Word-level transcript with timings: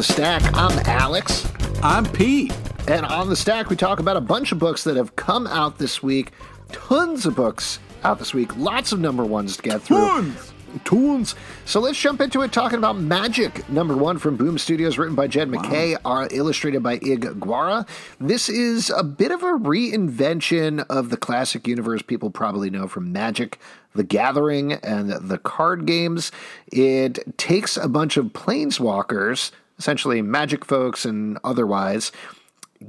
the 0.00 0.04
Stack. 0.04 0.42
I'm 0.54 0.78
Alex. 0.86 1.46
I'm 1.82 2.06
Pete. 2.06 2.56
And 2.88 3.04
on 3.04 3.28
the 3.28 3.36
Stack, 3.36 3.68
we 3.68 3.76
talk 3.76 4.00
about 4.00 4.16
a 4.16 4.20
bunch 4.22 4.50
of 4.50 4.58
books 4.58 4.82
that 4.84 4.96
have 4.96 5.14
come 5.14 5.46
out 5.46 5.76
this 5.76 6.02
week. 6.02 6.32
Tons 6.72 7.26
of 7.26 7.36
books 7.36 7.80
out 8.02 8.18
this 8.18 8.32
week. 8.32 8.56
Lots 8.56 8.92
of 8.92 8.98
number 8.98 9.26
ones 9.26 9.58
to 9.58 9.62
get 9.62 9.82
through. 9.82 9.98
Tons. 9.98 10.52
Tons. 10.84 11.34
So 11.66 11.80
let's 11.80 12.00
jump 12.00 12.22
into 12.22 12.40
it 12.40 12.50
talking 12.50 12.78
about 12.78 12.98
Magic, 12.98 13.68
number 13.68 13.94
one 13.94 14.16
from 14.16 14.38
Boom 14.38 14.56
Studios, 14.56 14.96
written 14.96 15.14
by 15.14 15.26
Jed 15.26 15.50
MacKay, 15.50 15.96
uh, 16.02 16.28
illustrated 16.30 16.82
by 16.82 16.94
Ig 16.94 17.38
Guara. 17.38 17.86
This 18.18 18.48
is 18.48 18.88
a 18.88 19.04
bit 19.04 19.30
of 19.30 19.42
a 19.42 19.58
reinvention 19.58 20.82
of 20.88 21.10
the 21.10 21.18
classic 21.18 21.68
universe 21.68 22.00
people 22.00 22.30
probably 22.30 22.70
know 22.70 22.88
from 22.88 23.12
Magic, 23.12 23.58
The 23.94 24.04
Gathering, 24.04 24.72
and 24.72 25.10
the 25.10 25.36
card 25.36 25.84
games. 25.84 26.32
It 26.72 27.36
takes 27.36 27.76
a 27.76 27.86
bunch 27.86 28.16
of 28.16 28.28
planeswalkers, 28.28 29.50
essentially 29.80 30.20
magic 30.20 30.64
folks 30.64 31.06
and 31.06 31.38
otherwise, 31.42 32.12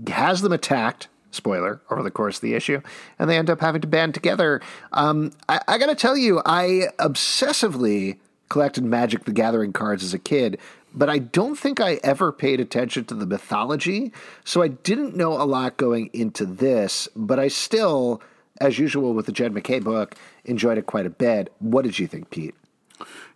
has 0.08 0.42
them 0.42 0.52
attacked 0.52 1.08
spoiler 1.32 1.82
over 1.90 2.04
the 2.04 2.12
course 2.12 2.36
of 2.36 2.42
the 2.42 2.54
issue, 2.54 2.82
and 3.18 3.30
they 3.30 3.38
end 3.38 3.50
up 3.50 3.62
having 3.62 3.80
to 3.80 3.88
band 3.88 4.14
together. 4.14 4.62
Um, 4.92 5.32
I, 5.48 5.62
I 5.66 5.78
got 5.78 5.88
to 5.88 5.96
tell 5.96 6.18
you, 6.18 6.42
I 6.46 6.88
obsessively 7.00 8.18
collected 8.50 8.84
Magic 8.84 9.24
the 9.24 9.32
Gathering 9.32 9.72
cards 9.72 10.04
as 10.04 10.14
a 10.14 10.20
kid, 10.20 10.60
but 10.94 11.10
I 11.10 11.20
don't 11.20 11.56
think 11.56 11.80
I 11.80 12.02
ever 12.04 12.34
paid 12.34 12.60
attention 12.60 13.06
to 13.06 13.16
the 13.16 13.26
mythology, 13.26 14.12
so 14.44 14.62
I 14.62 14.68
didn't 14.68 15.16
know 15.16 15.42
a 15.42 15.46
lot 15.46 15.78
going 15.78 16.10
into 16.12 16.46
this, 16.46 17.08
but 17.16 17.40
I 17.40 17.48
still, 17.48 18.22
as 18.60 18.78
usual 18.78 19.14
with 19.14 19.26
the 19.26 19.32
Jed 19.32 19.54
MacKay 19.54 19.80
book, 19.80 20.16
enjoyed 20.44 20.78
it 20.78 20.86
quite 20.86 21.06
a 21.06 21.10
bit. 21.10 21.54
What 21.60 21.86
did 21.86 21.98
you 21.98 22.08
think, 22.08 22.30
Pete? 22.30 22.56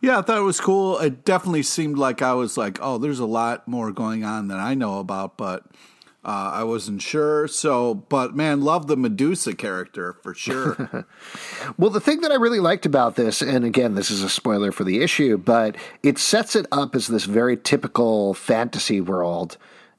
Yeah, 0.01 0.19
I 0.19 0.21
thought 0.21 0.37
it 0.37 0.41
was 0.41 0.59
cool. 0.59 0.97
It 0.99 1.25
definitely 1.25 1.63
seemed 1.63 1.97
like 1.97 2.21
I 2.21 2.33
was 2.33 2.57
like, 2.57 2.77
oh, 2.81 2.97
there's 2.97 3.19
a 3.19 3.25
lot 3.25 3.67
more 3.67 3.91
going 3.91 4.23
on 4.23 4.47
than 4.47 4.59
I 4.59 4.73
know 4.73 4.99
about, 4.99 5.37
but 5.37 5.65
uh, 6.25 6.51
I 6.55 6.63
wasn't 6.63 7.03
sure. 7.03 7.47
So, 7.47 7.93
but 7.93 8.35
man, 8.35 8.61
love 8.61 8.87
the 8.87 8.97
Medusa 8.97 9.55
character 9.55 10.13
for 10.23 10.33
sure. 10.33 11.05
well, 11.77 11.91
the 11.91 11.99
thing 11.99 12.21
that 12.21 12.31
I 12.31 12.35
really 12.35 12.59
liked 12.59 12.85
about 12.85 13.15
this, 13.15 13.43
and 13.43 13.63
again, 13.63 13.93
this 13.93 14.09
is 14.09 14.23
a 14.23 14.29
spoiler 14.29 14.71
for 14.71 14.83
the 14.83 15.01
issue, 15.01 15.37
but 15.37 15.75
it 16.01 16.17
sets 16.17 16.55
it 16.55 16.65
up 16.71 16.95
as 16.95 17.07
this 17.07 17.25
very 17.25 17.55
typical 17.55 18.33
fantasy 18.33 18.99
world. 18.99 19.57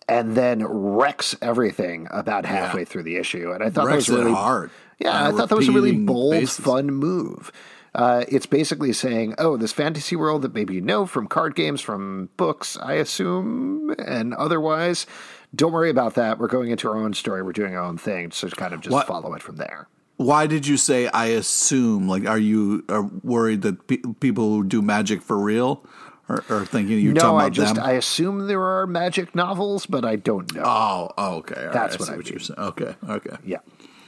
And 0.08 0.36
then 0.36 0.64
wrecks 0.64 1.34
everything 1.42 2.06
about 2.12 2.44
halfway 2.44 2.82
yeah. 2.82 2.84
through 2.84 3.02
the 3.02 3.16
issue, 3.16 3.50
and 3.50 3.60
I 3.60 3.70
thought 3.70 3.86
wrecks 3.86 4.06
that 4.06 4.12
was 4.12 4.20
really 4.22 4.36
hard. 4.36 4.70
Yeah, 5.00 5.26
I 5.26 5.32
thought 5.32 5.48
that 5.48 5.56
was 5.56 5.68
a 5.68 5.72
really 5.72 5.96
bold, 5.96 6.48
fun 6.48 6.86
move. 6.86 7.50
Uh, 7.96 8.26
it's 8.28 8.44
basically 8.44 8.92
saying, 8.92 9.34
oh, 9.38 9.56
this 9.56 9.72
fantasy 9.72 10.14
world 10.14 10.42
that 10.42 10.52
maybe 10.52 10.74
you 10.74 10.82
know 10.82 11.06
from 11.06 11.26
card 11.26 11.54
games, 11.54 11.80
from 11.80 12.28
books, 12.36 12.76
I 12.82 12.94
assume, 12.94 13.94
and 13.98 14.34
otherwise, 14.34 15.06
don't 15.54 15.72
worry 15.72 15.88
about 15.88 16.12
that. 16.14 16.38
We're 16.38 16.46
going 16.46 16.70
into 16.70 16.88
our 16.90 16.96
own 16.98 17.14
story. 17.14 17.42
We're 17.42 17.52
doing 17.52 17.74
our 17.74 17.82
own 17.82 17.96
thing. 17.96 18.32
So 18.32 18.50
kind 18.50 18.74
of 18.74 18.82
just 18.82 18.92
what? 18.92 19.06
follow 19.06 19.32
it 19.32 19.42
from 19.42 19.56
there. 19.56 19.88
Why 20.18 20.46
did 20.46 20.66
you 20.66 20.76
say 20.76 21.08
I 21.08 21.26
assume? 21.28 22.06
Like, 22.06 22.26
are 22.26 22.38
you 22.38 22.84
are 22.90 23.02
worried 23.02 23.62
that 23.62 23.86
pe- 23.86 24.02
people 24.20 24.50
who 24.50 24.64
do 24.64 24.82
magic 24.82 25.22
for 25.22 25.38
real 25.38 25.82
are, 26.28 26.44
are 26.50 26.66
thinking 26.66 26.98
you're 26.98 27.14
no, 27.14 27.20
talking 27.20 27.36
about 27.36 27.46
I 27.46 27.50
just 27.50 27.74
them? 27.76 27.84
I 27.84 27.92
assume 27.92 28.46
there 28.46 28.62
are 28.62 28.86
magic 28.86 29.34
novels, 29.34 29.86
but 29.86 30.04
I 30.04 30.16
don't 30.16 30.54
know. 30.54 30.62
Oh, 30.66 31.12
oh 31.16 31.34
okay. 31.36 31.66
All 31.66 31.72
That's 31.72 31.94
right, 31.94 32.00
what 32.00 32.10
I, 32.10 32.12
I 32.12 32.16
what 32.16 32.28
you're 32.28 32.40
saying. 32.40 32.60
Okay, 32.60 32.94
okay. 33.08 33.36
Yeah, 33.42 33.60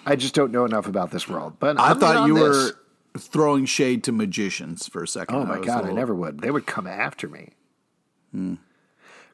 I 0.05 0.15
just 0.17 0.35
don't 0.35 0.53
know 0.53 0.67
enough 0.67 0.87
about 0.87 1.11
this 1.11 1.27
world. 1.27 1.55
But 1.59 1.81
I 1.81 1.91
I'm 1.91 1.99
thought 1.99 2.27
you 2.27 2.35
this. 2.35 2.43
were 2.43 2.79
throwing 3.19 3.67
shade 3.67 4.05
to 4.05 4.13
magicians 4.13 4.89
for 4.89 5.03
a 5.03 5.09
second. 5.09 5.37
Oh 5.37 5.45
my 5.45 5.57
I 5.59 5.61
god, 5.61 5.83
little... 5.83 5.97
I 5.97 6.01
never 6.01 6.15
would. 6.15 6.41
They 6.41 6.51
would 6.51 6.67
come 6.67 6.87
after 6.87 7.29
me. 7.29 7.51
Hmm. 8.33 8.55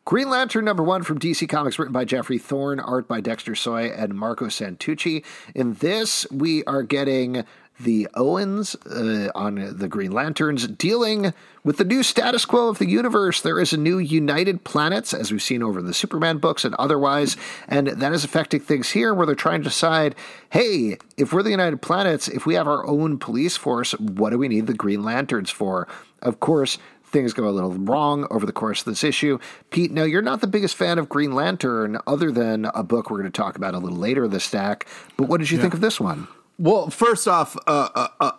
Green 0.05 0.29
Lantern 0.29 0.67
number 0.67 0.83
one 0.83 1.03
from 1.03 1.19
DC 1.19 1.49
Comics, 1.49 1.79
written 1.79 1.95
by 1.95 2.05
Geoffrey 2.05 2.37
Thorne, 2.37 2.79
art 2.79 3.09
by 3.09 3.23
Dexter 3.23 3.55
Soy 3.55 3.87
and 3.87 4.13
Marco 4.13 4.47
Santucci. 4.47 5.25
In 5.55 5.75
this, 5.75 6.27
we 6.31 6.63
are 6.65 6.83
getting 6.83 7.45
the 7.81 8.09
Owens 8.15 8.77
uh, 8.87 9.31
on 9.35 9.77
the 9.77 9.89
Green 9.89 10.13
Lanterns 10.13 10.67
dealing 10.67 11.35
with 11.65 11.79
the 11.79 11.85
new 11.85 12.03
status 12.03 12.45
quo 12.45 12.69
of 12.69 12.79
the 12.79 12.89
universe. 12.89 13.41
There 13.41 13.61
is 13.61 13.73
a 13.73 13.77
new 13.77 13.99
United 13.99 14.65
Planets, 14.65 15.13
as 15.13 15.33
we've 15.33 15.43
seen 15.43 15.63
over 15.63 15.83
the 15.83 15.95
Superman 15.95 16.39
books 16.39 16.65
and 16.65 16.75
otherwise, 16.77 17.37
and 17.67 17.89
that 17.89 18.13
is 18.13 18.25
affecting 18.25 18.61
things 18.61 18.91
here 18.91 19.13
where 19.13 19.27
they're 19.27 19.35
trying 19.35 19.61
to 19.61 19.69
decide 19.69 20.15
hey, 20.51 20.99
if 21.17 21.33
we're 21.33 21.43
the 21.43 21.51
United 21.51 21.83
Planets, 21.83 22.29
if 22.29 22.47
we 22.47 22.55
have 22.55 22.69
our 22.69 22.87
own 22.87 23.19
police 23.19 23.57
force, 23.57 23.93
what 23.93 24.31
do 24.31 24.39
we 24.39 24.49
need 24.49 24.67
the 24.67 24.75
Green 24.75 25.03
Lanterns 25.03 25.51
for? 25.51 25.89
Of 26.23 26.39
course, 26.39 26.79
things 27.05 27.33
go 27.33 27.49
a 27.49 27.51
little 27.51 27.73
wrong 27.73 28.27
over 28.31 28.47
the 28.47 28.53
course 28.53 28.81
of 28.81 28.87
this 28.87 29.03
issue. 29.03 29.39
Pete, 29.71 29.91
now 29.91 30.05
you're 30.05 30.23
not 30.23 30.41
the 30.41 30.47
biggest 30.47 30.77
fan 30.77 30.99
of 30.99 31.09
Green 31.09 31.33
Lantern, 31.33 31.99
other 32.07 32.31
than 32.31 32.67
a 32.67 32.85
book 32.85 33.11
we're 33.11 33.19
going 33.19 33.31
to 33.31 33.37
talk 33.37 33.57
about 33.57 33.75
a 33.75 33.79
little 33.79 33.99
later 33.99 34.25
in 34.27 34.31
the 34.31 34.41
stack. 34.41 34.87
But 35.17 35.29
what 35.29 35.39
did 35.39 35.51
you 35.51 35.57
yeah. 35.57 35.63
think 35.63 35.75
of 35.75 35.81
this 35.81 36.01
one? 36.01 36.29
Well, 36.59 36.91
first 36.91 37.27
off, 37.27 37.57
uh, 37.67 38.09
uh, 38.21 38.33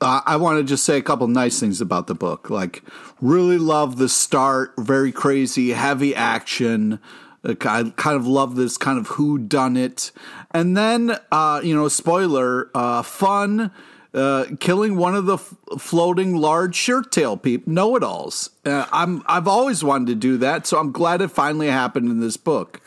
uh, 0.00 0.20
I 0.26 0.36
want 0.36 0.58
to 0.58 0.64
just 0.64 0.84
say 0.84 0.98
a 0.98 1.02
couple 1.02 1.26
nice 1.28 1.60
things 1.60 1.80
about 1.80 2.08
the 2.08 2.14
book. 2.14 2.50
Like, 2.50 2.82
really 3.20 3.58
love 3.58 3.96
the 3.96 4.08
start, 4.08 4.74
very 4.76 5.12
crazy, 5.12 5.70
heavy 5.70 6.14
action. 6.14 6.98
I 7.44 7.54
kind 7.54 8.16
of 8.16 8.26
love 8.26 8.56
this 8.56 8.76
kind 8.76 8.98
of 8.98 9.06
who 9.08 9.38
done 9.38 9.76
it, 9.76 10.12
and 10.52 10.76
then 10.76 11.16
uh, 11.30 11.60
you 11.62 11.74
know, 11.74 11.88
spoiler, 11.88 12.70
uh, 12.74 13.02
fun 13.02 13.70
uh, 14.14 14.46
killing 14.60 14.96
one 14.96 15.14
of 15.14 15.26
the 15.26 15.34
f- 15.34 15.54
floating 15.78 16.36
large 16.36 16.74
shirt 16.74 17.10
tail 17.10 17.36
people 17.36 17.72
know-it-alls. 17.72 18.50
Uh, 18.64 18.86
I'm 18.92 19.22
I've 19.26 19.48
always 19.48 19.82
wanted 19.82 20.06
to 20.06 20.14
do 20.14 20.38
that, 20.38 20.66
so 20.66 20.78
I'm 20.78 20.92
glad 20.92 21.20
it 21.20 21.28
finally 21.28 21.66
happened 21.68 22.08
in 22.08 22.20
this 22.20 22.36
book. 22.36 22.80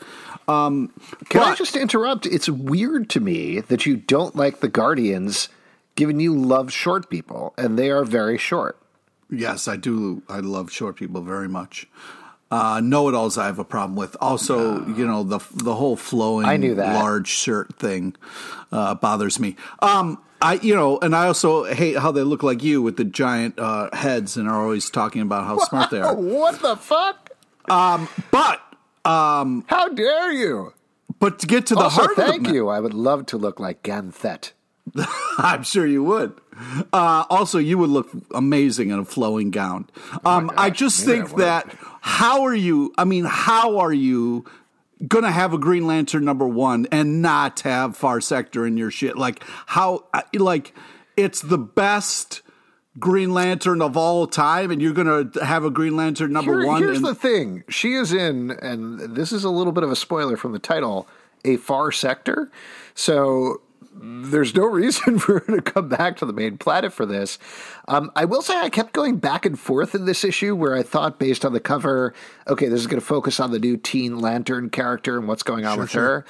Um, 0.48 0.92
Can 1.28 1.42
but, 1.42 1.48
I 1.48 1.54
just 1.54 1.76
interrupt? 1.76 2.26
It's 2.26 2.48
weird 2.48 3.10
to 3.10 3.20
me 3.20 3.60
that 3.60 3.84
you 3.86 3.96
don't 3.96 4.34
like 4.34 4.60
the 4.60 4.68
Guardians, 4.68 5.48
given 5.94 6.20
you 6.20 6.34
love 6.34 6.72
short 6.72 7.10
people, 7.10 7.54
and 7.58 7.78
they 7.78 7.90
are 7.90 8.04
very 8.04 8.38
short. 8.38 8.78
Yes, 9.30 9.68
I 9.68 9.76
do. 9.76 10.22
I 10.28 10.40
love 10.40 10.72
short 10.72 10.96
people 10.96 11.20
very 11.20 11.48
much. 11.48 11.86
Uh, 12.50 12.80
know-it-alls 12.82 13.36
I 13.36 13.44
have 13.44 13.58
a 13.58 13.64
problem 13.64 13.94
with. 13.94 14.16
Also, 14.22 14.86
you 14.86 15.06
know 15.06 15.22
the 15.22 15.38
the 15.52 15.74
whole 15.74 15.96
flowing 15.96 16.46
I 16.46 16.56
knew 16.56 16.74
that. 16.76 16.94
large 16.94 17.28
shirt 17.28 17.76
thing 17.76 18.16
uh, 18.72 18.94
bothers 18.94 19.38
me. 19.38 19.54
Um, 19.80 20.18
I 20.40 20.54
you 20.54 20.74
know, 20.74 20.98
and 21.00 21.14
I 21.14 21.26
also 21.26 21.64
hate 21.64 21.98
how 21.98 22.10
they 22.10 22.22
look 22.22 22.42
like 22.42 22.62
you 22.62 22.80
with 22.80 22.96
the 22.96 23.04
giant 23.04 23.58
uh, 23.58 23.90
heads 23.94 24.38
and 24.38 24.48
are 24.48 24.62
always 24.62 24.88
talking 24.88 25.20
about 25.20 25.44
how 25.44 25.58
smart 25.68 25.90
they 25.90 26.00
are. 26.00 26.14
what 26.14 26.62
the 26.62 26.76
fuck? 26.76 27.32
Um, 27.68 28.08
but 28.30 28.62
um, 29.04 29.64
how 29.68 29.88
dare 29.88 30.32
you? 30.32 30.74
But 31.18 31.40
to 31.40 31.46
get 31.46 31.66
to 31.66 31.74
the 31.74 31.82
also, 31.82 32.02
heart, 32.02 32.16
thank 32.16 32.48
of 32.48 32.54
you. 32.54 32.68
I 32.68 32.80
would 32.80 32.94
love 32.94 33.26
to 33.26 33.38
look 33.38 33.58
like 33.58 33.82
Ganthet. 33.82 34.52
I'm 35.38 35.62
sure 35.62 35.86
you 35.86 36.02
would. 36.04 36.38
Uh, 36.92 37.24
also, 37.30 37.58
you 37.58 37.78
would 37.78 37.90
look 37.90 38.08
amazing 38.32 38.90
in 38.90 38.98
a 38.98 39.04
flowing 39.04 39.50
gown. 39.50 39.88
Um, 40.24 40.50
oh 40.50 40.54
I 40.56 40.70
just 40.70 41.04
think 41.04 41.36
that 41.36 41.76
how 42.00 42.42
are 42.42 42.54
you? 42.54 42.92
I 42.98 43.04
mean, 43.04 43.24
how 43.24 43.78
are 43.78 43.92
you 43.92 44.44
going 45.06 45.24
to 45.24 45.30
have 45.30 45.52
a 45.52 45.58
Green 45.58 45.86
Lantern 45.86 46.24
number 46.24 46.46
one 46.46 46.86
and 46.90 47.22
not 47.22 47.60
have 47.60 47.96
Far 47.96 48.20
Sector 48.20 48.66
in 48.66 48.76
your 48.76 48.90
shit? 48.90 49.16
Like 49.16 49.42
how? 49.66 50.04
Uh, 50.12 50.22
like 50.34 50.74
it's 51.16 51.40
the 51.40 51.58
best. 51.58 52.42
Green 52.98 53.32
Lantern 53.32 53.82
of 53.82 53.96
all 53.96 54.26
time, 54.26 54.70
and 54.70 54.80
you're 54.80 54.92
going 54.92 55.30
to 55.32 55.44
have 55.44 55.64
a 55.64 55.70
Green 55.70 55.96
Lantern 55.96 56.32
number 56.32 56.60
Here, 56.60 56.66
one. 56.66 56.82
Here's 56.82 56.98
and- 56.98 57.06
the 57.06 57.14
thing: 57.14 57.64
she 57.68 57.94
is 57.94 58.12
in, 58.12 58.50
and 58.50 59.00
this 59.14 59.32
is 59.32 59.44
a 59.44 59.50
little 59.50 59.72
bit 59.72 59.84
of 59.84 59.90
a 59.90 59.96
spoiler 59.96 60.36
from 60.36 60.52
the 60.52 60.58
title, 60.58 61.08
a 61.44 61.56
far 61.56 61.92
sector. 61.92 62.50
So 62.94 63.60
there's 64.00 64.54
no 64.54 64.64
reason 64.66 65.18
for 65.18 65.40
her 65.40 65.56
to 65.56 65.62
come 65.62 65.88
back 65.88 66.16
to 66.18 66.26
the 66.26 66.32
main 66.32 66.58
planet 66.58 66.92
for 66.92 67.06
this. 67.06 67.38
Um, 67.86 68.10
I 68.14 68.24
will 68.24 68.42
say 68.42 68.56
I 68.56 68.70
kept 68.70 68.92
going 68.92 69.16
back 69.16 69.44
and 69.46 69.58
forth 69.58 69.94
in 69.94 70.04
this 70.04 70.24
issue 70.24 70.54
where 70.54 70.74
I 70.74 70.82
thought, 70.82 71.18
based 71.18 71.44
on 71.44 71.52
the 71.52 71.60
cover, 71.60 72.14
okay, 72.46 72.68
this 72.68 72.80
is 72.80 72.86
going 72.86 73.00
to 73.00 73.06
focus 73.06 73.40
on 73.40 73.50
the 73.50 73.58
new 73.58 73.76
Teen 73.76 74.18
Lantern 74.20 74.70
character 74.70 75.18
and 75.18 75.28
what's 75.28 75.42
going 75.42 75.64
on 75.64 75.74
sure, 75.74 75.82
with 75.82 75.90
sure. 75.90 76.02
her. 76.02 76.24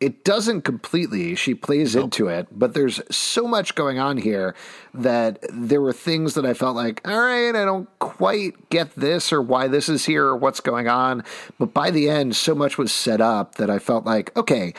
It 0.00 0.24
doesn't 0.24 0.62
completely. 0.62 1.34
She 1.34 1.54
plays 1.54 1.94
nope. 1.94 2.04
into 2.04 2.28
it, 2.28 2.48
but 2.50 2.74
there's 2.74 3.00
so 3.14 3.46
much 3.46 3.74
going 3.74 3.98
on 3.98 4.18
here 4.18 4.54
that 4.92 5.38
there 5.50 5.80
were 5.80 5.92
things 5.92 6.34
that 6.34 6.44
I 6.44 6.52
felt 6.52 6.76
like, 6.76 7.06
all 7.08 7.18
right, 7.18 7.54
I 7.54 7.64
don't 7.64 7.88
quite 8.00 8.70
get 8.70 8.94
this 8.96 9.32
or 9.32 9.40
why 9.40 9.68
this 9.68 9.88
is 9.88 10.04
here 10.04 10.26
or 10.26 10.36
what's 10.36 10.60
going 10.60 10.88
on. 10.88 11.24
But 11.58 11.72
by 11.72 11.90
the 11.90 12.10
end, 12.10 12.36
so 12.36 12.54
much 12.54 12.76
was 12.76 12.92
set 12.92 13.20
up 13.20 13.54
that 13.54 13.70
I 13.70 13.78
felt 13.78 14.04
like, 14.04 14.36
okay, 14.36 14.74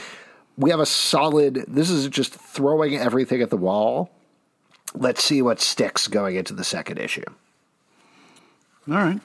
we 0.57 0.69
have 0.69 0.79
a 0.79 0.85
solid. 0.85 1.65
This 1.67 1.89
is 1.89 2.07
just 2.07 2.33
throwing 2.35 2.95
everything 2.97 3.41
at 3.41 3.49
the 3.49 3.57
wall. 3.57 4.11
Let's 4.93 5.23
see 5.23 5.41
what 5.41 5.59
sticks 5.59 6.07
going 6.07 6.35
into 6.35 6.53
the 6.53 6.63
second 6.63 6.99
issue. 6.99 7.25
All 8.89 8.95
right. 8.95 9.19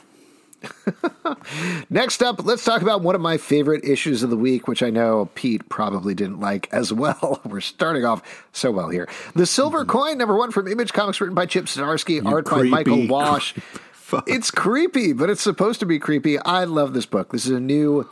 Next 1.90 2.22
up, 2.22 2.44
let's 2.44 2.64
talk 2.64 2.82
about 2.82 3.02
one 3.02 3.14
of 3.14 3.20
my 3.20 3.36
favorite 3.36 3.84
issues 3.84 4.22
of 4.22 4.30
the 4.30 4.36
week, 4.36 4.68
which 4.68 4.82
I 4.82 4.90
know 4.90 5.30
Pete 5.34 5.68
probably 5.68 6.14
didn't 6.14 6.40
like 6.40 6.68
as 6.72 6.92
well. 6.92 7.40
We're 7.46 7.60
starting 7.60 8.04
off 8.04 8.48
so 8.52 8.70
well 8.70 8.88
here. 8.88 9.08
The 9.34 9.46
Silver 9.46 9.80
mm-hmm. 9.80 9.90
Coin, 9.90 10.18
number 10.18 10.36
one 10.36 10.50
from 10.50 10.68
Image 10.68 10.92
Comics, 10.92 11.20
written 11.20 11.34
by 11.34 11.46
Chip 11.46 11.66
Zdarsky, 11.66 12.24
art 12.24 12.46
creepy, 12.46 12.70
by 12.70 12.76
Michael 12.78 13.06
Walsh. 13.06 13.54
It's 14.26 14.50
creepy, 14.50 15.12
but 15.12 15.30
it's 15.30 15.40
supposed 15.40 15.78
to 15.78 15.86
be 15.86 16.00
creepy. 16.00 16.36
I 16.40 16.64
love 16.64 16.94
this 16.94 17.06
book. 17.06 17.30
This 17.30 17.46
is 17.46 17.52
a 17.52 17.60
new 17.60 18.10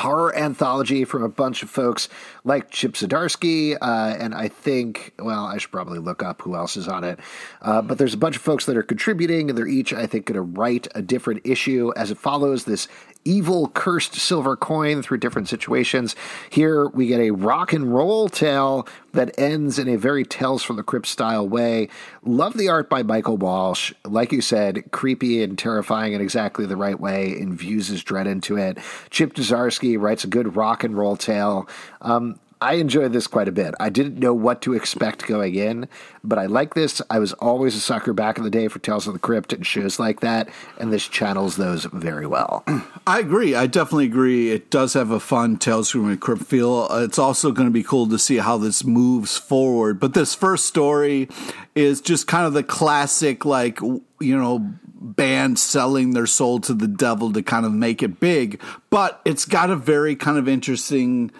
horror 0.00 0.34
anthology 0.34 1.04
from 1.04 1.22
a 1.22 1.28
bunch 1.28 1.62
of 1.62 1.70
folks 1.70 2.08
like 2.44 2.70
Chip 2.70 2.92
Zdarsky, 2.92 3.76
uh, 3.80 4.16
and 4.18 4.34
I 4.34 4.48
think, 4.48 5.12
well, 5.18 5.44
I 5.44 5.58
should 5.58 5.72
probably 5.72 5.98
look 5.98 6.22
up 6.22 6.42
who 6.42 6.54
else 6.54 6.76
is 6.76 6.88
on 6.88 7.04
it. 7.04 7.18
Uh, 7.60 7.82
but 7.82 7.98
there's 7.98 8.14
a 8.14 8.18
bunch 8.18 8.36
of 8.36 8.42
folks 8.42 8.66
that 8.66 8.76
are 8.76 8.82
contributing, 8.82 9.48
and 9.48 9.58
they're 9.58 9.66
each, 9.66 9.92
I 9.92 10.06
think, 10.06 10.26
going 10.26 10.36
to 10.36 10.42
write 10.42 10.88
a 10.94 11.02
different 11.02 11.42
issue 11.44 11.92
as 11.96 12.10
it 12.10 12.18
follows 12.18 12.64
this 12.64 12.88
evil, 13.28 13.68
cursed 13.68 14.14
silver 14.14 14.56
coin 14.56 15.02
through 15.02 15.18
different 15.18 15.48
situations. 15.48 16.16
Here 16.48 16.88
we 16.88 17.06
get 17.06 17.20
a 17.20 17.30
rock 17.30 17.74
and 17.74 17.92
roll 17.92 18.30
tale 18.30 18.88
that 19.12 19.38
ends 19.38 19.78
in 19.78 19.88
a 19.88 19.96
very 19.96 20.24
Tales 20.24 20.62
from 20.62 20.76
the 20.76 20.82
Crypt 20.82 21.06
style 21.06 21.46
way. 21.46 21.88
Love 22.22 22.56
the 22.56 22.68
art 22.68 22.88
by 22.88 23.02
Michael 23.02 23.36
Walsh. 23.36 23.92
Like 24.04 24.32
you 24.32 24.40
said, 24.40 24.90
creepy 24.92 25.42
and 25.42 25.58
terrifying 25.58 26.14
in 26.14 26.20
exactly 26.20 26.64
the 26.64 26.76
right 26.76 26.98
way, 26.98 27.38
infuses 27.38 28.02
dread 28.02 28.26
into 28.26 28.56
it. 28.56 28.78
Chip 29.10 29.34
Zdarsky 29.34 30.00
writes 30.00 30.24
a 30.24 30.28
good 30.28 30.56
rock 30.56 30.82
and 30.82 30.96
roll 30.96 31.16
tale. 31.16 31.68
Um, 32.00 32.40
I 32.60 32.74
enjoyed 32.74 33.12
this 33.12 33.26
quite 33.26 33.48
a 33.48 33.52
bit. 33.52 33.74
I 33.78 33.88
didn't 33.88 34.18
know 34.18 34.34
what 34.34 34.62
to 34.62 34.74
expect 34.74 35.26
going 35.26 35.54
in, 35.54 35.88
but 36.24 36.38
I 36.38 36.46
like 36.46 36.74
this. 36.74 37.00
I 37.08 37.18
was 37.18 37.32
always 37.34 37.76
a 37.76 37.80
sucker 37.80 38.12
back 38.12 38.36
in 38.36 38.44
the 38.44 38.50
day 38.50 38.68
for 38.68 38.80
Tales 38.80 39.06
of 39.06 39.12
the 39.12 39.18
Crypt 39.18 39.52
and 39.52 39.64
shows 39.66 39.98
like 39.98 40.20
that, 40.20 40.48
and 40.78 40.92
this 40.92 41.06
channels 41.06 41.56
those 41.56 41.84
very 41.84 42.26
well. 42.26 42.64
I 43.06 43.20
agree. 43.20 43.54
I 43.54 43.66
definitely 43.66 44.06
agree. 44.06 44.50
It 44.50 44.70
does 44.70 44.94
have 44.94 45.10
a 45.10 45.20
fun 45.20 45.56
Tales 45.56 45.90
from 45.90 46.10
the 46.10 46.16
Crypt 46.16 46.42
feel. 46.42 46.88
Uh, 46.90 47.04
it's 47.04 47.18
also 47.18 47.52
going 47.52 47.68
to 47.68 47.72
be 47.72 47.84
cool 47.84 48.08
to 48.08 48.18
see 48.18 48.38
how 48.38 48.58
this 48.58 48.84
moves 48.84 49.36
forward. 49.36 50.00
But 50.00 50.14
this 50.14 50.34
first 50.34 50.66
story 50.66 51.28
is 51.74 52.00
just 52.00 52.26
kind 52.26 52.46
of 52.46 52.54
the 52.54 52.64
classic, 52.64 53.44
like, 53.44 53.80
you 53.80 54.02
know, 54.20 54.72
band 55.00 55.58
selling 55.58 56.12
their 56.12 56.26
soul 56.26 56.58
to 56.60 56.74
the 56.74 56.88
devil 56.88 57.32
to 57.32 57.42
kind 57.42 57.64
of 57.64 57.72
make 57.72 58.02
it 58.02 58.18
big. 58.18 58.60
But 58.90 59.20
it's 59.24 59.44
got 59.44 59.70
a 59.70 59.76
very 59.76 60.16
kind 60.16 60.38
of 60.38 60.48
interesting 60.48 61.30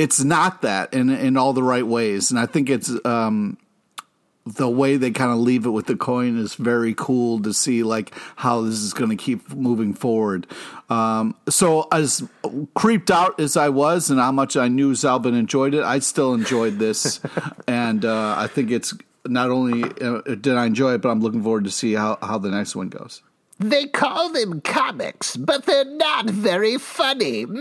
it's 0.00 0.24
not 0.24 0.62
that 0.62 0.94
in 0.94 1.10
in 1.10 1.36
all 1.36 1.52
the 1.52 1.62
right 1.62 1.86
ways, 1.86 2.30
and 2.30 2.40
I 2.40 2.46
think 2.46 2.70
it's 2.70 2.90
um, 3.04 3.58
the 4.46 4.66
way 4.66 4.96
they 4.96 5.10
kind 5.10 5.30
of 5.30 5.36
leave 5.36 5.66
it 5.66 5.70
with 5.70 5.86
the 5.86 5.94
coin 5.96 6.38
is 6.38 6.54
very 6.54 6.94
cool 6.96 7.38
to 7.42 7.52
see 7.52 7.82
like 7.82 8.14
how 8.36 8.62
this 8.62 8.76
is 8.76 8.94
going 8.94 9.10
to 9.10 9.16
keep 9.16 9.52
moving 9.52 9.92
forward. 9.92 10.46
Um, 10.88 11.36
so 11.50 11.86
as 11.92 12.26
creeped 12.74 13.10
out 13.10 13.38
as 13.38 13.58
I 13.58 13.68
was 13.68 14.10
and 14.10 14.18
how 14.18 14.32
much 14.32 14.56
I 14.56 14.68
knew 14.68 14.92
Zalben 14.92 15.38
enjoyed 15.38 15.74
it, 15.74 15.84
I 15.84 15.98
still 15.98 16.32
enjoyed 16.32 16.78
this, 16.78 17.20
and 17.68 18.02
uh, 18.02 18.36
I 18.38 18.46
think 18.46 18.70
it's 18.70 18.94
not 19.26 19.50
only 19.50 19.84
uh, 20.00 20.22
did 20.22 20.56
I 20.56 20.64
enjoy 20.64 20.94
it, 20.94 21.02
but 21.02 21.10
I'm 21.10 21.20
looking 21.20 21.42
forward 21.42 21.64
to 21.64 21.70
see 21.70 21.92
how 21.92 22.16
how 22.22 22.38
the 22.38 22.50
next 22.50 22.74
one 22.74 22.88
goes. 22.88 23.20
They 23.60 23.88
call 23.88 24.30
them 24.30 24.62
comics, 24.62 25.36
but 25.36 25.66
they're 25.66 25.84
not 25.84 26.30
very 26.30 26.78
funny. 26.78 27.44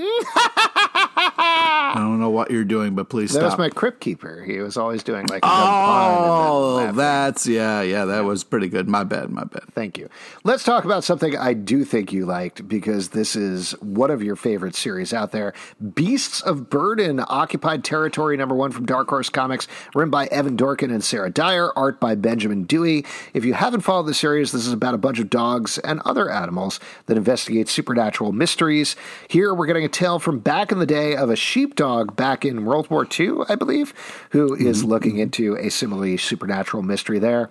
I 1.90 1.96
don't 1.96 2.20
know 2.20 2.30
what 2.30 2.52
you're 2.52 2.64
doing, 2.64 2.94
but 2.94 3.10
please 3.10 3.34
that 3.34 3.40
stop. 3.40 3.52
was 3.52 3.58
my 3.58 3.70
crypt 3.70 4.00
keeper. 4.00 4.44
He 4.44 4.60
was 4.60 4.78
always 4.78 5.02
doing 5.02 5.26
like 5.26 5.44
a 5.44 5.50
oh, 5.50 6.92
that's 6.94 7.48
yeah, 7.48 7.82
yeah. 7.82 8.06
That 8.06 8.26
was 8.26 8.44
pretty 8.44 8.68
good. 8.68 8.88
My 8.88 9.04
bad, 9.04 9.32
my 9.32 9.44
bad. 9.44 9.64
Thank 9.74 9.98
you. 9.98 10.08
Let's 10.44 10.64
talk 10.64 10.86
about 10.86 11.04
something 11.04 11.36
I 11.36 11.54
do 11.54 11.84
think 11.84 12.14
you 12.14 12.28
liked 12.28 12.68
because 12.68 13.10
this 13.10 13.36
is 13.36 13.72
one 13.82 14.12
of 14.12 14.22
your 14.22 14.36
favorite 14.36 14.76
series 14.76 15.14
out 15.14 15.32
there. 15.32 15.54
Beasts 15.96 16.42
of 16.42 16.70
Burden, 16.70 17.24
Occupied 17.28 17.84
Territory, 17.84 18.38
number 18.38 18.54
one 18.54 18.72
from 18.72 18.86
Dark 18.86 19.10
Horse 19.10 19.30
Comics, 19.30 19.68
written 19.96 20.12
by 20.12 20.28
Evan 20.28 20.56
Dorkin 20.56 20.92
and 20.92 21.04
Sarah 21.04 21.32
Dyer, 21.32 21.72
art 21.76 22.00
by 22.00 22.14
Benjamin 22.14 22.66
Dewey. 22.66 23.04
If 23.34 23.46
you 23.46 23.56
haven't 23.56 23.82
followed 23.82 24.06
the 24.06 24.14
series, 24.14 24.52
this 24.52 24.68
is 24.68 24.74
about 24.74 24.94
a 24.94 25.00
bunch 25.00 25.18
of 25.18 25.32
dogs 25.32 25.80
and 25.80 26.02
other 26.06 26.30
animals 26.30 26.80
that 27.08 27.18
investigate 27.18 27.68
supernatural 27.68 28.32
mysteries. 28.32 28.96
Here 29.28 29.56
we're 29.56 29.66
getting 29.66 29.86
a 29.86 29.90
tale 29.90 30.20
from 30.20 30.38
back 30.38 30.72
in 30.72 30.78
the 30.78 30.86
day 30.86 31.16
of 31.16 31.32
a 31.32 31.36
sheepdog 31.40 32.16
back 32.16 32.46
in 32.46 32.66
World 32.66 32.90
War 32.90 33.08
II, 33.20 33.40
I 33.48 33.56
believe, 33.56 33.94
who 34.32 34.54
is 34.56 34.82
mm-hmm. 34.82 34.90
looking 34.90 35.18
into 35.18 35.56
a 35.56 35.70
similarly 35.70 36.18
supernatural 36.18 36.84
mystery 36.84 37.20
there. 37.20 37.50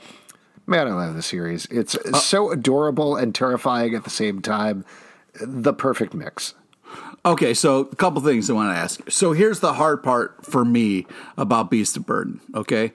Man, 0.67 0.87
I 0.87 0.93
love 0.93 1.15
the 1.15 1.23
series. 1.23 1.67
It's 1.67 1.95
uh, 1.97 2.19
so 2.19 2.51
adorable 2.51 3.17
and 3.17 3.35
terrifying 3.35 3.95
at 3.95 4.05
the 4.05 4.11
same 4.11 4.43
time. 4.43 4.85
The 5.41 5.73
perfect 5.73 6.15
mix. 6.15 6.55
Okay, 7.25 7.53
so 7.55 7.81
a 7.81 7.97
couple 7.97 8.21
things 8.23 8.49
I 8.49 8.53
want 8.53 8.75
to 8.75 8.79
ask. 8.79 9.11
So 9.11 9.33
here's 9.33 9.61
the 9.61 9.75
hard 9.75 10.03
part 10.03 10.45
for 10.45 10.65
me 10.65 11.07
about 11.37 11.71
Beast 11.71 11.97
of 11.97 12.07
Burden. 12.07 12.41
Okay, 12.55 12.93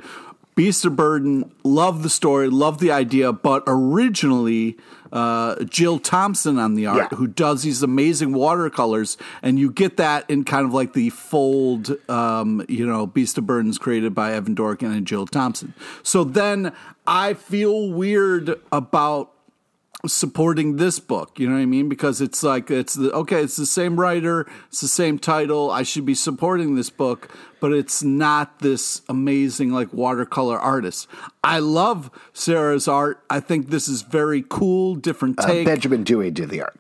Beast 0.56 0.86
of 0.86 0.96
Burden, 0.96 1.52
love 1.64 2.04
the 2.04 2.10
story, 2.10 2.50
love 2.50 2.80
the 2.80 2.92
idea, 2.92 3.34
but 3.34 3.64
originally 3.66 4.78
uh, 5.12 5.64
Jill 5.66 6.00
Thompson 6.00 6.58
on 6.58 6.76
the 6.76 6.88
art, 6.88 7.10
yeah. 7.12 7.18
who 7.18 7.28
does 7.28 7.64
these 7.64 7.84
amazing 7.84 8.34
watercolors, 8.34 9.18
and 9.42 9.60
you 9.60 9.72
get 9.72 9.98
that 9.98 10.30
in 10.30 10.44
kind 10.44 10.66
of 10.66 10.74
like 10.74 10.94
the 10.94 11.10
fold, 11.12 11.96
um, 12.10 12.66
you 12.68 12.86
know, 12.86 13.06
Beast 13.06 13.38
of 13.38 13.46
Burdens 13.46 13.78
created 13.78 14.16
by 14.16 14.34
Evan 14.34 14.56
Dorkin 14.56 14.96
and 14.96 15.06
Jill 15.06 15.28
Thompson. 15.28 15.74
So 16.02 16.24
then 16.24 16.74
I 17.06 17.36
feel 17.36 17.92
weird 17.92 18.60
about 18.72 19.32
supporting 20.06 20.76
this 20.76 21.00
book. 21.00 21.40
You 21.40 21.48
know 21.48 21.56
what 21.56 21.62
I 21.62 21.66
mean? 21.66 21.90
Because 21.90 22.22
it's 22.22 22.44
like 22.44 22.70
it's 22.70 22.94
the 22.94 23.12
okay, 23.14 23.42
it's 23.42 23.56
the 23.56 23.66
same 23.66 24.00
writer, 24.00 24.48
it's 24.68 24.82
the 24.82 24.88
same 24.88 25.18
title. 25.18 25.72
I 25.72 25.84
should 25.84 26.06
be 26.06 26.16
supporting 26.16 26.76
this 26.76 26.90
book, 26.90 27.30
but 27.60 27.72
it's 27.72 28.04
not 28.04 28.60
this 28.60 29.02
amazing 29.08 29.72
like 29.72 29.94
watercolor 29.94 30.60
artist. 30.60 31.08
I 31.44 31.60
love 31.60 32.12
Sarah's 32.34 32.88
art. 32.88 33.24
I 33.30 33.40
think 33.40 33.70
this 33.70 33.88
is 33.88 34.02
very 34.02 34.44
cool, 34.48 34.96
different 34.96 35.40
uh, 35.40 35.48
take. 35.48 35.68
Uh, 35.68 35.72
Benjamin 35.72 36.04
Dewey 36.04 36.32
did 36.32 36.50
the 36.50 36.62
art. 36.62 36.80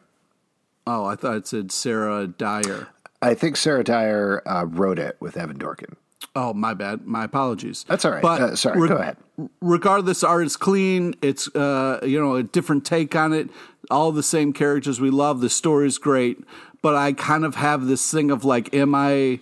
Oh, 0.86 1.06
I 1.06 1.16
thought 1.16 1.38
it 1.38 1.48
said 1.48 1.72
Sarah 1.72 2.28
Dyer. 2.28 2.90
I 3.22 3.36
think 3.36 3.56
Sarah 3.56 3.86
Dyer 3.86 4.42
uh, 4.46 4.66
wrote 4.66 5.00
it 5.00 5.16
with 5.22 5.38
Evan 5.38 5.58
Dorkin. 5.58 5.96
Oh, 6.36 6.54
my 6.54 6.74
bad. 6.74 7.06
My 7.06 7.24
apologies. 7.24 7.86
That's 7.88 8.06
all 8.06 8.12
right. 8.12 8.22
But 8.22 8.42
uh, 8.42 8.56
sorry, 8.56 8.80
re- 8.80 8.88
go 8.88 8.96
ahead. 8.98 9.18
Regardless, 9.62 10.24
art 10.24 10.46
is 10.46 10.56
clean. 10.56 11.16
It's 11.22 11.54
uh, 11.56 12.00
you 12.04 12.20
know 12.20 12.36
a 12.36 12.44
different 12.44 12.86
take 12.86 13.16
on 13.16 13.34
it. 13.34 13.50
All 13.92 14.12
the 14.12 14.24
same 14.24 14.54
characters 14.54 15.00
we 15.02 15.10
love. 15.10 15.42
The 15.42 15.50
story 15.50 15.88
is 15.88 15.98
great. 15.98 16.44
But 16.82 16.96
I 16.96 17.14
kind 17.14 17.46
of 17.46 17.56
have 17.56 17.86
this 17.86 18.12
thing 18.12 18.32
of 18.32 18.44
like, 18.44 18.74
am 18.74 18.94
I? 18.96 19.40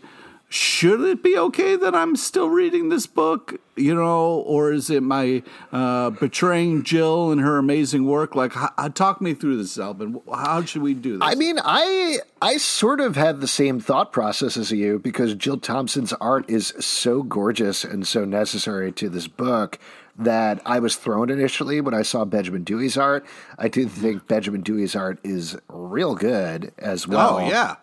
Should 0.51 0.99
it 0.99 1.23
be 1.23 1.37
okay 1.37 1.77
that 1.77 1.95
I'm 1.95 2.17
still 2.17 2.49
reading 2.49 2.89
this 2.89 3.07
book? 3.07 3.61
You 3.77 3.95
know, 3.95 4.43
or 4.45 4.73
is 4.73 4.89
it 4.89 5.01
my 5.01 5.43
uh, 5.71 6.09
betraying 6.09 6.83
Jill 6.83 7.31
and 7.31 7.39
her 7.39 7.57
amazing 7.57 8.05
work? 8.05 8.35
Like, 8.35 8.51
h- 8.57 8.93
talk 8.93 9.21
me 9.21 9.33
through 9.33 9.55
this, 9.55 9.79
Alvin. 9.79 10.19
How 10.29 10.65
should 10.65 10.81
we 10.81 10.93
do 10.93 11.13
this? 11.13 11.21
I 11.21 11.35
mean, 11.35 11.57
I 11.63 12.19
I 12.41 12.57
sort 12.57 12.99
of 12.99 13.15
had 13.15 13.39
the 13.39 13.47
same 13.47 13.79
thought 13.79 14.11
process 14.11 14.57
as 14.57 14.71
you 14.71 14.99
because 14.99 15.35
Jill 15.35 15.57
Thompson's 15.57 16.11
art 16.13 16.49
is 16.49 16.73
so 16.81 17.23
gorgeous 17.23 17.85
and 17.85 18.05
so 18.05 18.25
necessary 18.25 18.91
to 18.91 19.07
this 19.07 19.27
book 19.27 19.79
that 20.17 20.61
I 20.65 20.79
was 20.79 20.97
thrown 20.97 21.29
initially 21.29 21.79
when 21.79 21.93
I 21.93 22.01
saw 22.01 22.25
Benjamin 22.25 22.65
Dewey's 22.65 22.97
art. 22.97 23.25
I 23.57 23.69
do 23.69 23.87
think 23.87 24.27
Benjamin 24.27 24.63
Dewey's 24.63 24.97
art 24.97 25.17
is 25.23 25.57
real 25.69 26.13
good 26.15 26.73
as 26.77 27.07
well. 27.07 27.37
Oh 27.37 27.47
yeah. 27.47 27.77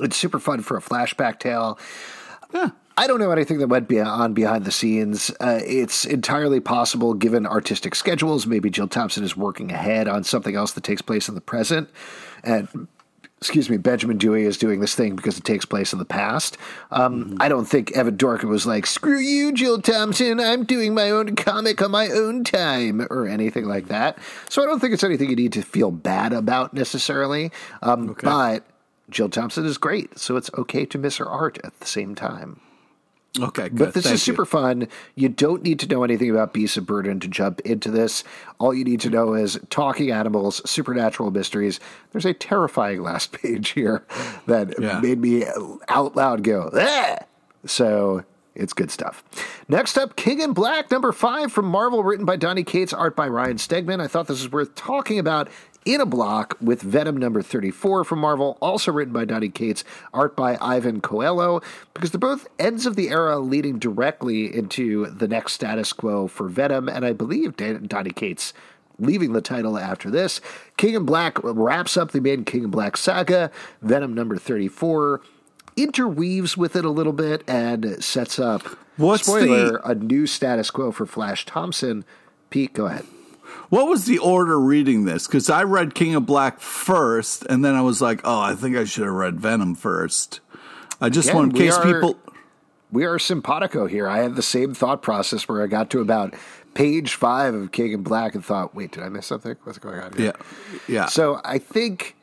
It's 0.00 0.16
super 0.16 0.38
fun 0.38 0.62
for 0.62 0.76
a 0.76 0.80
flashback 0.80 1.38
tale. 1.38 1.78
Yeah. 2.52 2.70
I 2.96 3.08
don't 3.08 3.18
know 3.18 3.32
anything 3.32 3.58
that 3.58 3.66
went 3.66 3.92
on 3.92 4.34
behind 4.34 4.64
the 4.64 4.70
scenes. 4.70 5.30
Uh, 5.40 5.60
it's 5.64 6.04
entirely 6.04 6.60
possible, 6.60 7.14
given 7.14 7.44
artistic 7.44 7.96
schedules, 7.96 8.46
maybe 8.46 8.70
Jill 8.70 8.86
Thompson 8.86 9.24
is 9.24 9.36
working 9.36 9.72
ahead 9.72 10.06
on 10.06 10.22
something 10.22 10.54
else 10.54 10.72
that 10.72 10.84
takes 10.84 11.02
place 11.02 11.28
in 11.28 11.34
the 11.34 11.40
present. 11.40 11.90
And 12.44 12.86
excuse 13.38 13.68
me, 13.68 13.78
Benjamin 13.78 14.16
Dewey 14.16 14.44
is 14.44 14.56
doing 14.56 14.78
this 14.78 14.94
thing 14.94 15.16
because 15.16 15.36
it 15.36 15.44
takes 15.44 15.64
place 15.64 15.92
in 15.92 15.98
the 15.98 16.04
past. 16.04 16.56
Um, 16.92 17.24
mm-hmm. 17.24 17.42
I 17.42 17.48
don't 17.48 17.64
think 17.64 17.90
Evan 17.92 18.16
Dorkin 18.16 18.48
was 18.48 18.64
like, 18.64 18.86
screw 18.86 19.18
you, 19.18 19.52
Jill 19.52 19.82
Thompson, 19.82 20.38
I'm 20.38 20.64
doing 20.64 20.94
my 20.94 21.10
own 21.10 21.34
comic 21.34 21.82
on 21.82 21.90
my 21.90 22.08
own 22.08 22.44
time, 22.44 23.06
or 23.10 23.26
anything 23.26 23.64
like 23.66 23.88
that. 23.88 24.18
So 24.48 24.62
I 24.62 24.66
don't 24.66 24.78
think 24.78 24.94
it's 24.94 25.04
anything 25.04 25.30
you 25.30 25.36
need 25.36 25.52
to 25.54 25.62
feel 25.62 25.90
bad 25.90 26.32
about 26.32 26.74
necessarily. 26.74 27.50
Um, 27.82 28.10
okay. 28.10 28.24
But 28.24 28.64
Jill 29.10 29.28
Thompson 29.28 29.64
is 29.66 29.78
great, 29.78 30.18
so 30.18 30.36
it's 30.36 30.50
okay 30.56 30.84
to 30.86 30.98
miss 30.98 31.18
her 31.18 31.28
art 31.28 31.58
at 31.62 31.78
the 31.80 31.86
same 31.86 32.14
time. 32.14 32.60
Okay, 33.40 33.68
good. 33.68 33.78
But 33.78 33.94
this 33.94 34.04
Thank 34.04 34.14
is 34.14 34.22
super 34.22 34.42
you. 34.42 34.46
fun. 34.46 34.88
You 35.16 35.28
don't 35.28 35.62
need 35.62 35.80
to 35.80 35.88
know 35.88 36.04
anything 36.04 36.30
about 36.30 36.52
Beasts 36.52 36.76
of 36.76 36.86
Burden 36.86 37.18
to 37.18 37.26
jump 37.26 37.60
into 37.60 37.90
this. 37.90 38.22
All 38.58 38.72
you 38.72 38.84
need 38.84 39.00
to 39.00 39.10
know 39.10 39.34
is 39.34 39.58
talking 39.70 40.12
animals, 40.12 40.62
supernatural 40.68 41.32
mysteries. 41.32 41.80
There's 42.12 42.26
a 42.26 42.32
terrifying 42.32 43.02
last 43.02 43.32
page 43.42 43.70
here 43.70 44.04
that 44.46 44.80
yeah. 44.80 45.00
made 45.00 45.18
me 45.18 45.44
out 45.88 46.14
loud 46.14 46.44
go! 46.44 46.70
So 47.66 48.24
it's 48.54 48.72
good 48.72 48.90
stuff. 48.90 49.24
Next 49.68 49.98
up, 49.98 50.14
King 50.14 50.40
in 50.40 50.52
Black, 50.52 50.90
number 50.90 51.10
five 51.10 51.52
from 51.52 51.64
Marvel, 51.64 52.04
written 52.04 52.24
by 52.24 52.36
Donny 52.36 52.62
Cates, 52.62 52.92
art 52.92 53.16
by 53.16 53.26
Ryan 53.26 53.56
Stegman. 53.56 54.00
I 54.00 54.06
thought 54.06 54.28
this 54.28 54.42
was 54.42 54.52
worth 54.52 54.74
talking 54.76 55.18
about 55.18 55.48
in 55.84 56.00
a 56.00 56.06
block 56.06 56.56
with 56.60 56.80
Venom 56.82 57.16
number 57.16 57.42
34 57.42 58.04
from 58.04 58.18
Marvel, 58.20 58.56
also 58.62 58.90
written 58.90 59.12
by 59.12 59.24
Donny 59.24 59.48
Cates, 59.50 59.84
art 60.12 60.34
by 60.34 60.56
Ivan 60.60 61.00
Coello, 61.00 61.62
because 61.92 62.10
they're 62.10 62.18
both 62.18 62.46
ends 62.58 62.86
of 62.86 62.96
the 62.96 63.10
era 63.10 63.38
leading 63.38 63.78
directly 63.78 64.54
into 64.54 65.06
the 65.06 65.28
next 65.28 65.52
status 65.52 65.92
quo 65.92 66.26
for 66.26 66.48
Venom, 66.48 66.88
and 66.88 67.04
I 67.04 67.12
believe 67.12 67.56
Donny 67.56 68.10
Cates 68.10 68.54
leaving 68.98 69.32
the 69.32 69.40
title 69.42 69.76
after 69.76 70.08
this. 70.10 70.40
King 70.76 70.94
in 70.94 71.04
Black 71.04 71.36
wraps 71.42 71.96
up 71.96 72.12
the 72.12 72.20
main 72.20 72.44
King 72.44 72.64
in 72.64 72.70
Black 72.70 72.96
saga. 72.96 73.50
Venom 73.82 74.14
number 74.14 74.36
34 74.38 75.20
interweaves 75.76 76.56
with 76.56 76.76
it 76.76 76.84
a 76.84 76.90
little 76.90 77.12
bit 77.12 77.42
and 77.48 78.02
sets 78.02 78.38
up, 78.38 78.62
What's 78.96 79.26
spoiler, 79.26 79.72
the- 79.72 79.88
a 79.88 79.94
new 79.96 80.26
status 80.26 80.70
quo 80.70 80.92
for 80.92 81.04
Flash 81.06 81.44
Thompson. 81.44 82.04
Pete, 82.50 82.72
go 82.72 82.86
ahead. 82.86 83.04
What 83.68 83.86
was 83.88 84.04
the 84.06 84.18
order 84.18 84.58
reading 84.60 85.04
this? 85.04 85.26
Because 85.26 85.50
I 85.50 85.62
read 85.64 85.94
King 85.94 86.14
of 86.14 86.26
Black 86.26 86.60
first, 86.60 87.44
and 87.46 87.64
then 87.64 87.74
I 87.74 87.80
was 87.80 88.00
like, 88.00 88.20
oh, 88.24 88.40
I 88.40 88.54
think 88.54 88.76
I 88.76 88.84
should 88.84 89.04
have 89.04 89.14
read 89.14 89.40
Venom 89.40 89.74
first. 89.74 90.40
I 91.00 91.08
just 91.08 91.28
Again, 91.28 91.36
want 91.36 91.52
in 91.52 91.58
case 91.58 91.74
are- 91.76 91.84
people. 91.84 92.18
We 92.92 93.04
are 93.06 93.18
simpatico 93.18 93.86
here. 93.86 94.06
I 94.08 94.18
had 94.18 94.36
the 94.36 94.42
same 94.42 94.72
thought 94.72 95.02
process 95.02 95.48
where 95.48 95.64
I 95.64 95.66
got 95.66 95.90
to 95.90 96.00
about 96.00 96.34
page 96.74 97.14
five 97.14 97.52
of 97.52 97.72
King 97.72 97.90
in 97.92 98.02
Black 98.04 98.36
and 98.36 98.44
thought, 98.44 98.72
wait, 98.72 98.92
did 98.92 99.02
I 99.02 99.08
miss 99.08 99.26
something? 99.26 99.56
What's 99.64 99.78
going 99.78 99.98
on 99.98 100.12
here? 100.12 100.26
Yeah, 100.26 100.32
yeah. 100.86 101.06
So 101.06 101.40
I 101.44 101.58
think 101.58 102.14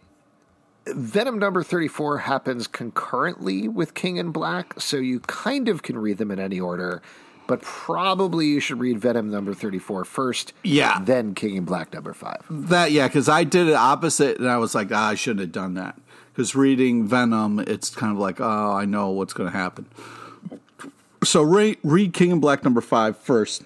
Venom 0.88 1.40
number 1.40 1.62
34 1.62 2.20
happens 2.20 2.68
concurrently 2.68 3.68
with 3.68 3.94
King 3.96 4.16
in 4.16 4.32
Black, 4.32 4.80
so 4.80 4.96
you 4.96 5.20
kind 5.22 5.68
of 5.68 5.84
can 5.84 5.98
read 5.98 6.18
them 6.20 6.32
in 6.32 6.40
any 6.40 6.60
order, 6.60 7.02
but 7.52 7.62
probably 7.62 8.46
you 8.48 8.62
should 8.62 8.80
read 8.80 8.98
Venom 8.98 9.30
number 9.30 9.54
34 9.54 10.06
first, 10.06 10.54
Yeah. 10.64 11.02
then 11.04 11.36
King 11.36 11.58
in 11.58 11.66
Black 11.66 11.92
number 11.94 12.14
5. 12.14 12.46
That 12.50 12.94
yeah, 12.94 13.10
because 13.10 13.28
I 13.28 13.44
did 13.44 13.68
it 13.68 13.74
opposite, 13.74 14.40
and 14.40 14.48
I 14.50 14.56
was 14.56 14.74
like, 14.74 14.88
ah, 14.94 15.10
I 15.10 15.16
shouldn't 15.16 15.42
have 15.42 15.52
done 15.52 15.74
that. 15.74 16.00
Because 16.32 16.56
reading 16.56 17.06
Venom, 17.06 17.60
it's 17.60 17.90
kind 17.90 18.14
of 18.14 18.18
like, 18.20 18.40
oh, 18.40 18.72
I 18.72 18.86
know 18.86 19.10
what's 19.10 19.34
going 19.34 19.52
to 19.52 19.58
happen. 19.58 19.86
So 21.26 21.42
read, 21.42 21.78
read 21.84 22.14
King 22.14 22.32
and 22.32 22.40
Black 22.40 22.64
number 22.64 22.80
five 22.80 23.18
first, 23.18 23.64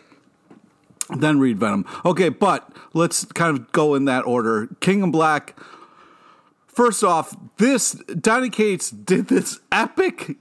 then 1.15 1.39
read 1.39 1.59
Venom. 1.59 1.85
Okay, 2.03 2.29
but 2.29 2.67
let's 2.93 3.23
kind 3.25 3.55
of 3.55 3.71
go 3.71 3.93
in 3.93 4.05
that 4.05 4.25
order. 4.25 4.67
King 4.79 5.03
and 5.03 5.11
Black. 5.11 5.55
First 6.67 7.03
off, 7.03 7.35
this 7.57 7.91
Donny 8.19 8.49
Cates 8.49 8.89
did 8.89 9.27
this 9.27 9.59
epic 9.71 10.37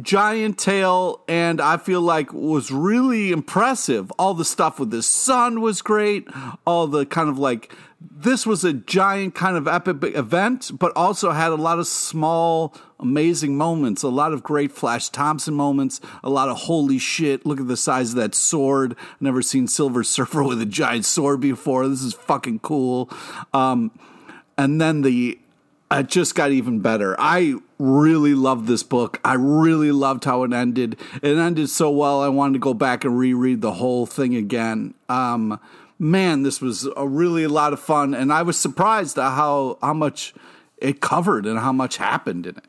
giant 0.00 0.58
tail 0.58 1.22
and 1.28 1.60
I 1.60 1.76
feel 1.76 2.00
like 2.00 2.32
was 2.32 2.70
really 2.70 3.32
impressive. 3.32 4.10
All 4.12 4.34
the 4.34 4.44
stuff 4.44 4.78
with 4.78 4.90
the 4.90 5.02
sun 5.02 5.60
was 5.60 5.82
great. 5.82 6.28
All 6.66 6.86
the 6.86 7.06
kind 7.06 7.28
of 7.28 7.38
like 7.38 7.72
this 8.00 8.46
was 8.46 8.64
a 8.64 8.72
giant 8.72 9.34
kind 9.34 9.56
of 9.56 9.66
epic 9.66 10.14
event, 10.14 10.70
but 10.78 10.92
also 10.94 11.32
had 11.32 11.50
a 11.50 11.56
lot 11.56 11.78
of 11.78 11.86
small 11.86 12.74
amazing 13.00 13.56
moments, 13.56 14.02
a 14.02 14.08
lot 14.08 14.32
of 14.32 14.42
great 14.42 14.70
Flash 14.70 15.08
Thompson 15.08 15.54
moments, 15.54 16.00
a 16.22 16.30
lot 16.30 16.48
of 16.48 16.56
holy 16.58 16.98
shit, 16.98 17.44
look 17.44 17.60
at 17.60 17.68
the 17.68 17.76
size 17.76 18.10
of 18.10 18.16
that 18.16 18.34
sword. 18.34 18.96
Never 19.20 19.42
seen 19.42 19.66
Silver 19.66 20.04
Surfer 20.04 20.44
with 20.44 20.60
a 20.60 20.66
giant 20.66 21.06
sword 21.06 21.40
before. 21.40 21.88
This 21.88 22.02
is 22.02 22.14
fucking 22.14 22.60
cool. 22.60 23.10
Um, 23.52 23.90
and 24.56 24.80
then 24.80 25.02
the 25.02 25.38
it 25.90 26.08
just 26.08 26.34
got 26.34 26.50
even 26.50 26.80
better. 26.80 27.16
I 27.18 27.54
really 27.78 28.34
loved 28.34 28.66
this 28.66 28.82
book. 28.82 29.20
I 29.24 29.34
really 29.34 29.92
loved 29.92 30.24
how 30.24 30.42
it 30.42 30.52
ended. 30.52 30.98
It 31.22 31.38
ended 31.38 31.70
so 31.70 31.90
well. 31.90 32.22
I 32.22 32.28
wanted 32.28 32.54
to 32.54 32.58
go 32.58 32.74
back 32.74 33.04
and 33.04 33.18
reread 33.18 33.60
the 33.60 33.74
whole 33.74 34.06
thing 34.06 34.34
again. 34.34 34.94
Um, 35.08 35.60
man, 35.98 36.42
this 36.42 36.60
was 36.60 36.88
a 36.96 37.06
really 37.06 37.44
a 37.44 37.48
lot 37.48 37.72
of 37.72 37.80
fun, 37.80 38.14
and 38.14 38.32
I 38.32 38.42
was 38.42 38.56
surprised 38.56 39.18
at 39.18 39.30
how 39.30 39.78
how 39.80 39.94
much 39.94 40.34
it 40.78 41.00
covered 41.00 41.46
and 41.46 41.58
how 41.58 41.72
much 41.72 41.96
happened 41.96 42.46
in 42.46 42.56
it. 42.56 42.64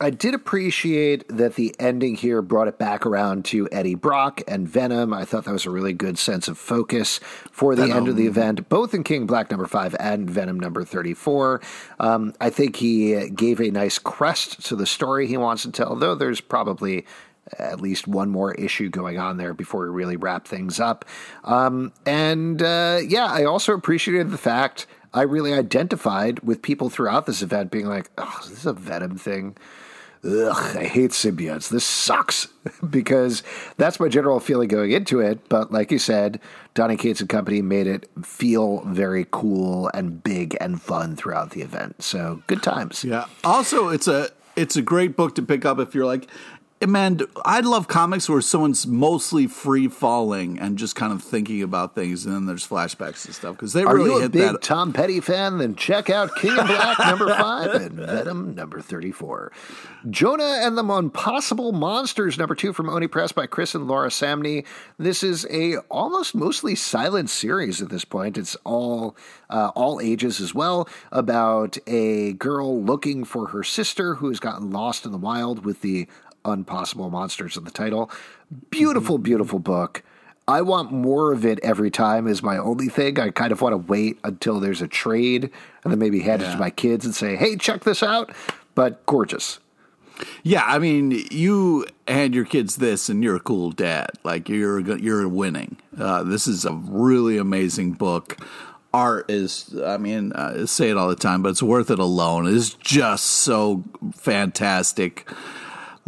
I 0.00 0.10
did 0.10 0.32
appreciate 0.32 1.26
that 1.28 1.56
the 1.56 1.74
ending 1.80 2.14
here 2.14 2.40
brought 2.40 2.68
it 2.68 2.78
back 2.78 3.04
around 3.04 3.44
to 3.46 3.68
Eddie 3.72 3.96
Brock 3.96 4.40
and 4.46 4.68
Venom. 4.68 5.12
I 5.12 5.24
thought 5.24 5.44
that 5.44 5.52
was 5.52 5.66
a 5.66 5.70
really 5.70 5.92
good 5.92 6.18
sense 6.18 6.46
of 6.46 6.56
focus 6.56 7.18
for 7.50 7.74
the 7.74 7.92
end 7.92 8.06
of 8.06 8.14
the 8.14 8.28
event, 8.28 8.68
both 8.68 8.94
in 8.94 9.02
King 9.02 9.26
Black 9.26 9.50
number 9.50 9.66
five 9.66 9.96
and 9.98 10.30
Venom 10.30 10.60
number 10.60 10.84
34. 10.84 11.60
Um, 11.98 12.32
I 12.40 12.48
think 12.48 12.76
he 12.76 13.28
gave 13.30 13.60
a 13.60 13.72
nice 13.72 13.98
crest 13.98 14.64
to 14.66 14.76
the 14.76 14.86
story 14.86 15.26
he 15.26 15.36
wants 15.36 15.64
to 15.64 15.72
tell, 15.72 15.96
though 15.96 16.14
there's 16.14 16.40
probably 16.40 17.04
at 17.58 17.80
least 17.80 18.06
one 18.06 18.30
more 18.30 18.54
issue 18.54 18.88
going 18.90 19.18
on 19.18 19.36
there 19.36 19.52
before 19.52 19.82
we 19.82 19.88
really 19.88 20.16
wrap 20.16 20.46
things 20.46 20.78
up. 20.78 21.06
Um, 21.42 21.92
and 22.06 22.62
uh, 22.62 23.00
yeah, 23.04 23.26
I 23.26 23.42
also 23.42 23.74
appreciated 23.74 24.30
the 24.30 24.38
fact 24.38 24.86
I 25.12 25.22
really 25.22 25.54
identified 25.54 26.38
with 26.40 26.62
people 26.62 26.88
throughout 26.88 27.26
this 27.26 27.42
event 27.42 27.72
being 27.72 27.86
like, 27.86 28.10
oh, 28.16 28.36
this 28.42 28.50
is 28.50 28.56
this 28.58 28.66
a 28.66 28.72
Venom 28.72 29.16
thing? 29.18 29.56
Ugh, 30.24 30.76
I 30.76 30.84
hate 30.84 31.10
symbiotes. 31.10 31.68
This 31.68 31.84
sucks 31.84 32.48
because 32.90 33.42
that's 33.76 34.00
my 34.00 34.08
general 34.08 34.40
feeling 34.40 34.68
going 34.68 34.92
into 34.92 35.20
it. 35.20 35.48
But 35.48 35.72
like 35.72 35.90
you 35.90 35.98
said, 35.98 36.40
Donny 36.74 36.96
Cates 36.96 37.20
and 37.20 37.28
Company 37.28 37.62
made 37.62 37.86
it 37.86 38.08
feel 38.24 38.82
very 38.84 39.26
cool 39.30 39.90
and 39.94 40.22
big 40.22 40.56
and 40.60 40.80
fun 40.80 41.16
throughout 41.16 41.50
the 41.50 41.62
event. 41.62 42.02
So 42.02 42.42
good 42.46 42.62
times. 42.62 43.04
Yeah. 43.04 43.26
Also, 43.44 43.88
it's 43.88 44.08
a 44.08 44.30
it's 44.56 44.76
a 44.76 44.82
great 44.82 45.16
book 45.16 45.36
to 45.36 45.42
pick 45.42 45.64
up 45.64 45.78
if 45.78 45.94
you're 45.94 46.06
like, 46.06 46.26
man, 46.86 47.20
I 47.44 47.60
love 47.60 47.88
comics 47.88 48.28
where 48.28 48.40
someone's 48.40 48.86
mostly 48.86 49.46
free 49.46 49.88
falling 49.88 50.58
and 50.58 50.78
just 50.78 50.94
kind 50.94 51.12
of 51.12 51.22
thinking 51.22 51.62
about 51.62 51.94
things, 51.94 52.24
and 52.24 52.34
then 52.34 52.46
there's 52.46 52.66
flashbacks 52.66 53.24
and 53.26 53.34
stuff 53.34 53.56
because 53.56 53.72
they 53.72 53.82
Are 53.82 53.96
really 53.96 54.10
you 54.10 54.18
a 54.18 54.22
hit 54.22 54.32
big 54.32 54.52
that. 54.52 54.62
Tom 54.62 54.92
Petty 54.92 55.20
fan? 55.20 55.58
Then 55.58 55.74
check 55.74 56.08
out 56.10 56.34
King 56.36 56.56
of 56.58 56.66
Black 56.66 56.98
number 57.06 57.28
five 57.34 57.74
and 57.74 57.92
Venom 57.92 58.54
number 58.54 58.80
34. 58.80 59.52
Jonna 60.06 60.66
and 60.66 60.78
the 60.78 60.82
Unpossible 60.84 61.72
Monsters 61.72 62.38
number 62.38 62.54
two 62.54 62.72
from 62.72 62.88
Oni 62.88 63.08
Press 63.08 63.32
by 63.32 63.46
Chris 63.46 63.74
and 63.74 63.88
Laura 63.88 64.08
Samnee. 64.08 64.64
This 64.98 65.22
is 65.22 65.46
a 65.50 65.78
almost 65.90 66.34
mostly 66.34 66.74
silent 66.74 67.30
series 67.30 67.82
at 67.82 67.88
this 67.88 68.04
point. 68.04 68.38
It's 68.38 68.56
all 68.64 69.16
uh, 69.50 69.70
all 69.74 70.00
ages 70.00 70.40
as 70.40 70.54
well 70.54 70.88
about 71.10 71.76
a 71.86 72.34
girl 72.34 72.80
looking 72.82 73.24
for 73.24 73.48
her 73.48 73.64
sister 73.64 74.16
who 74.16 74.28
has 74.28 74.38
gotten 74.38 74.70
lost 74.70 75.04
in 75.04 75.12
the 75.12 75.18
wild 75.18 75.64
with 75.64 75.80
the 75.80 76.06
Unpossible 76.44 77.10
Monsters 77.10 77.56
in 77.56 77.64
the 77.64 77.70
title. 77.70 78.10
Beautiful, 78.70 79.18
beautiful 79.18 79.58
book. 79.58 80.02
I 80.46 80.62
want 80.62 80.90
more 80.90 81.32
of 81.32 81.44
it 81.44 81.60
every 81.62 81.90
time 81.90 82.26
is 82.26 82.42
my 82.42 82.56
only 82.56 82.88
thing. 82.88 83.18
I 83.20 83.30
kind 83.30 83.52
of 83.52 83.60
want 83.60 83.74
to 83.74 83.76
wait 83.76 84.18
until 84.24 84.60
there's 84.60 84.80
a 84.80 84.88
trade 84.88 85.50
and 85.84 85.92
then 85.92 85.98
maybe 85.98 86.20
hand 86.20 86.40
it 86.40 86.50
to 86.52 86.56
my 86.56 86.70
kids 86.70 87.04
and 87.04 87.14
say, 87.14 87.36
hey, 87.36 87.56
check 87.56 87.84
this 87.84 88.02
out. 88.02 88.32
But 88.74 89.04
gorgeous. 89.04 89.58
Yeah, 90.42 90.64
I 90.64 90.78
mean, 90.78 91.10
you 91.30 91.86
hand 92.06 92.34
your 92.34 92.44
kids 92.44 92.76
this, 92.76 93.08
and 93.08 93.22
you're 93.22 93.36
a 93.36 93.40
cool 93.40 93.70
dad. 93.70 94.10
Like 94.24 94.48
you're 94.48 94.80
you're 94.96 95.28
winning. 95.28 95.76
Uh, 95.96 96.22
this 96.24 96.48
is 96.48 96.64
a 96.64 96.72
really 96.72 97.38
amazing 97.38 97.92
book. 97.92 98.36
Art 98.94 99.30
is, 99.30 99.78
I 99.84 99.98
mean, 99.98 100.32
I 100.32 100.64
say 100.64 100.88
it 100.88 100.96
all 100.96 101.08
the 101.08 101.14
time, 101.14 101.42
but 101.42 101.50
it's 101.50 101.62
worth 101.62 101.90
it 101.90 101.98
alone. 101.98 102.52
It's 102.52 102.70
just 102.74 103.26
so 103.26 103.84
fantastic. 104.14 105.28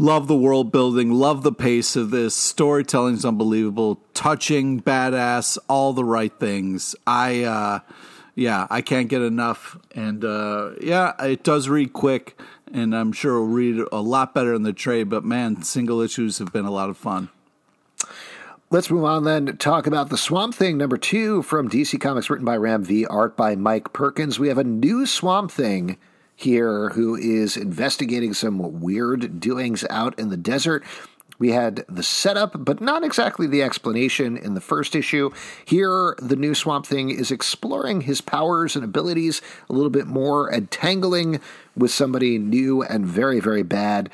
Love 0.00 0.28
the 0.28 0.34
world 0.34 0.72
building. 0.72 1.12
Love 1.12 1.42
the 1.42 1.52
pace 1.52 1.94
of 1.94 2.10
this. 2.10 2.34
Storytelling's 2.34 3.22
unbelievable. 3.22 4.00
Touching, 4.14 4.80
badass, 4.80 5.58
all 5.68 5.92
the 5.92 6.06
right 6.06 6.32
things. 6.40 6.96
I, 7.06 7.42
uh, 7.42 7.80
yeah, 8.34 8.66
I 8.70 8.80
can't 8.80 9.10
get 9.10 9.20
enough. 9.20 9.76
And 9.94 10.24
uh, 10.24 10.70
yeah, 10.80 11.12
it 11.22 11.42
does 11.42 11.68
read 11.68 11.92
quick, 11.92 12.40
and 12.72 12.96
I'm 12.96 13.12
sure 13.12 13.32
it'll 13.32 13.48
read 13.48 13.84
a 13.92 14.00
lot 14.00 14.32
better 14.32 14.54
in 14.54 14.62
the 14.62 14.72
trade. 14.72 15.10
But 15.10 15.22
man, 15.22 15.62
single 15.64 16.00
issues 16.00 16.38
have 16.38 16.50
been 16.50 16.64
a 16.64 16.70
lot 16.70 16.88
of 16.88 16.96
fun. 16.96 17.28
Let's 18.70 18.90
move 18.90 19.04
on 19.04 19.24
then 19.24 19.44
to 19.44 19.52
talk 19.52 19.86
about 19.86 20.08
the 20.08 20.16
Swamp 20.16 20.54
Thing 20.54 20.78
number 20.78 20.96
two 20.96 21.42
from 21.42 21.68
DC 21.68 22.00
Comics, 22.00 22.30
written 22.30 22.46
by 22.46 22.56
Ram 22.56 22.84
V, 22.84 23.04
art 23.04 23.36
by 23.36 23.54
Mike 23.54 23.92
Perkins. 23.92 24.38
We 24.38 24.48
have 24.48 24.56
a 24.56 24.64
new 24.64 25.04
Swamp 25.04 25.50
Thing 25.50 25.98
here 26.40 26.90
who 26.90 27.16
is 27.16 27.56
investigating 27.56 28.34
some 28.34 28.80
weird 28.80 29.40
doings 29.40 29.84
out 29.90 30.18
in 30.18 30.30
the 30.30 30.36
desert. 30.36 30.84
We 31.38 31.52
had 31.52 31.84
the 31.88 32.02
setup, 32.02 32.64
but 32.64 32.80
not 32.80 33.02
exactly 33.02 33.46
the 33.46 33.62
explanation 33.62 34.36
in 34.36 34.54
the 34.54 34.60
first 34.60 34.94
issue. 34.94 35.30
Here, 35.64 36.14
the 36.18 36.36
new 36.36 36.54
Swamp 36.54 36.86
Thing 36.86 37.10
is 37.10 37.30
exploring 37.30 38.02
his 38.02 38.20
powers 38.20 38.76
and 38.76 38.84
abilities 38.84 39.40
a 39.68 39.72
little 39.72 39.90
bit 39.90 40.06
more 40.06 40.48
and 40.48 40.70
tangling 40.70 41.40
with 41.74 41.90
somebody 41.90 42.38
new 42.38 42.82
and 42.82 43.06
very, 43.06 43.40
very 43.40 43.62
bad 43.62 44.10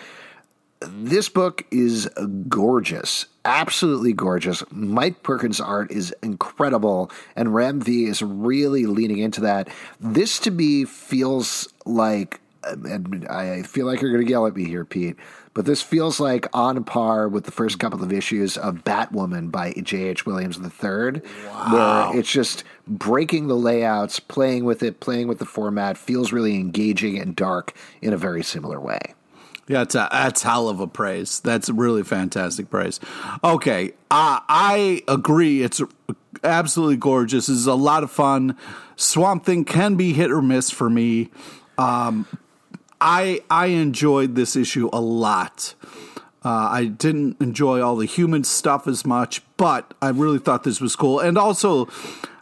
this 0.80 1.28
book 1.28 1.64
is 1.70 2.08
gorgeous, 2.48 3.26
absolutely 3.44 4.12
gorgeous. 4.12 4.62
Mike 4.70 5.22
Perkins' 5.22 5.60
art 5.60 5.90
is 5.90 6.14
incredible, 6.22 7.10
and 7.34 7.54
Ram 7.54 7.80
V 7.80 8.04
is 8.04 8.22
really 8.22 8.86
leaning 8.86 9.18
into 9.18 9.40
that. 9.42 9.68
This 10.00 10.38
to 10.40 10.50
me 10.50 10.84
feels 10.84 11.72
like, 11.86 12.40
um, 12.64 12.84
and 12.84 13.28
I 13.28 13.62
feel 13.62 13.86
like 13.86 14.02
you're 14.02 14.12
going 14.12 14.24
to 14.24 14.30
yell 14.30 14.46
at 14.46 14.54
me 14.54 14.66
here, 14.66 14.84
Pete, 14.84 15.16
but 15.54 15.64
this 15.64 15.80
feels 15.80 16.20
like 16.20 16.46
on 16.52 16.84
par 16.84 17.28
with 17.28 17.44
the 17.44 17.52
first 17.52 17.78
couple 17.78 18.02
of 18.02 18.12
issues 18.12 18.58
of 18.58 18.84
Batwoman 18.84 19.50
by 19.50 19.72
J.H. 19.72 20.26
Williams 20.26 20.58
III, 20.58 21.22
where 21.70 22.10
it's 22.14 22.30
just 22.30 22.64
breaking 22.86 23.46
the 23.46 23.56
layouts, 23.56 24.20
playing 24.20 24.66
with 24.66 24.82
it, 24.82 25.00
playing 25.00 25.28
with 25.28 25.38
the 25.38 25.46
format, 25.46 25.96
feels 25.96 26.32
really 26.32 26.56
engaging 26.56 27.18
and 27.18 27.34
dark 27.34 27.74
in 28.02 28.12
a 28.12 28.18
very 28.18 28.42
similar 28.42 28.78
way. 28.78 29.14
Yeah, 29.68 29.78
that's 29.78 29.94
a, 29.96 30.08
that's 30.12 30.42
hell 30.42 30.68
of 30.68 30.80
a 30.80 30.86
praise. 30.86 31.40
That's 31.40 31.68
really 31.68 32.04
fantastic 32.04 32.70
praise. 32.70 33.00
Okay, 33.42 33.92
uh, 34.10 34.40
I 34.48 35.02
agree. 35.08 35.62
It's 35.62 35.82
absolutely 36.44 36.96
gorgeous. 36.96 37.46
This 37.46 37.56
is 37.56 37.66
a 37.66 37.74
lot 37.74 38.04
of 38.04 38.10
fun. 38.10 38.56
Swamp 38.94 39.44
Thing 39.44 39.64
can 39.64 39.96
be 39.96 40.12
hit 40.12 40.30
or 40.30 40.40
miss 40.40 40.70
for 40.70 40.88
me. 40.88 41.30
Um, 41.78 42.26
I 43.00 43.40
I 43.50 43.66
enjoyed 43.66 44.36
this 44.36 44.54
issue 44.54 44.88
a 44.92 45.00
lot. 45.00 45.74
Uh, 46.44 46.68
I 46.70 46.84
didn't 46.84 47.40
enjoy 47.40 47.82
all 47.82 47.96
the 47.96 48.06
human 48.06 48.44
stuff 48.44 48.86
as 48.86 49.04
much, 49.04 49.42
but 49.56 49.94
I 50.00 50.10
really 50.10 50.38
thought 50.38 50.62
this 50.62 50.80
was 50.80 50.94
cool. 50.94 51.18
And 51.18 51.36
also, 51.36 51.88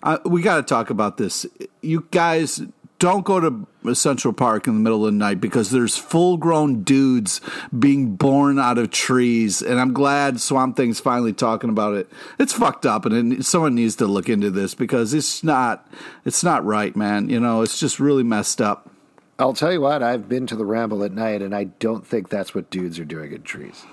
uh, 0.03 0.19
we 0.27 0.43
got 0.43 0.57
to 0.57 0.63
talk 0.63 0.91
about 0.91 1.17
this. 1.17 1.47
You 1.81 2.07
guys 2.11 2.61
don't 3.05 3.27
go 3.27 3.39
to 3.39 3.95
Central 3.95 4.33
Park 4.33 4.67
in 4.67 4.73
the 4.73 4.81
middle 4.81 5.05
of 5.05 5.13
the 5.13 5.19
night 5.19 5.39
because 5.39 5.71
there's 5.71 5.95
full 5.95 6.39
grown 6.39 6.85
dudes 6.85 7.43
being 7.79 8.17
born 8.17 8.59
out 8.59 8.79
of 8.79 8.91
trees. 8.91 9.61
And 9.61 9.79
I'm 9.79 9.93
glad 9.93 10.41
Swamp 10.41 10.75
Thing's 10.75 11.01
finally 11.01 11.35
talking 11.35 11.69
about 11.69 11.97
it. 11.97 12.11
It's 12.39 12.55
fucked 12.55 12.87
up 12.87 13.05
and 13.05 13.35
it, 13.35 13.45
someone 13.45 13.75
needs 13.75 13.97
to 13.97 14.07
look 14.07 14.31
into 14.31 14.51
this 14.51 14.75
because 14.75 15.13
it's 15.13 15.45
not, 15.45 15.87
it's 16.25 16.43
not 16.43 16.65
right, 16.65 16.97
man. 16.97 17.29
You 17.29 17.41
know, 17.41 17.61
it's 17.61 17.79
just 17.79 18.01
really 18.01 18.23
messed 18.23 18.63
up. 18.63 18.91
I'll 19.39 19.53
tell 19.53 19.71
you 19.71 19.83
what, 19.83 20.03
I've 20.03 20.27
been 20.27 20.47
to 20.47 20.57
the 20.57 20.65
Ramble 20.65 21.05
at 21.05 21.13
night 21.13 21.43
and 21.43 21.55
I 21.55 21.65
don't 21.65 22.07
think 22.07 22.31
that's 22.31 22.55
what 22.55 22.71
dudes 22.71 22.99
are 22.99 23.05
doing 23.05 23.33
in 23.33 23.43
trees. 23.43 23.85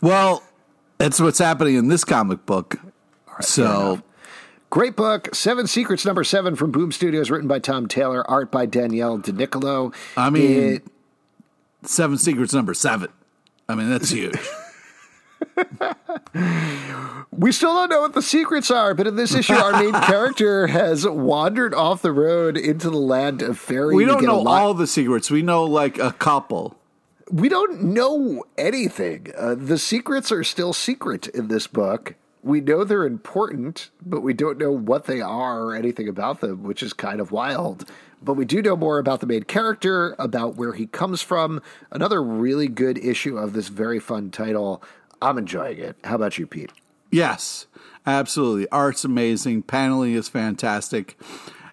Well, 0.00 0.40
that's 0.98 1.20
what's 1.20 1.40
happening 1.40 1.74
in 1.74 1.88
this 1.88 2.04
comic 2.04 2.46
book. 2.46 2.78
Right, 3.26 3.42
so 3.42 4.02
Great 4.72 4.96
book, 4.96 5.34
Seven 5.34 5.66
Secrets, 5.66 6.06
number 6.06 6.24
seven 6.24 6.56
from 6.56 6.70
Boom 6.70 6.92
Studios, 6.92 7.30
written 7.30 7.46
by 7.46 7.58
Tom 7.58 7.88
Taylor, 7.88 8.28
art 8.30 8.50
by 8.50 8.64
Daniele 8.64 9.18
Di 9.18 9.30
Nicuolo. 9.30 9.94
I 10.16 10.30
mean, 10.30 10.76
it, 10.76 10.82
Seven 11.82 12.16
Secrets, 12.16 12.54
number 12.54 12.72
seven. 12.72 13.10
I 13.68 13.74
mean, 13.74 13.90
that's 13.90 14.08
huge. 14.08 14.32
we 17.30 17.52
still 17.52 17.74
don't 17.74 17.90
know 17.90 18.00
what 18.00 18.14
the 18.14 18.22
secrets 18.22 18.70
are, 18.70 18.94
but 18.94 19.06
in 19.06 19.16
this 19.16 19.34
issue, 19.34 19.52
our 19.52 19.72
main 19.72 19.92
character 20.04 20.68
has 20.68 21.06
wandered 21.06 21.74
off 21.74 22.00
the 22.00 22.10
road 22.10 22.56
into 22.56 22.88
the 22.88 22.96
land 22.96 23.42
of 23.42 23.58
fairy. 23.58 23.94
We 23.94 24.06
don't 24.06 24.24
know 24.24 24.48
all 24.48 24.72
the 24.72 24.86
secrets. 24.86 25.30
We 25.30 25.42
know 25.42 25.64
like 25.64 25.98
a 25.98 26.12
couple. 26.12 26.78
We 27.30 27.50
don't 27.50 27.82
know 27.82 28.42
anything. 28.56 29.34
Uh, 29.36 29.54
the 29.54 29.76
secrets 29.76 30.32
are 30.32 30.42
still 30.42 30.72
secret 30.72 31.28
in 31.28 31.48
this 31.48 31.66
book 31.66 32.14
we 32.42 32.60
know 32.60 32.84
they're 32.84 33.06
important, 33.06 33.90
but 34.04 34.20
we 34.20 34.34
don't 34.34 34.58
know 34.58 34.72
what 34.72 35.04
they 35.04 35.20
are 35.20 35.62
or 35.62 35.74
anything 35.74 36.08
about 36.08 36.40
them, 36.40 36.62
which 36.62 36.82
is 36.82 36.92
kind 36.92 37.20
of 37.20 37.30
wild. 37.30 37.88
But 38.20 38.34
we 38.34 38.44
do 38.44 38.62
know 38.62 38.76
more 38.76 38.98
about 38.98 39.20
the 39.20 39.26
main 39.26 39.44
character, 39.44 40.14
about 40.18 40.56
where 40.56 40.72
he 40.72 40.86
comes 40.86 41.22
from. 41.22 41.60
Another 41.90 42.22
really 42.22 42.68
good 42.68 42.98
issue 42.98 43.36
of 43.36 43.52
this 43.52 43.68
very 43.68 43.98
fun 43.98 44.30
title. 44.30 44.82
I'm 45.20 45.38
enjoying 45.38 45.78
it. 45.78 45.96
How 46.04 46.16
about 46.16 46.38
you, 46.38 46.46
Pete? 46.46 46.72
Yes, 47.10 47.66
absolutely. 48.06 48.68
Art's 48.70 49.04
amazing. 49.04 49.62
Paneling 49.62 50.14
is 50.14 50.28
fantastic. 50.28 51.20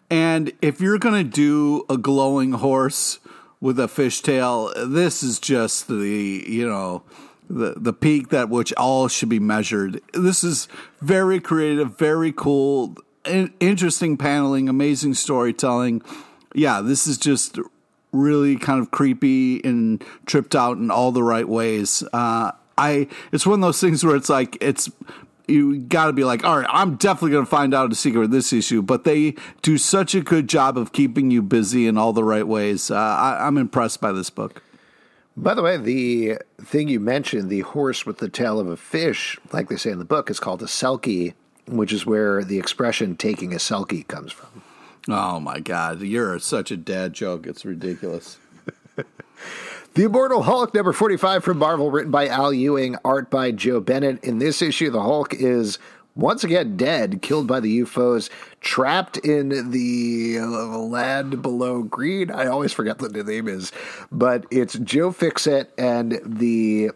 And 0.10 0.52
if 0.62 0.82
you're 0.82 1.00
going 1.00 1.24
to 1.24 1.30
do 1.30 1.86
a 1.90 1.98
glowing 1.98 2.54
horse 2.54 3.20
with 3.62 3.80
a 3.80 3.88
fishtail, 3.88 4.74
this 4.92 5.22
is 5.22 5.40
just 5.40 5.88
the, 5.88 6.46
you 6.48 6.68
know, 6.68 7.04
the 7.50 7.74
the 7.78 7.94
peak 7.94 8.30
that 8.30 8.50
which 8.50 8.72
all 8.74 9.08
should 9.08 9.30
be 9.30 9.40
measured. 9.40 10.02
This 10.14 10.44
is 10.44 10.68
very 11.02 11.40
creative, 11.40 11.98
very 11.98 12.32
cool, 12.32 12.96
interesting 13.26 14.18
paneling, 14.18 14.70
amazing 14.70 15.16
storytelling. 15.16 16.02
Yeah, 16.54 16.82
this 16.82 17.08
is 17.08 17.18
just 17.18 17.60
really 18.12 18.56
kind 18.56 18.80
of 18.80 18.92
creepy 18.92 19.62
and 19.64 20.04
tripped 20.26 20.56
out 20.56 20.78
in 20.78 20.92
all 20.92 21.12
the 21.12 21.24
right 21.24 21.48
ways. 21.48 22.04
Uh, 22.14 22.52
I 22.78 23.08
it's 23.32 23.46
one 23.46 23.60
of 23.60 23.62
those 23.62 23.82
things 23.82 24.04
where 24.04 24.16
it's 24.16 24.30
like 24.30 24.58
it's 24.62 24.90
you 25.48 25.80
got 25.80 26.06
to 26.06 26.14
be 26.14 26.24
like, 26.24 26.46
all 26.46 26.60
right, 26.60 26.70
I'm 26.70 26.96
definitely 26.96 27.32
going 27.32 27.46
to 27.46 27.50
find 27.50 27.74
out 27.74 27.92
a 27.92 27.96
secret 27.96 28.26
of 28.26 28.32
this 28.32 28.54
issue. 28.54 28.84
But 28.84 29.04
they 29.04 29.34
do 29.64 29.80
such 29.80 30.14
a 30.14 30.22
good 30.22 30.48
job 30.48 30.78
of 30.78 30.94
keeping 30.94 31.32
you 31.32 31.42
busy 31.42 31.88
in 31.88 31.98
all 31.98 32.14
the 32.14 32.24
right 32.24 32.48
ways. 32.48 32.92
Uh, 32.92 32.96
I, 32.96 33.48
I'm 33.48 33.58
impressed 33.58 34.00
by 34.00 34.12
this 34.12 34.30
book. 34.30 34.62
By 35.42 35.54
the 35.54 35.62
way, 35.62 35.78
the 35.78 36.40
thing 36.62 36.90
you 36.90 37.00
mentioned, 37.00 37.50
the 37.50 37.62
horse 37.62 38.06
with 38.06 38.18
the 38.18 38.28
tail 38.28 38.60
of 38.60 38.68
a 38.68 38.76
fish, 38.76 39.40
like 39.54 39.70
they 39.70 39.78
say 39.78 39.90
in 39.90 39.98
the 39.98 40.04
book, 40.04 40.30
is 40.30 40.38
called 40.38 40.62
a 40.62 40.66
selkie, 40.66 41.34
which 41.66 41.94
is 41.94 42.06
where 42.06 42.44
the 42.44 42.60
expression 42.60 43.16
taking 43.16 43.54
a 43.54 43.58
selkie 43.58 44.06
comes 44.06 44.34
from. 44.34 44.64
Oh 45.08 45.40
my 45.40 45.62
God. 45.62 46.02
You're 46.02 46.38
such 46.40 46.72
a 46.72 46.78
dad 46.78 47.14
joke. 47.14 47.48
It's 47.48 47.64
ridiculous. 47.64 48.38
The 49.96 50.04
Immortal 50.04 50.44
Hulk, 50.44 50.76
number 50.76 50.94
45 50.94 51.44
from 51.44 51.58
Marvel, 51.58 51.90
written 51.90 52.12
by 52.12 52.28
Al 52.28 52.54
Ewing, 52.54 52.96
art 53.04 53.32
by 53.32 53.52
Joe 53.52 53.80
Bennett. 53.80 54.24
In 54.24 54.38
this 54.38 54.62
issue, 54.62 54.92
the 54.92 55.02
Hulk 55.02 55.34
is 55.34 55.80
once 56.16 56.44
again 56.44 56.76
dead, 56.76 57.22
killed 57.22 57.48
by 57.48 57.60
the 57.60 57.70
U-Foes, 57.70 58.30
trapped 58.62 59.18
in 59.18 59.72
the 59.72 60.40
land 60.40 61.42
below 61.42 61.84
green. 61.84 62.32
I 62.32 62.48
always 62.48 62.74
forget 62.74 63.02
what 63.02 63.14
the 63.14 63.24
name 63.24 63.48
is, 63.48 63.72
but 64.12 64.46
it's 64.52 64.78
Joe 64.80 65.12
Fixit 65.12 65.72
and 65.78 66.20
the 66.26 66.92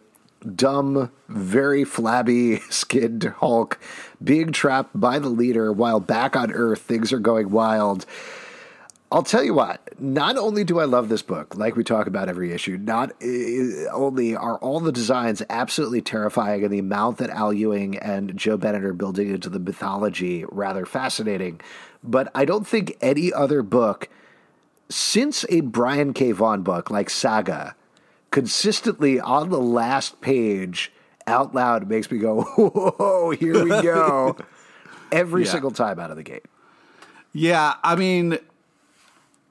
dumb, 0.55 1.11
very 1.29 1.83
flabby 1.83 2.59
skinned 2.69 3.23
Hulk 3.23 3.79
being 4.23 4.51
trapped 4.51 4.99
by 4.99 5.19
the 5.19 5.29
leader 5.29 5.71
while 5.71 5.99
back 5.99 6.35
on 6.35 6.51
Earth 6.51 6.81
things 6.81 7.13
are 7.13 7.19
going 7.19 7.49
wild. 7.49 8.05
I'll 9.13 9.21
tell 9.21 9.43
you 9.43 9.53
what, 9.53 9.79
not 9.99 10.37
only 10.37 10.63
do 10.63 10.79
I 10.79 10.85
love 10.85 11.07
this 11.07 11.21
book, 11.21 11.55
like 11.55 11.75
we 11.75 11.83
talk 11.83 12.07
about 12.07 12.29
every 12.29 12.51
issue, 12.51 12.79
not 12.81 13.11
uh, 13.23 13.87
only 13.93 14.35
are 14.35 14.57
all 14.57 14.79
the 14.79 14.91
designs 14.91 15.43
absolutely 15.51 16.01
terrifying 16.01 16.63
and 16.63 16.73
the 16.73 16.79
amount 16.79 17.19
that 17.19 17.29
Al 17.29 17.53
Ewing 17.53 17.95
and 17.99 18.35
Joe 18.35 18.57
Bennett 18.57 18.83
are 18.83 18.91
building 18.91 19.29
into 19.29 19.49
the 19.49 19.59
mythology 19.59 20.45
rather 20.49 20.87
fascinating, 20.87 21.61
but 22.03 22.31
I 22.33 22.43
don't 22.43 22.65
think 22.65 22.97
any 23.01 23.31
other 23.31 23.61
book 23.61 24.09
since 24.89 25.45
a 25.47 25.61
Brian 25.61 26.13
K. 26.13 26.31
Vaughan 26.31 26.63
book 26.63 26.89
like 26.89 27.11
Saga 27.11 27.75
consistently 28.31 29.19
on 29.19 29.51
the 29.51 29.61
last 29.61 30.21
page 30.21 30.91
out 31.27 31.53
loud 31.53 31.87
makes 31.87 32.09
me 32.09 32.17
go, 32.17 32.41
whoa, 32.57 33.29
here 33.29 33.63
we 33.63 33.69
go. 33.69 34.37
every 35.11 35.45
yeah. 35.45 35.51
single 35.51 35.69
time 35.69 35.99
out 35.99 36.09
of 36.09 36.17
the 36.17 36.23
gate. 36.23 36.45
Yeah, 37.31 37.75
I 37.83 37.95
mean, 37.95 38.39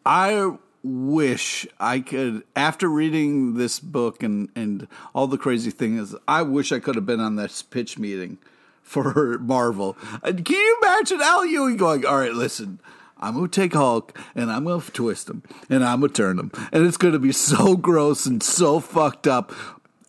I 0.05 0.57
wish 0.83 1.67
I 1.79 2.01
could 2.01 2.43
after 2.57 2.89
reading 2.89 3.55
this 3.55 3.79
book 3.79 4.23
and 4.23 4.49
and 4.57 4.89
all 5.15 5.29
the 5.29 5.39
crazy 5.39 5.71
things 5.71 6.15
I 6.27 6.43
wish 6.43 6.73
I 6.73 6.81
could 6.81 6.97
have 6.97 7.07
been 7.07 7.21
on 7.21 7.37
this 7.37 7.63
pitch 7.63 7.99
meeting 7.99 8.39
for 8.83 9.39
Marvel. 9.41 9.97
Uh, 10.23 10.33
can 10.33 10.57
you 10.57 10.79
imagine 10.83 11.21
Al 11.21 11.47
Ewing 11.47 11.77
going, 11.77 12.05
"All 12.05 12.17
right, 12.19 12.33
listen, 12.33 12.81
I'm 13.19 13.35
going 13.35 13.49
to 13.49 13.61
take 13.61 13.75
Hulk 13.75 14.19
and 14.35 14.51
I'm 14.51 14.65
going 14.65 14.81
to 14.81 14.91
twist 14.91 15.31
him 15.31 15.43
and 15.71 15.85
I'm 15.85 16.01
going 16.01 16.13
to 16.13 16.17
turn 16.17 16.39
him. 16.39 16.51
And 16.73 16.85
it's 16.85 16.97
going 16.97 17.13
to 17.13 17.21
be 17.21 17.33
so 17.33 17.77
gross 17.77 18.27
and 18.27 18.43
so 18.43 18.81
fucked 18.81 19.29
up. 19.29 19.53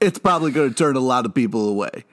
It's 0.02 0.20
probably 0.20 0.52
going 0.52 0.70
to 0.70 0.76
turn 0.76 0.96
a 0.96 1.02
lot 1.02 1.26
of 1.26 1.36
people 1.36 1.70
away. 1.70 2.06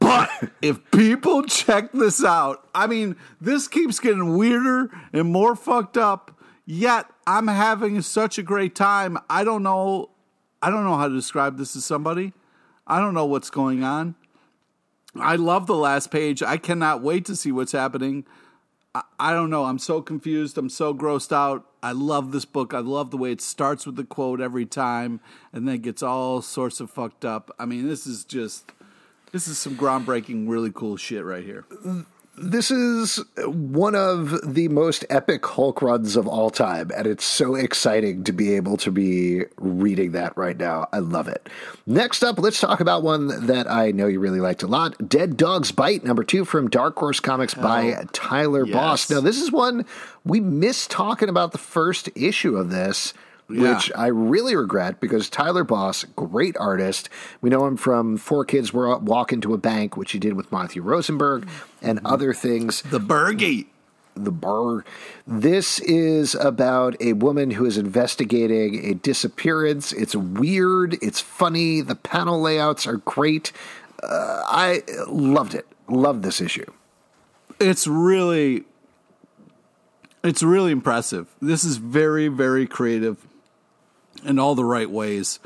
But 0.00 0.28
if 0.62 0.90
people 0.90 1.44
check 1.44 1.92
this 1.92 2.24
out, 2.24 2.68
I 2.74 2.88
mean, 2.88 3.14
this 3.40 3.68
keeps 3.68 4.00
getting 4.00 4.36
weirder 4.36 4.90
and 5.12 5.30
more 5.30 5.54
fucked 5.54 5.96
up 5.96 6.36
Yet 6.72 7.06
I'm 7.30 7.46
having 7.46 8.02
such 8.02 8.38
a 8.38 8.42
great 8.42 8.74
time. 8.74 9.16
I 9.30 9.44
don't 9.44 9.62
know 9.62 10.10
I 10.60 10.68
don't 10.68 10.82
know 10.82 10.96
how 10.96 11.06
to 11.06 11.14
describe 11.14 11.58
this 11.58 11.72
to 11.74 11.80
somebody. 11.80 12.32
I 12.88 12.98
don't 12.98 13.14
know 13.14 13.24
what's 13.24 13.50
going 13.50 13.84
on. 13.84 14.16
I 15.14 15.36
love 15.36 15.68
the 15.68 15.76
last 15.76 16.10
page. 16.10 16.42
I 16.42 16.56
cannot 16.56 17.02
wait 17.02 17.24
to 17.26 17.36
see 17.36 17.52
what's 17.52 17.70
happening. 17.70 18.26
I, 18.96 19.02
I 19.20 19.32
don't 19.32 19.48
know. 19.48 19.64
I'm 19.64 19.78
so 19.78 20.02
confused. 20.02 20.58
I'm 20.58 20.68
so 20.68 20.92
grossed 20.92 21.32
out. 21.32 21.64
I 21.84 21.92
love 21.92 22.32
this 22.32 22.44
book. 22.44 22.74
I 22.74 22.80
love 22.80 23.12
the 23.12 23.16
way 23.16 23.30
it 23.30 23.40
starts 23.40 23.86
with 23.86 23.94
the 23.94 24.04
quote 24.04 24.40
every 24.40 24.66
time 24.66 25.20
and 25.52 25.68
then 25.68 25.78
gets 25.78 26.02
all 26.02 26.42
sorts 26.42 26.80
of 26.80 26.90
fucked 26.90 27.24
up. 27.24 27.54
I 27.60 27.64
mean, 27.64 27.86
this 27.86 28.08
is 28.08 28.24
just 28.24 28.72
this 29.30 29.46
is 29.46 29.56
some 29.56 29.76
groundbreaking, 29.76 30.48
really 30.48 30.72
cool 30.72 30.96
shit 30.96 31.24
right 31.24 31.44
here 31.44 31.64
this 32.40 32.70
is 32.70 33.22
one 33.36 33.94
of 33.94 34.54
the 34.54 34.68
most 34.68 35.04
epic 35.10 35.44
Hulk 35.44 35.82
runs 35.82 36.16
of 36.16 36.26
all 36.26 36.50
time, 36.50 36.90
and 36.96 37.06
it's 37.06 37.24
so 37.24 37.54
exciting 37.54 38.24
to 38.24 38.32
be 38.32 38.54
able 38.54 38.76
to 38.78 38.90
be 38.90 39.44
reading 39.58 40.12
that 40.12 40.36
right 40.36 40.56
now. 40.56 40.88
I 40.92 40.98
love 40.98 41.28
it. 41.28 41.48
Next 41.86 42.22
up, 42.22 42.38
let's 42.38 42.60
talk 42.60 42.80
about 42.80 43.02
one 43.02 43.46
that 43.46 43.70
I 43.70 43.90
know 43.90 44.06
you 44.06 44.20
really 44.20 44.40
liked 44.40 44.62
a 44.62 44.66
lot 44.66 45.08
Dead 45.08 45.36
Dog's 45.36 45.70
Bite, 45.70 46.02
number 46.02 46.24
two 46.24 46.44
from 46.44 46.70
Dark 46.70 46.98
Horse 46.98 47.20
Comics 47.20 47.54
oh, 47.56 47.62
by 47.62 48.04
Tyler 48.12 48.64
yes. 48.64 48.74
Boss. 48.74 49.10
Now, 49.10 49.20
this 49.20 49.40
is 49.40 49.52
one 49.52 49.84
we 50.24 50.40
missed 50.40 50.90
talking 50.90 51.28
about 51.28 51.52
the 51.52 51.58
first 51.58 52.08
issue 52.14 52.56
of 52.56 52.70
this 52.70 53.12
yeah. 53.52 53.74
which 53.74 53.92
I 53.94 54.06
really 54.06 54.54
regret 54.56 55.00
because 55.00 55.28
Tyler 55.28 55.64
Boss, 55.64 56.04
great 56.16 56.56
artist. 56.58 57.08
We 57.40 57.50
know 57.50 57.66
him 57.66 57.76
from 57.76 58.16
Four 58.16 58.44
Kids 58.44 58.72
Walk 58.72 59.32
Into 59.32 59.54
a 59.54 59.58
Bank, 59.58 59.96
which 59.96 60.12
he 60.12 60.18
did 60.18 60.34
with 60.34 60.50
Matthew 60.52 60.82
Rosenberg, 60.82 61.48
and 61.82 61.98
mm-hmm. 61.98 62.06
other 62.06 62.32
things. 62.32 62.82
The 62.82 63.00
Burgie. 63.00 63.66
The 64.14 64.32
Burr. 64.32 64.84
This 65.26 65.78
is 65.80 66.34
about 66.34 66.96
a 67.00 67.12
woman 67.14 67.52
who 67.52 67.64
is 67.64 67.78
investigating 67.78 68.84
a 68.84 68.94
disappearance. 68.94 69.92
It's 69.92 70.16
weird. 70.16 70.98
It's 71.00 71.20
funny. 71.20 71.80
The 71.80 71.94
panel 71.94 72.40
layouts 72.40 72.86
are 72.86 72.96
great. 72.98 73.52
Uh, 74.02 74.42
I 74.46 74.82
loved 75.08 75.54
it. 75.54 75.66
Loved 75.88 76.22
this 76.22 76.40
issue. 76.40 76.70
it's 77.60 77.86
really 77.86 78.64
it's 80.22 80.42
really 80.42 80.72
impressive. 80.72 81.28
This 81.40 81.64
is 81.64 81.76
very 81.76 82.28
very 82.28 82.66
creative 82.66 83.26
in 84.24 84.38
all 84.38 84.54
the 84.54 84.64
right 84.64 84.90
ways. 84.90 85.38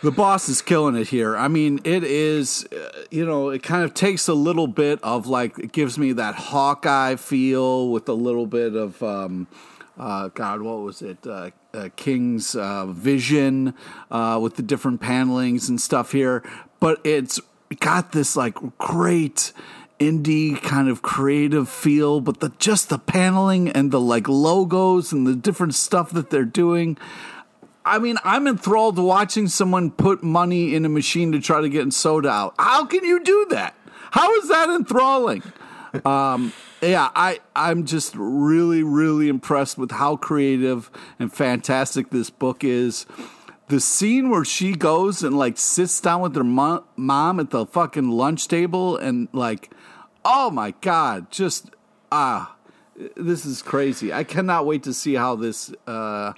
The 0.00 0.12
boss 0.12 0.48
is 0.48 0.62
killing 0.62 0.94
it 0.94 1.08
here. 1.08 1.36
I 1.36 1.48
mean, 1.48 1.80
it 1.82 2.04
is, 2.04 2.68
uh, 2.72 3.02
you 3.10 3.26
know, 3.26 3.48
it 3.48 3.64
kind 3.64 3.82
of 3.82 3.94
takes 3.94 4.28
a 4.28 4.34
little 4.34 4.68
bit 4.68 5.02
of 5.02 5.26
like, 5.26 5.58
it 5.58 5.72
gives 5.72 5.98
me 5.98 6.12
that 6.12 6.36
Hawkeye 6.36 7.16
feel 7.16 7.90
with 7.90 8.08
a 8.08 8.12
little 8.12 8.46
bit 8.46 8.76
of, 8.76 9.02
um, 9.02 9.48
uh, 9.98 10.28
God, 10.28 10.62
what 10.62 10.78
was 10.78 11.02
it? 11.02 11.26
Uh, 11.26 11.50
uh, 11.74 11.88
King's 11.96 12.54
uh, 12.54 12.86
vision 12.86 13.74
uh, 14.10 14.38
with 14.40 14.54
the 14.54 14.62
different 14.62 15.00
panelings 15.00 15.68
and 15.68 15.80
stuff 15.80 16.12
here. 16.12 16.44
But 16.78 17.00
it's 17.04 17.40
got 17.80 18.12
this 18.12 18.36
like 18.36 18.54
great 18.78 19.52
indie 19.98 20.60
kind 20.62 20.88
of 20.88 21.02
creative 21.02 21.68
feel, 21.68 22.20
but 22.20 22.38
the 22.40 22.52
just 22.58 22.88
the 22.88 22.98
paneling 22.98 23.68
and 23.68 23.90
the 23.90 24.00
like 24.00 24.28
logos 24.28 25.12
and 25.12 25.26
the 25.26 25.34
different 25.34 25.74
stuff 25.74 26.10
that 26.12 26.30
they're 26.30 26.44
doing. 26.44 26.96
I 27.88 27.98
mean, 27.98 28.18
I'm 28.22 28.46
enthralled 28.46 28.98
watching 28.98 29.48
someone 29.48 29.90
put 29.90 30.22
money 30.22 30.74
in 30.74 30.84
a 30.84 30.88
machine 30.88 31.32
to 31.32 31.40
try 31.40 31.60
to 31.62 31.68
get 31.68 31.90
soda 31.92 32.28
out. 32.28 32.54
How 32.58 32.84
can 32.84 33.02
you 33.02 33.24
do 33.24 33.46
that? 33.50 33.74
How 34.10 34.32
is 34.36 34.48
that 34.48 34.68
enthralling? 34.68 35.42
Um, 36.04 36.52
yeah, 36.82 37.08
I 37.16 37.40
I'm 37.56 37.86
just 37.86 38.14
really 38.14 38.82
really 38.82 39.28
impressed 39.28 39.78
with 39.78 39.90
how 39.90 40.16
creative 40.16 40.90
and 41.18 41.32
fantastic 41.32 42.10
this 42.10 42.30
book 42.30 42.62
is. 42.62 43.06
The 43.68 43.80
scene 43.80 44.30
where 44.30 44.44
she 44.44 44.72
goes 44.72 45.22
and 45.22 45.36
like 45.36 45.58
sits 45.58 46.00
down 46.00 46.20
with 46.20 46.36
her 46.36 46.44
mo- 46.44 46.84
mom 46.96 47.40
at 47.40 47.50
the 47.50 47.66
fucking 47.66 48.10
lunch 48.10 48.48
table 48.48 48.96
and 48.96 49.28
like, 49.32 49.70
oh 50.24 50.50
my 50.50 50.72
god, 50.82 51.30
just 51.30 51.70
ah, 52.12 52.54
this 53.16 53.44
is 53.44 53.62
crazy. 53.62 54.12
I 54.12 54.24
cannot 54.24 54.66
wait 54.66 54.82
to 54.84 54.94
see 54.94 55.14
how 55.14 55.36
this 55.36 55.72
uh, 55.86 56.32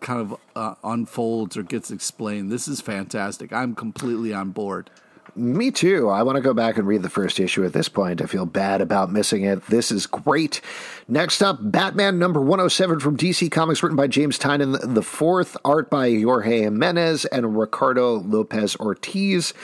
kind 0.00 0.20
of 0.20 0.38
uh, 0.56 0.74
unfolds 0.82 1.56
or 1.56 1.62
gets 1.62 1.90
explained. 1.90 2.50
This 2.50 2.68
is 2.68 2.80
fantastic. 2.80 3.52
I'm 3.52 3.74
completely 3.74 4.32
on 4.32 4.50
board. 4.50 4.90
Me 5.36 5.72
too. 5.72 6.08
I 6.08 6.22
want 6.22 6.36
to 6.36 6.42
go 6.42 6.54
back 6.54 6.76
and 6.78 6.86
read 6.86 7.02
the 7.02 7.10
first 7.10 7.40
issue 7.40 7.64
at 7.64 7.72
this 7.72 7.88
point. 7.88 8.22
I 8.22 8.26
feel 8.26 8.46
bad 8.46 8.80
about 8.80 9.10
missing 9.10 9.42
it. 9.42 9.66
This 9.66 9.90
is 9.90 10.06
great. 10.06 10.60
Next 11.08 11.42
up, 11.42 11.58
Batman 11.60 12.20
number 12.20 12.40
107 12.40 13.00
from 13.00 13.16
DC 13.16 13.50
Comics, 13.50 13.82
written 13.82 13.96
by 13.96 14.06
James 14.06 14.38
Tynion 14.38 14.94
the 14.94 15.02
fourth, 15.02 15.56
art 15.64 15.90
by 15.90 16.14
Jorge 16.20 16.60
Jimenez 16.60 17.24
and 17.26 17.58
Ricardo 17.58 18.20
Lopez 18.20 18.76
Ortiz. 18.76 19.54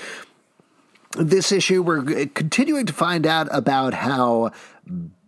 This 1.17 1.53
issue, 1.53 1.83
we're 1.83 2.27
continuing 2.27 2.87
to 2.87 2.93
find 2.93 3.25
out 3.25 3.47
about 3.53 3.95
how 3.95 4.51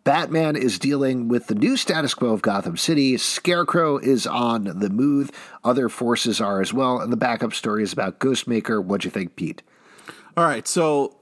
Batman 0.05 0.57
is 0.57 0.79
dealing 0.79 1.29
with 1.29 1.47
the 1.47 1.55
new 1.55 1.77
status 1.77 2.15
quo 2.15 2.31
of 2.31 2.43
Gotham 2.43 2.77
City. 2.77 3.17
Scarecrow 3.17 3.99
is 3.99 4.27
on 4.27 4.65
the 4.65 4.91
move. 4.91 5.31
Other 5.62 5.88
forces 5.88 6.41
are 6.41 6.61
as 6.61 6.73
well. 6.73 7.01
And 7.01 7.12
the 7.12 7.17
backup 7.17 7.53
story 7.53 7.85
is 7.85 7.93
about 7.93 8.19
Ghostmaker. 8.19 8.83
What'd 8.83 9.05
you 9.05 9.11
think, 9.11 9.37
Pete? 9.37 9.62
All 10.37 10.45
right, 10.45 10.67
so 10.67 11.17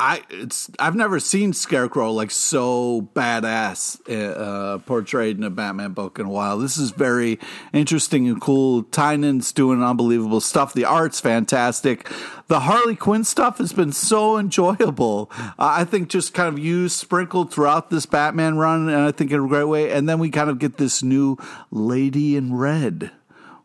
I 0.00 0.22
it's 0.30 0.70
I've 0.78 0.94
never 0.94 1.18
seen 1.18 1.52
Scarecrow 1.52 2.12
like 2.12 2.30
so 2.30 3.08
badass 3.14 3.98
uh, 4.08 4.78
portrayed 4.78 5.38
in 5.38 5.42
a 5.42 5.50
Batman 5.50 5.92
book 5.92 6.20
in 6.20 6.26
a 6.26 6.30
while. 6.30 6.56
This 6.56 6.78
is 6.78 6.92
very 6.92 7.40
interesting 7.72 8.28
and 8.28 8.40
cool. 8.40 8.84
Tynion's 8.84 9.52
doing 9.52 9.82
unbelievable 9.82 10.40
stuff. 10.40 10.72
The 10.72 10.84
art's 10.84 11.20
fantastic. 11.20 12.08
The 12.46 12.60
Harley 12.60 12.94
Quinn 12.94 13.24
stuff 13.24 13.58
has 13.58 13.72
been 13.72 13.90
so 13.90 14.38
enjoyable. 14.38 15.30
Uh, 15.36 15.52
I 15.58 15.84
think 15.84 16.08
just 16.08 16.32
kind 16.32 16.48
of 16.48 16.58
used 16.60 16.96
sprinkled 16.96 17.52
throughout 17.52 17.90
this 17.90 18.06
Batman 18.06 18.56
run, 18.56 18.88
and 18.88 19.02
I 19.02 19.10
think 19.10 19.32
in 19.32 19.44
a 19.44 19.48
great 19.48 19.64
way. 19.64 19.90
And 19.90 20.08
then 20.08 20.20
we 20.20 20.30
kind 20.30 20.48
of 20.48 20.60
get 20.60 20.76
this 20.76 21.02
new 21.02 21.36
Lady 21.72 22.36
in 22.36 22.54
Red 22.54 23.10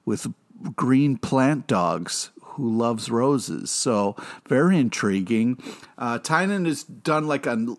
with 0.03 0.33
green 0.75 1.17
plant 1.17 1.67
dogs 1.67 2.31
who 2.53 2.69
loves 2.69 3.09
roses. 3.09 3.71
So 3.71 4.15
very 4.47 4.77
intriguing. 4.77 5.61
Uh, 5.97 6.19
Tynion 6.19 6.65
has 6.65 6.83
done 6.83 7.27
like 7.27 7.45
a 7.45 7.75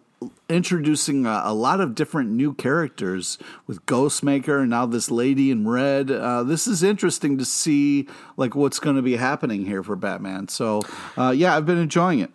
introducing 0.48 1.26
a, 1.26 1.42
a, 1.44 1.54
lot 1.54 1.80
of 1.80 1.94
different 1.94 2.30
new 2.30 2.54
characters 2.54 3.38
with 3.66 3.84
Ghostmaker 3.86 4.60
and 4.60 4.70
now 4.70 4.86
this 4.86 5.10
lady 5.10 5.50
in 5.50 5.68
red. 5.68 6.10
Uh, 6.10 6.42
this 6.42 6.66
is 6.66 6.82
interesting 6.82 7.38
to 7.38 7.44
see 7.44 8.08
like 8.36 8.54
what's 8.54 8.78
going 8.78 8.96
to 8.96 9.02
be 9.02 9.16
happening 9.16 9.66
here 9.66 9.82
for 9.82 9.96
Batman. 9.96 10.48
So 10.48 10.82
uh, 11.16 11.30
yeah, 11.30 11.56
I've 11.56 11.66
been 11.66 11.78
enjoying 11.78 12.20
it. 12.20 12.30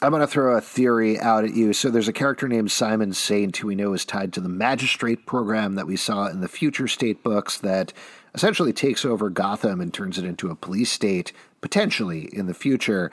I'm 0.00 0.10
going 0.10 0.20
to 0.20 0.28
throw 0.28 0.56
a 0.56 0.60
theory 0.60 1.18
out 1.18 1.44
at 1.44 1.54
you. 1.54 1.72
So 1.72 1.90
there's 1.90 2.06
a 2.06 2.12
character 2.12 2.46
named 2.46 2.70
Simon 2.70 3.12
Saint 3.12 3.56
who 3.56 3.66
we 3.66 3.74
know 3.74 3.94
is 3.94 4.04
tied 4.04 4.32
to 4.34 4.40
the 4.40 4.48
magistrate 4.48 5.26
program 5.26 5.74
that 5.74 5.88
we 5.88 5.96
saw 5.96 6.28
in 6.28 6.40
the 6.40 6.48
future 6.48 6.86
state 6.86 7.24
books 7.24 7.58
that 7.58 7.92
essentially 8.32 8.72
takes 8.72 9.04
over 9.04 9.28
Gotham 9.28 9.80
and 9.80 9.92
turns 9.92 10.16
it 10.16 10.24
into 10.24 10.50
a 10.50 10.54
police 10.54 10.92
state 10.92 11.32
potentially 11.60 12.28
in 12.32 12.46
the 12.46 12.54
future. 12.54 13.10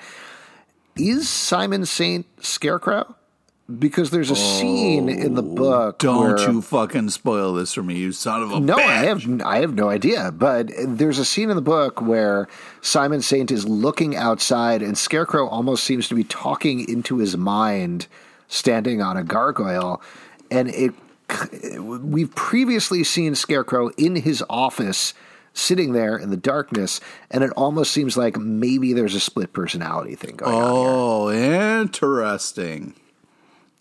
Is 0.95 1.27
Simon 1.27 1.85
Saint 1.85 2.25
Scarecrow? 2.43 3.15
Because 3.79 4.11
there's 4.11 4.29
a 4.29 4.33
oh, 4.33 4.59
scene 4.59 5.09
in 5.09 5.33
the 5.33 5.41
oh, 5.41 5.55
book. 5.55 5.97
Don't 5.97 6.19
where, 6.19 6.51
you 6.51 6.61
fucking 6.61 7.09
spoil 7.09 7.55
this 7.55 7.73
for 7.73 7.81
me, 7.81 7.95
you 7.95 8.11
son 8.11 8.43
of 8.43 8.51
a 8.51 8.59
no! 8.59 8.75
Bitch. 8.75 8.83
I 8.83 9.05
have 9.05 9.41
I 9.41 9.57
have 9.61 9.73
no 9.73 9.89
idea. 9.89 10.31
But 10.31 10.69
there's 10.77 11.17
a 11.17 11.25
scene 11.25 11.49
in 11.49 11.55
the 11.55 11.63
book 11.63 11.99
where 11.99 12.47
Simon 12.81 13.23
Saint 13.23 13.49
is 13.49 13.67
looking 13.67 14.15
outside, 14.15 14.83
and 14.83 14.95
Scarecrow 14.95 15.47
almost 15.47 15.83
seems 15.83 16.07
to 16.09 16.15
be 16.15 16.23
talking 16.23 16.87
into 16.87 17.17
his 17.17 17.35
mind, 17.35 18.05
standing 18.47 19.01
on 19.01 19.17
a 19.17 19.23
gargoyle, 19.23 20.01
and 20.51 20.69
it. 20.69 20.93
We've 21.79 22.33
previously 22.35 23.03
seen 23.03 23.33
Scarecrow 23.33 23.89
in 23.97 24.15
his 24.15 24.43
office 24.47 25.15
sitting 25.55 25.93
there 25.93 26.15
in 26.17 26.29
the 26.29 26.37
darkness, 26.37 27.01
and 27.31 27.43
it 27.43 27.49
almost 27.51 27.91
seems 27.91 28.15
like 28.15 28.37
maybe 28.37 28.93
there's 28.93 29.15
a 29.15 29.19
split 29.19 29.53
personality 29.53 30.13
thing 30.13 30.35
going 30.35 30.53
oh, 30.53 31.27
on. 31.27 31.33
Oh, 31.33 31.85
interesting. 31.87 32.93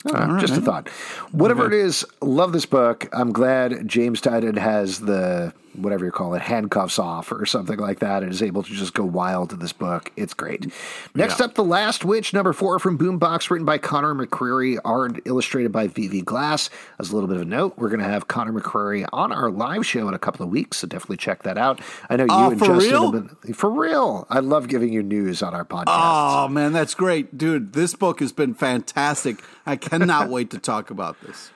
Uh, 0.06 0.38
just 0.38 0.56
a 0.56 0.60
thought. 0.60 0.88
Whatever 1.32 1.64
okay. 1.64 1.76
it 1.76 1.84
is, 1.84 2.06
love 2.20 2.52
this 2.52 2.66
book. 2.66 3.08
I'm 3.12 3.32
glad 3.32 3.88
James 3.88 4.20
Tynion 4.20 4.58
has 4.58 5.00
the 5.00 5.54
whatever 5.76 6.04
you 6.04 6.10
call 6.10 6.34
it, 6.34 6.42
handcuffs 6.42 6.98
off 6.98 7.32
or 7.32 7.46
something 7.46 7.78
like 7.78 8.00
that, 8.00 8.22
and 8.22 8.32
is 8.32 8.42
able 8.42 8.62
to 8.62 8.72
just 8.72 8.94
go 8.94 9.04
wild 9.04 9.50
to 9.50 9.56
this 9.56 9.72
book. 9.72 10.12
It's 10.16 10.34
great. 10.34 10.72
Next 11.14 11.38
yeah. 11.38 11.46
up, 11.46 11.54
The 11.54 11.64
Last 11.64 12.04
Witch, 12.04 12.32
number 12.32 12.52
four 12.52 12.78
from 12.78 12.98
Boombox, 12.98 13.50
written 13.50 13.64
by 13.64 13.78
Conor 13.78 14.14
McCreery, 14.14 14.78
art 14.84 15.20
illustrated 15.24 15.72
by 15.72 15.88
VV 15.88 16.24
Glass. 16.24 16.70
As 16.98 17.10
a 17.10 17.14
little 17.14 17.28
bit 17.28 17.36
of 17.36 17.42
a 17.42 17.46
note, 17.46 17.74
we're 17.76 17.88
going 17.88 18.00
to 18.00 18.06
have 18.06 18.28
Conor 18.28 18.60
McCreery 18.60 19.06
on 19.12 19.32
our 19.32 19.50
live 19.50 19.86
show 19.86 20.08
in 20.08 20.14
a 20.14 20.18
couple 20.18 20.44
of 20.44 20.50
weeks, 20.50 20.78
so 20.78 20.86
definitely 20.86 21.16
check 21.16 21.42
that 21.42 21.58
out. 21.58 21.80
I 22.08 22.16
know 22.16 22.24
you 22.24 22.30
uh, 22.30 22.50
and 22.50 22.58
for 22.58 22.66
Justin 22.66 22.90
real? 22.90 23.12
have 23.12 23.40
been 23.42 23.54
for 23.54 23.70
real. 23.70 24.26
I 24.30 24.40
love 24.40 24.68
giving 24.68 24.92
you 24.92 25.02
news 25.02 25.42
on 25.42 25.54
our 25.54 25.64
podcast. 25.64 25.84
Oh 25.88 26.48
man, 26.48 26.72
that's 26.72 26.94
great, 26.94 27.36
dude. 27.36 27.72
This 27.72 27.94
book 27.94 28.20
has 28.20 28.32
been 28.32 28.54
fantastic. 28.54 29.42
I 29.66 29.76
cannot 29.76 30.28
wait 30.30 30.50
to 30.50 30.58
talk 30.58 30.90
about 30.90 31.20
this. 31.22 31.50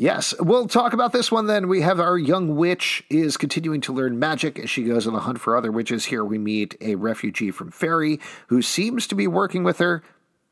Yes, 0.00 0.32
we'll 0.38 0.68
talk 0.68 0.92
about 0.92 1.12
this 1.12 1.32
one 1.32 1.48
then. 1.48 1.66
We 1.66 1.80
have 1.80 1.98
our 1.98 2.16
young 2.16 2.54
witch 2.54 3.02
is 3.10 3.36
continuing 3.36 3.80
to 3.80 3.92
learn 3.92 4.16
magic 4.16 4.56
as 4.56 4.70
she 4.70 4.84
goes 4.84 5.08
on 5.08 5.12
the 5.12 5.18
hunt 5.18 5.40
for 5.40 5.56
other 5.56 5.72
witches. 5.72 6.04
Here 6.04 6.24
we 6.24 6.38
meet 6.38 6.76
a 6.80 6.94
refugee 6.94 7.50
from 7.50 7.72
Fairy 7.72 8.20
who 8.46 8.62
seems 8.62 9.08
to 9.08 9.16
be 9.16 9.26
working 9.26 9.64
with 9.64 9.78
her. 9.78 10.04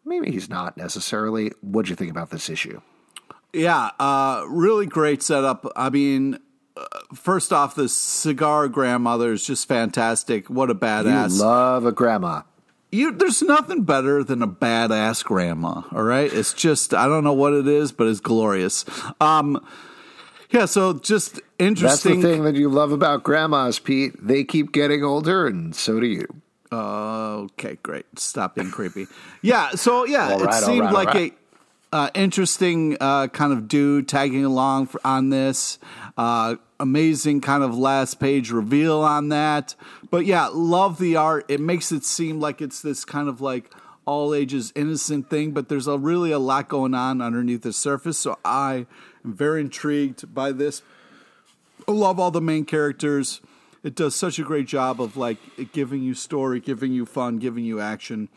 Maybe 0.05 0.33
he's 0.33 0.49
not 0.49 0.77
necessarily. 0.77 1.53
What'd 1.61 1.89
you 1.89 1.95
think 1.95 2.11
about 2.11 2.31
this 2.31 2.51
issue? 2.51 2.81
Yeah, 3.53 3.91
uh, 4.01 4.45
really 4.49 4.87
great 4.87 5.23
setup. 5.23 5.65
I 5.77 5.91
mean, 5.91 6.41
uh, 6.77 6.85
first 7.15 7.53
off, 7.53 7.77
the 7.77 7.89
cigar 7.89 8.67
grandmother 8.67 9.31
is 9.31 9.47
just 9.47 9.69
fantastic. 9.69 10.51
What 10.51 10.71
a 10.71 10.75
badass! 10.75 11.37
You 11.37 11.45
love 11.45 11.87
a 11.87 11.93
grandma 11.93 12.43
you 12.91 13.13
there's 13.13 13.43
nothing 13.43 13.83
better 13.83 14.23
than 14.23 14.43
a 14.43 14.49
badass 14.49 15.25
grandma 15.25 15.83
all 15.93 16.03
right? 16.03 16.33
It's 16.33 16.53
just 16.53 16.95
i 16.95 17.07
don't 17.07 17.25
know 17.25 17.33
what 17.33 17.53
it 17.53 17.67
is 17.67 17.93
but 17.93 18.07
it's 18.07 18.21
glorious. 18.21 18.85
Um 19.21 19.65
yeah 20.51 20.67
so 20.67 20.95
just 20.95 21.41
interesting 21.59 22.21
that's 22.21 22.23
the 22.25 22.33
thing 22.35 22.45
that 22.45 22.55
you 22.55 22.69
love 22.69 22.93
about 22.93 23.23
grandmas 23.23 23.79
pete. 23.79 24.15
They 24.25 24.45
keep 24.45 24.73
getting 24.73 25.05
older 25.05 25.47
and 25.47 25.75
so 25.75 26.01
do 26.01 26.07
you. 26.07 26.27
Uh, 26.73 27.47
okay 27.47 27.79
great. 27.83 28.07
Stop 28.19 28.57
being 28.57 28.71
creepy. 28.71 29.07
Yeah 29.43 29.71
so 29.71 30.05
yeah 30.05 30.35
right, 30.35 30.43
it 30.43 30.65
seemed 30.65 30.83
right, 30.83 30.95
like 30.95 31.09
right. 31.09 31.33
a 31.33 31.37
uh, 31.93 32.11
interesting 32.15 32.97
uh, 33.01 33.29
kind 33.29 33.53
of 33.53 33.69
dude 33.69 34.09
tagging 34.09 34.45
along 34.45 34.87
for, 34.87 35.01
on 35.05 35.31
this 35.31 35.79
uh, 36.17 36.57
amazing 36.81 37.41
kind 37.41 37.63
of 37.63 37.77
last 37.77 38.19
page 38.21 38.51
reveal 38.51 39.01
on 39.01 39.29
that. 39.29 39.75
But 40.11 40.27
yeah, 40.27 40.49
love 40.53 40.99
the 40.99 41.17
art. 41.17 41.45
It 41.49 41.61
makes 41.61 41.93
it 41.93 42.05
seem 42.05 42.41
like 42.41 42.61
it's 42.63 42.81
this 42.81 43.05
kind 43.05 43.29
of 43.29 43.41
like 43.41 43.73
all 44.07 44.33
ages 44.35 44.73
innocent 44.77 45.29
thing, 45.29 45.51
but 45.51 45.69
there's 45.69 45.89
a 45.89 45.99
really 45.99 46.31
a 46.31 46.39
lot 46.39 46.69
going 46.69 46.95
on 46.95 47.21
underneath 47.21 47.63
the 47.63 47.73
surface. 47.73 48.19
So 48.19 48.39
I 48.45 48.87
am 49.25 49.35
very 49.35 49.61
intrigued 49.61 50.33
by 50.33 50.53
this. 50.53 50.83
I 51.89 51.93
love 51.93 52.19
all 52.19 52.31
the 52.31 52.41
main 52.41 52.65
characters. 52.65 53.41
It 53.83 53.95
does 53.95 54.15
such 54.15 54.39
a 54.39 54.43
great 54.43 54.67
job 54.67 55.01
of 55.01 55.17
like 55.17 55.39
giving 55.73 56.03
you 56.03 56.15
story, 56.15 56.61
giving 56.61 56.93
you 56.93 57.05
fun, 57.05 57.39
giving 57.39 57.65
you 57.65 57.81
action. 57.81 58.29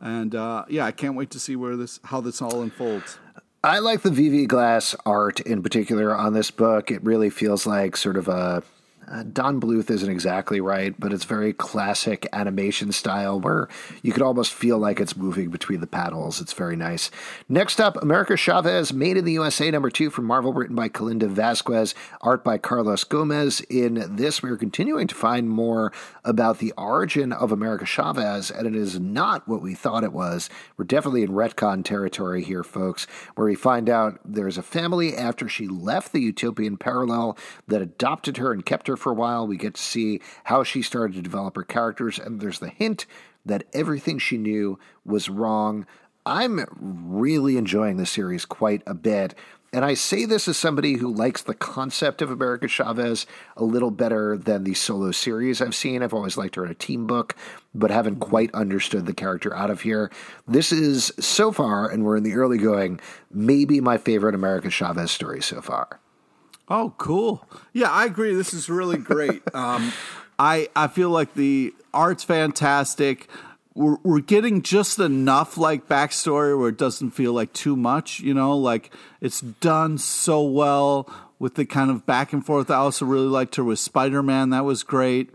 And 0.00 0.34
uh, 0.34 0.64
yeah, 0.68 0.84
I 0.84 0.92
can't 0.92 1.14
wait 1.14 1.30
to 1.30 1.40
see 1.40 1.56
where 1.56 1.76
this 1.76 2.00
how 2.04 2.20
this 2.20 2.40
all 2.40 2.62
unfolds. 2.62 3.18
I 3.64 3.78
like 3.78 4.02
the 4.02 4.10
VV 4.10 4.46
Glass 4.46 4.94
art 5.06 5.40
in 5.40 5.62
particular 5.62 6.14
on 6.14 6.34
this 6.34 6.50
book. 6.50 6.90
It 6.90 7.02
really 7.02 7.30
feels 7.30 7.66
like 7.66 7.96
sort 7.96 8.18
of 8.18 8.28
a 8.28 8.62
uh, 9.08 9.22
Don 9.22 9.60
Bluth 9.60 9.90
isn't 9.90 10.10
exactly 10.10 10.60
right, 10.60 10.94
but 10.98 11.12
it's 11.12 11.24
very 11.24 11.52
classic 11.52 12.26
animation 12.32 12.92
style 12.92 13.38
where 13.40 13.68
you 14.02 14.12
could 14.12 14.22
almost 14.22 14.52
feel 14.52 14.78
like 14.78 15.00
it's 15.00 15.16
moving 15.16 15.50
between 15.50 15.80
the 15.80 15.86
paddles. 15.86 16.40
It's 16.40 16.52
very 16.52 16.76
nice. 16.76 17.10
Next 17.48 17.80
up, 17.80 18.00
America 18.02 18.36
Chavez, 18.36 18.92
Made 18.92 19.16
in 19.16 19.24
the 19.24 19.32
USA, 19.32 19.70
number 19.70 19.90
two 19.90 20.10
from 20.10 20.24
Marvel, 20.24 20.52
written 20.52 20.76
by 20.76 20.88
Kalinda 20.88 21.32
Vazquez, 21.32 21.94
art 22.20 22.44
by 22.44 22.58
Carlos 22.58 23.04
Gomez. 23.04 23.60
In 23.68 24.16
this, 24.16 24.42
we 24.42 24.50
are 24.50 24.56
continuing 24.56 25.06
to 25.06 25.14
find 25.14 25.48
more 25.48 25.92
about 26.24 26.58
the 26.58 26.72
origin 26.78 27.32
of 27.32 27.52
America 27.52 27.84
Chavez, 27.84 28.50
and 28.50 28.66
it 28.66 28.74
is 28.74 28.98
not 28.98 29.46
what 29.48 29.62
we 29.62 29.74
thought 29.74 30.04
it 30.04 30.12
was. 30.12 30.48
We're 30.76 30.84
definitely 30.84 31.22
in 31.22 31.30
retcon 31.30 31.84
territory 31.84 32.42
here, 32.42 32.64
folks, 32.64 33.06
where 33.34 33.46
we 33.46 33.54
find 33.54 33.88
out 33.88 34.18
there's 34.24 34.58
a 34.58 34.62
family 34.62 35.16
after 35.16 35.48
she 35.48 35.66
left 35.68 36.12
the 36.12 36.20
utopian 36.20 36.76
parallel 36.76 37.36
that 37.68 37.82
adopted 37.82 38.38
her 38.38 38.52
and 38.52 38.64
kept 38.64 38.86
her 38.86 38.93
for 38.96 39.12
a 39.12 39.14
while. 39.14 39.46
We 39.46 39.56
get 39.56 39.74
to 39.74 39.82
see 39.82 40.20
how 40.44 40.64
she 40.64 40.82
started 40.82 41.14
to 41.16 41.22
develop 41.22 41.56
her 41.56 41.62
characters, 41.62 42.18
and 42.18 42.40
there's 42.40 42.58
the 42.58 42.68
hint 42.68 43.06
that 43.44 43.64
everything 43.72 44.18
she 44.18 44.38
knew 44.38 44.78
was 45.04 45.28
wrong. 45.28 45.86
I'm 46.26 46.64
really 46.78 47.56
enjoying 47.56 47.98
the 47.98 48.06
series 48.06 48.44
quite 48.46 48.82
a 48.86 48.94
bit. 48.94 49.34
And 49.74 49.84
I 49.84 49.94
say 49.94 50.24
this 50.24 50.46
as 50.46 50.56
somebody 50.56 50.94
who 50.94 51.12
likes 51.12 51.42
the 51.42 51.52
concept 51.52 52.22
of 52.22 52.30
America 52.30 52.68
Chavez 52.68 53.26
a 53.56 53.64
little 53.64 53.90
better 53.90 54.38
than 54.38 54.62
the 54.62 54.74
solo 54.74 55.10
series 55.10 55.60
I've 55.60 55.74
seen. 55.74 56.00
I've 56.00 56.14
always 56.14 56.36
liked 56.36 56.54
her 56.54 56.64
in 56.64 56.70
a 56.70 56.76
team 56.76 57.08
book, 57.08 57.34
but 57.74 57.90
haven't 57.90 58.20
quite 58.20 58.54
understood 58.54 59.04
the 59.04 59.12
character 59.12 59.52
out 59.52 59.70
of 59.70 59.80
here. 59.80 60.12
This 60.46 60.70
is 60.70 61.12
so 61.18 61.50
far, 61.50 61.90
and 61.90 62.04
we're 62.04 62.16
in 62.16 62.22
the 62.22 62.34
early 62.34 62.56
going, 62.56 63.00
maybe 63.32 63.80
my 63.80 63.98
favorite 63.98 64.36
America 64.36 64.70
Chavez 64.70 65.10
story 65.10 65.42
so 65.42 65.60
far. 65.60 65.98
Oh, 66.68 66.94
cool. 66.96 67.46
Yeah, 67.72 67.90
I 67.90 68.06
agree. 68.06 68.34
This 68.34 68.54
is 68.54 68.68
really 68.68 68.96
great. 68.96 69.42
um, 69.54 69.92
I 70.38 70.68
I 70.74 70.88
feel 70.88 71.10
like 71.10 71.34
the 71.34 71.74
art's 71.92 72.24
fantastic. 72.24 73.28
We're, 73.74 73.96
we're 74.04 74.20
getting 74.20 74.62
just 74.62 74.98
enough 75.00 75.58
like 75.58 75.88
backstory 75.88 76.58
where 76.58 76.68
it 76.68 76.78
doesn't 76.78 77.10
feel 77.10 77.32
like 77.32 77.52
too 77.52 77.76
much. 77.76 78.20
You 78.20 78.34
know, 78.34 78.56
like 78.56 78.92
it's 79.20 79.40
done 79.40 79.98
so 79.98 80.42
well 80.42 81.08
with 81.38 81.56
the 81.56 81.66
kind 81.66 81.90
of 81.90 82.06
back 82.06 82.32
and 82.32 82.44
forth. 82.44 82.70
I 82.70 82.76
also 82.76 83.04
really 83.04 83.26
liked 83.26 83.56
her 83.56 83.64
with 83.64 83.78
Spider 83.78 84.22
Man. 84.22 84.50
That 84.50 84.64
was 84.64 84.82
great. 84.82 85.30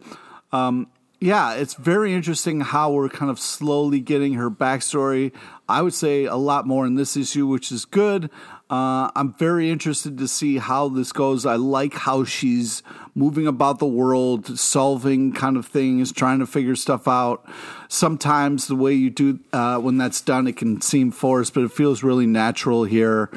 Um, 0.52 0.88
yeah, 1.22 1.54
it's 1.56 1.74
very 1.74 2.14
interesting 2.14 2.62
how 2.62 2.92
we're 2.94 3.10
kind 3.10 3.30
of 3.30 3.40
slowly 3.40 4.00
getting 4.00 4.36
her 4.36 4.50
backstory. 4.50 5.34
I 5.68 5.82
would 5.82 5.94
say 5.94 6.26
a 6.26 6.38
lot 6.38 6.66
more 6.66 6.86
in 6.86 6.96
this 6.96 7.18
issue, 7.18 7.46
which 7.46 7.72
is 7.72 7.84
good. 7.86 8.30
Uh, 8.70 9.10
I'm 9.16 9.34
very 9.34 9.72
interested 9.72 10.20
to 10.20 10.28
see 10.28 10.60
how 10.60 10.90
this 10.90 11.12
goes. 11.12 11.44
I 11.44 11.56
like 11.56 11.94
how 11.96 12.24
she's 12.24 12.84
moving 13.16 13.48
about 13.48 13.80
the 13.80 13.88
world, 13.88 14.60
solving 14.60 15.34
kind 15.34 15.58
of 15.58 15.66
things, 15.66 16.12
trying 16.12 16.38
to 16.38 16.46
figure 16.46 16.76
stuff 16.76 17.08
out. 17.08 17.44
Sometimes 17.88 18.68
the 18.68 18.76
way 18.76 18.94
you 18.94 19.10
do 19.10 19.40
uh, 19.52 19.80
when 19.80 19.98
that's 19.98 20.22
done, 20.22 20.46
it 20.46 20.56
can 20.56 20.82
seem 20.82 21.10
forced, 21.10 21.56
but 21.56 21.64
it 21.64 21.72
feels 21.72 22.04
really 22.04 22.28
natural 22.28 22.84
here. 22.84 23.32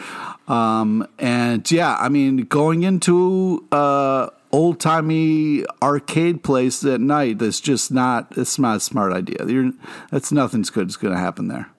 Um, 0.48 1.08
and 1.18 1.68
yeah, 1.70 1.96
I 1.98 2.10
mean, 2.10 2.38
going 2.44 2.82
into 2.82 3.66
uh, 3.72 4.28
old 4.52 4.80
timey 4.80 5.64
arcade 5.80 6.44
place 6.44 6.84
at 6.84 7.00
night, 7.00 7.38
that's 7.38 7.60
just 7.60 7.90
not. 7.90 8.36
It's 8.36 8.58
not 8.58 8.76
a 8.76 8.80
smart 8.80 9.14
idea. 9.14 9.46
You're, 9.46 9.72
that's 10.10 10.30
nothing's 10.30 10.68
good 10.68 10.90
is 10.90 10.98
going 10.98 11.14
to 11.14 11.20
happen 11.20 11.48
there. 11.48 11.71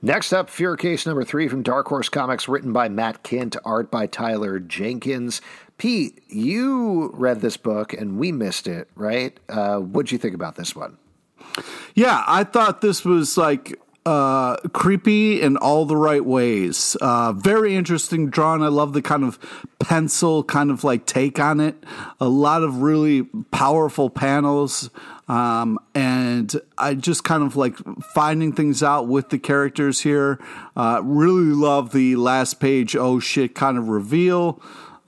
Next 0.00 0.32
up, 0.32 0.48
Fear 0.48 0.76
Case 0.76 1.06
number 1.06 1.24
three 1.24 1.48
from 1.48 1.64
Dark 1.64 1.88
Horse 1.88 2.08
Comics, 2.08 2.48
written 2.48 2.72
by 2.72 2.88
Matt 2.88 3.24
Kindt, 3.24 3.56
art 3.64 3.90
by 3.90 4.06
Tyler 4.06 4.60
Jenkins. 4.60 5.40
Pete, 5.76 6.22
you 6.28 7.10
read 7.14 7.40
this 7.40 7.56
book 7.56 7.92
and 7.92 8.16
we 8.16 8.30
missed 8.30 8.68
it, 8.68 8.88
right? 8.94 9.38
Uh, 9.48 9.78
what'd 9.78 10.12
you 10.12 10.18
think 10.18 10.36
about 10.36 10.54
this 10.54 10.76
one? 10.76 10.98
Yeah, 11.96 12.22
I 12.28 12.44
thought 12.44 12.80
this 12.80 13.04
was 13.04 13.36
like 13.36 13.76
uh, 14.06 14.56
creepy 14.72 15.42
in 15.42 15.56
all 15.56 15.84
the 15.84 15.96
right 15.96 16.24
ways. 16.24 16.96
Uh, 17.00 17.32
very 17.32 17.74
interesting 17.74 18.30
drawn. 18.30 18.62
I 18.62 18.68
love 18.68 18.92
the 18.92 19.02
kind 19.02 19.24
of 19.24 19.38
pencil 19.80 20.44
kind 20.44 20.70
of 20.70 20.84
like 20.84 21.06
take 21.06 21.40
on 21.40 21.58
it. 21.58 21.74
A 22.20 22.28
lot 22.28 22.62
of 22.62 22.82
really 22.82 23.24
powerful 23.50 24.10
panels. 24.10 24.90
Um, 25.28 25.78
and 25.94 26.58
I 26.78 26.94
just 26.94 27.22
kind 27.22 27.42
of 27.42 27.54
like 27.54 27.76
finding 28.14 28.52
things 28.52 28.82
out 28.82 29.08
with 29.08 29.28
the 29.28 29.38
characters 29.38 30.00
here. 30.00 30.40
Uh, 30.74 31.00
really 31.04 31.52
love 31.54 31.92
the 31.92 32.16
last 32.16 32.60
page, 32.60 32.96
oh 32.96 33.20
shit, 33.20 33.54
kind 33.54 33.76
of 33.76 33.88
reveal. 33.88 34.60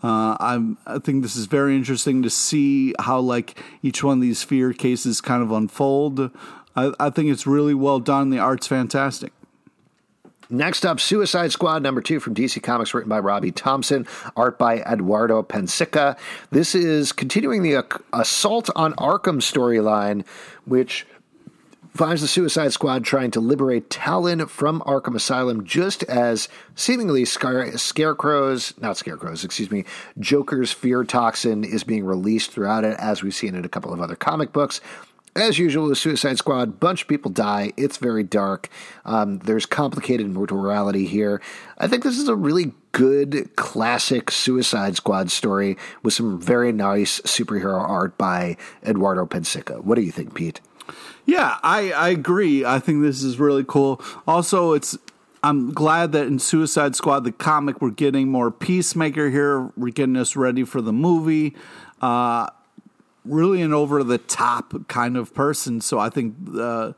Uh, 0.02 0.36
I'm, 0.40 0.78
I 0.86 0.98
think 0.98 1.22
this 1.22 1.36
is 1.36 1.46
very 1.46 1.74
interesting 1.74 2.22
to 2.22 2.30
see 2.30 2.94
how 2.98 3.20
like 3.20 3.58
each 3.82 4.02
one 4.02 4.18
of 4.18 4.22
these 4.22 4.42
fear 4.42 4.72
cases 4.72 5.20
kind 5.20 5.42
of 5.42 5.52
unfold. 5.52 6.30
I, 6.76 6.92
I 6.98 7.10
think 7.10 7.30
it's 7.30 7.46
really 7.46 7.74
well 7.74 7.98
done. 8.00 8.30
The 8.30 8.38
art's 8.38 8.66
fantastic. 8.66 9.32
Next 10.52 10.84
up, 10.84 10.98
Suicide 10.98 11.52
Squad 11.52 11.80
number 11.80 12.00
two 12.00 12.18
from 12.18 12.34
DC 12.34 12.60
Comics, 12.60 12.92
written 12.92 13.08
by 13.08 13.20
Robbie 13.20 13.52
Thompson, 13.52 14.04
art 14.34 14.58
by 14.58 14.78
Eduardo 14.80 15.44
Pansica. 15.44 16.18
This 16.50 16.74
is 16.74 17.12
continuing 17.12 17.62
the 17.62 17.86
Assault 18.12 18.68
on 18.74 18.92
Arkham 18.94 19.38
storyline, 19.38 20.26
which 20.64 21.06
finds 21.94 22.20
the 22.20 22.26
Suicide 22.26 22.72
Squad 22.72 23.04
trying 23.04 23.30
to 23.30 23.38
liberate 23.38 23.90
Talon 23.90 24.46
from 24.46 24.80
Arkham 24.80 25.14
Asylum 25.14 25.64
just 25.64 26.02
as 26.04 26.48
seemingly 26.74 27.24
Scar- 27.24 27.76
Scarecrow's, 27.78 28.74
not 28.80 28.96
Scarecrow's, 28.96 29.44
excuse 29.44 29.70
me, 29.70 29.84
Joker's 30.18 30.72
fear 30.72 31.04
toxin 31.04 31.62
is 31.62 31.84
being 31.84 32.04
released 32.04 32.50
throughout 32.50 32.82
it, 32.84 32.96
as 32.98 33.22
we've 33.22 33.34
seen 33.34 33.54
in 33.54 33.64
a 33.64 33.68
couple 33.68 33.92
of 33.92 34.00
other 34.00 34.16
comic 34.16 34.52
books 34.52 34.80
as 35.36 35.58
usual 35.58 35.88
with 35.88 35.98
Suicide 35.98 36.38
Squad, 36.38 36.80
bunch 36.80 37.02
of 37.02 37.08
people 37.08 37.30
die. 37.30 37.72
It's 37.76 37.96
very 37.96 38.24
dark. 38.24 38.68
Um, 39.04 39.38
there's 39.40 39.66
complicated 39.66 40.28
morality 40.28 41.06
here. 41.06 41.40
I 41.78 41.86
think 41.86 42.02
this 42.02 42.18
is 42.18 42.28
a 42.28 42.34
really 42.34 42.72
good 42.92 43.54
classic 43.56 44.30
Suicide 44.30 44.96
Squad 44.96 45.30
story 45.30 45.76
with 46.02 46.14
some 46.14 46.40
very 46.40 46.72
nice 46.72 47.20
superhero 47.20 47.80
art 47.80 48.18
by 48.18 48.56
Eduardo 48.84 49.26
Pansica. 49.26 49.82
What 49.82 49.94
do 49.94 50.02
you 50.02 50.12
think, 50.12 50.34
Pete? 50.34 50.60
Yeah, 51.24 51.58
I, 51.62 51.92
I 51.92 52.08
agree. 52.08 52.64
I 52.64 52.80
think 52.80 53.02
this 53.02 53.22
is 53.22 53.38
really 53.38 53.64
cool. 53.64 54.02
Also, 54.26 54.72
it's 54.72 54.98
I'm 55.42 55.72
glad 55.72 56.12
that 56.12 56.26
in 56.26 56.38
Suicide 56.38 56.96
Squad, 56.96 57.20
the 57.20 57.32
comic, 57.32 57.80
we're 57.80 57.90
getting 57.90 58.28
more 58.28 58.50
Peacemaker 58.50 59.30
here. 59.30 59.70
We're 59.76 59.92
getting 59.92 60.16
us 60.16 60.36
ready 60.36 60.64
for 60.64 60.82
the 60.82 60.92
movie. 60.92 61.56
Uh, 62.02 62.48
really 63.24 63.62
an 63.62 63.72
over 63.72 64.02
the 64.02 64.18
top 64.18 64.88
kind 64.88 65.16
of 65.16 65.34
person. 65.34 65.80
So 65.80 65.98
I 65.98 66.10
think 66.10 66.34
uh, 66.56 66.92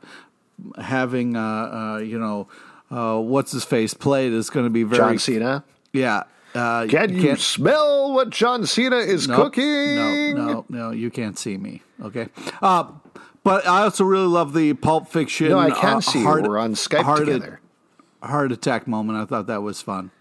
having 0.79 1.35
uh, 1.35 1.41
uh, 1.41 1.97
you 1.99 2.19
know 2.19 2.47
uh, 2.91 3.19
what's 3.19 3.51
his 3.51 3.63
face 3.63 3.93
played 3.93 4.33
is 4.33 4.49
going 4.49 4.65
to 4.65 4.69
be 4.69 4.83
very 4.83 4.99
John 4.99 5.19
Cena. 5.19 5.63
Yeah. 5.91 6.23
Uh, 6.55 6.85
Can 6.87 7.15
you 7.15 7.35
smell 7.35 8.13
what 8.13 8.29
John 8.29 8.67
Cena 8.67 8.97
is 8.97 9.27
nope, 9.27 9.53
cooking? 9.53 9.95
No, 9.95 10.33
no, 10.33 10.65
no, 10.69 10.91
you 10.91 11.09
can't 11.09 11.37
see 11.37 11.57
me. 11.57 11.81
Okay. 11.99 12.27
Uh, 12.61 12.91
but 13.43 13.67
I 13.67 13.81
also 13.83 14.03
really 14.03 14.27
love 14.27 14.53
the 14.53 14.73
Pulp 14.75 15.07
Fiction. 15.07 15.49
No, 15.49 15.57
I 15.57 15.71
can 15.71 16.01
see 16.01 16.23
heart, 16.23 16.43
you. 16.43 16.49
We're 16.49 16.59
on 16.59 16.75
Skype 16.75 17.03
heart 17.03 17.19
together. 17.25 17.59
heart 18.21 18.51
attack 18.51 18.87
moment. 18.87 19.17
I 19.17 19.25
thought 19.25 19.47
that 19.47 19.63
was 19.63 19.81
fun. 19.81 20.11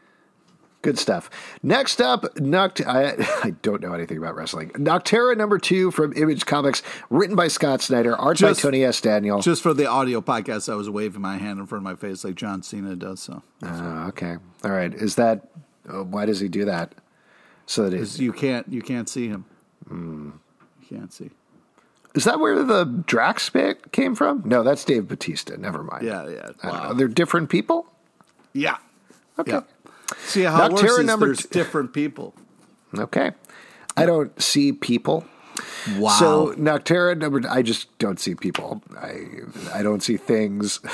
Good 0.83 0.99
stuff. 0.99 1.31
Next 1.63 2.01
up, 2.01 2.23
Noct- 2.35 2.85
I, 2.85 3.15
I, 3.49 3.51
don't 3.63 3.81
know 3.81 3.93
anything 3.93 4.19
about 4.19 4.35
wrestling. 4.35 4.71
Nocterra 4.71 5.37
number 5.37 5.59
two 5.59 5.93
from 5.93 6.13
Image 6.15 6.45
Comics, 6.45 6.83
written 7.09 7.37
by 7.37 7.47
Scott 7.47 7.81
Snyder, 7.81 8.17
art 8.17 8.37
just, 8.37 8.59
by 8.59 8.63
Tony 8.63 8.85
S. 8.85 9.01
Daniel. 9.01 9.41
Just 9.41 9.63
for 9.63 9.73
the 9.73 9.87
audio 9.87 10.21
podcast, 10.21 10.71
I 10.71 10.75
was 10.75 10.91
waving 10.91 11.23
my 11.23 11.39
hand 11.39 11.61
in 11.61 11.67
front 11.67 11.81
of 11.81 11.85
my 11.85 11.95
face 11.95 12.25
like 12.25 12.35
John 12.35 12.65
Cena 12.65 12.97
does. 12.97 13.21
So, 13.21 13.45
uh, 13.63 14.07
okay, 14.09 14.39
all 14.65 14.73
right. 14.73 14.93
Is 14.93 15.15
that 15.15 15.47
uh, 15.89 16.03
why 16.03 16.27
does 16.27 16.41
he 16.41 16.49
do 16.49 16.65
that? 16.65 16.95
So 17.67 17.89
that 17.89 18.19
you 18.19 18.33
can't 18.33 18.67
you 18.69 18.83
can't 18.83 19.09
see 19.09 19.29
him. 19.29 19.45
Mm. 19.89 20.33
You 20.81 20.99
can't 20.99 21.13
see. 21.13 21.31
Is 22.15 22.25
that 22.25 22.41
where 22.41 22.63
the 22.63 22.85
Drax 23.07 23.49
bit 23.51 23.93
came 23.93 24.15
from? 24.15 24.43
No, 24.45 24.63
that's 24.63 24.85
Dave 24.85 25.09
Batista. 25.09 25.57
Never 25.57 25.83
mind. 25.83 26.05
Yeah, 26.05 26.29
yeah. 26.29 26.51
Wow. 26.63 26.93
They're 26.93 27.09
different 27.09 27.49
people. 27.49 27.87
Yeah. 28.53 28.77
Okay. 29.39 29.53
Yeah. 29.53 29.61
See 30.25 30.43
how 30.43 30.67
it 30.67 30.73
works 30.73 30.83
is 30.85 31.07
number 31.07 31.27
there's 31.27 31.47
t- 31.47 31.49
different 31.51 31.93
people. 31.93 32.35
Okay. 32.97 33.33
I 33.97 34.07
don't 34.07 34.41
see 34.41 34.73
people. 34.73 35.25
Wow. 35.97 36.11
So 36.19 36.55
Nocterra 36.55 37.17
number 37.17 37.43
I 37.49 37.63
just 37.63 37.97
don't 37.99 38.19
see 38.19 38.35
people. 38.35 38.83
I 38.97 39.27
I 39.75 39.83
don't 39.83 40.03
see 40.03 40.17
things. 40.17 40.81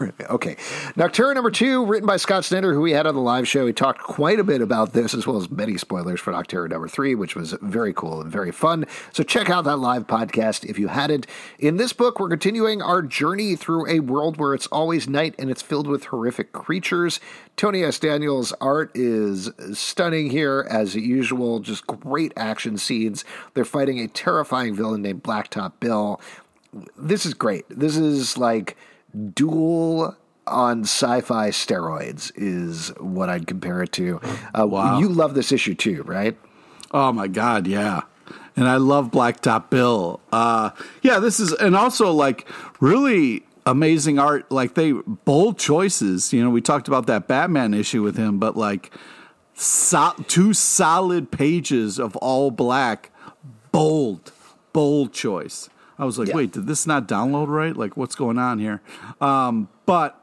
okay. 0.30 0.54
Nocterra 0.94 1.34
number 1.34 1.50
two, 1.50 1.84
written 1.84 2.06
by 2.06 2.16
Scott 2.16 2.44
Snyder, 2.44 2.72
who 2.72 2.80
we 2.80 2.92
had 2.92 3.06
on 3.06 3.14
the 3.14 3.20
live 3.20 3.48
show. 3.48 3.66
He 3.66 3.72
talked 3.72 4.00
quite 4.00 4.38
a 4.38 4.44
bit 4.44 4.60
about 4.60 4.92
this, 4.92 5.12
as 5.12 5.26
well 5.26 5.36
as 5.36 5.50
many 5.50 5.76
spoilers 5.76 6.20
for 6.20 6.32
Nocterra 6.32 6.68
number 6.68 6.88
three, 6.88 7.14
which 7.14 7.34
was 7.34 7.52
very 7.62 7.92
cool 7.92 8.20
and 8.20 8.30
very 8.30 8.52
fun. 8.52 8.86
So 9.12 9.22
check 9.24 9.50
out 9.50 9.64
that 9.64 9.78
live 9.78 10.06
podcast 10.06 10.64
if 10.64 10.78
you 10.78 10.88
hadn't. 10.88 11.26
In 11.58 11.78
this 11.78 11.92
book, 11.92 12.20
we're 12.20 12.28
continuing 12.28 12.80
our 12.80 13.02
journey 13.02 13.56
through 13.56 13.88
a 13.88 14.00
world 14.00 14.36
where 14.36 14.54
it's 14.54 14.68
always 14.68 15.08
night 15.08 15.34
and 15.38 15.50
it's 15.50 15.62
filled 15.62 15.88
with 15.88 16.06
horrific 16.06 16.52
creatures. 16.52 17.18
Tony 17.56 17.82
S. 17.82 17.98
Daniels' 17.98 18.52
art 18.60 18.92
is 18.94 19.50
stunning 19.72 20.30
here, 20.30 20.64
as 20.70 20.94
usual. 20.94 21.58
Just 21.58 21.86
great 21.88 22.32
action 22.36 22.78
scenes. 22.78 23.24
They're 23.54 23.64
fighting 23.64 23.98
a 23.98 24.06
terrifying 24.06 24.76
villain 24.76 25.02
named 25.02 25.24
Blacktop 25.24 25.72
Bill. 25.80 26.20
This 26.96 27.26
is 27.26 27.34
great. 27.34 27.64
This 27.68 27.96
is 27.96 28.38
like 28.38 28.76
duel 29.34 30.16
on 30.46 30.82
sci-fi 30.82 31.50
steroids 31.50 32.32
is 32.34 32.88
what 32.98 33.28
I'd 33.28 33.46
compare 33.46 33.82
it 33.82 33.92
to. 33.92 34.20
Uh, 34.58 34.66
wow. 34.66 34.98
You 34.98 35.08
love 35.08 35.34
this 35.34 35.52
issue 35.52 35.74
too, 35.74 36.02
right? 36.04 36.36
Oh 36.90 37.12
my 37.12 37.28
god, 37.28 37.66
yeah. 37.66 38.02
And 38.56 38.68
I 38.68 38.76
love 38.76 39.10
Blacktop 39.10 39.70
Bill. 39.70 40.20
Uh, 40.32 40.70
yeah, 41.02 41.18
this 41.20 41.38
is 41.38 41.52
and 41.52 41.76
also 41.76 42.10
like 42.12 42.48
really 42.80 43.44
amazing 43.66 44.18
art. 44.18 44.50
Like 44.50 44.74
they 44.74 44.92
bold 44.92 45.58
choices. 45.58 46.32
You 46.32 46.42
know, 46.42 46.50
we 46.50 46.60
talked 46.60 46.88
about 46.88 47.06
that 47.06 47.28
Batman 47.28 47.74
issue 47.74 48.02
with 48.02 48.16
him, 48.16 48.38
but 48.38 48.56
like 48.56 48.90
so, 49.54 50.12
two 50.26 50.54
solid 50.54 51.30
pages 51.30 51.98
of 51.98 52.16
all 52.16 52.50
black, 52.50 53.10
bold, 53.70 54.32
bold 54.72 55.12
choice. 55.12 55.68
I 55.98 56.04
was 56.04 56.18
like, 56.18 56.28
yeah. 56.28 56.36
wait, 56.36 56.52
did 56.52 56.66
this 56.66 56.86
not 56.86 57.08
download 57.08 57.48
right? 57.48 57.76
Like, 57.76 57.96
what's 57.96 58.14
going 58.14 58.38
on 58.38 58.58
here? 58.58 58.80
Um, 59.20 59.68
but 59.84 60.22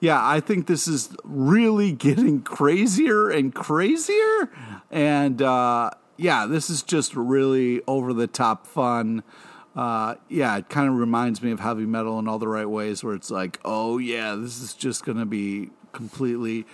yeah, 0.00 0.20
I 0.22 0.40
think 0.40 0.66
this 0.66 0.86
is 0.86 1.16
really 1.24 1.92
getting 2.06 2.42
crazier 2.42 3.30
and 3.30 3.54
crazier. 3.54 4.50
And 4.90 5.40
uh, 5.40 5.90
yeah, 6.16 6.46
this 6.46 6.70
is 6.70 6.82
just 6.82 7.14
really 7.16 7.82
over 7.86 8.12
the 8.12 8.26
top 8.26 8.66
fun. 8.66 9.22
Uh, 9.74 10.14
yeah, 10.28 10.56
it 10.56 10.68
kind 10.68 10.88
of 10.88 10.94
reminds 10.94 11.42
me 11.42 11.50
of 11.50 11.60
heavy 11.60 11.84
metal 11.84 12.18
in 12.18 12.28
all 12.28 12.38
the 12.38 12.48
right 12.48 12.68
ways, 12.68 13.04
where 13.04 13.14
it's 13.14 13.30
like, 13.30 13.60
oh 13.64 13.98
yeah, 13.98 14.34
this 14.34 14.60
is 14.60 14.72
just 14.72 15.04
going 15.04 15.18
to 15.18 15.26
be 15.26 15.70
completely 15.92 16.66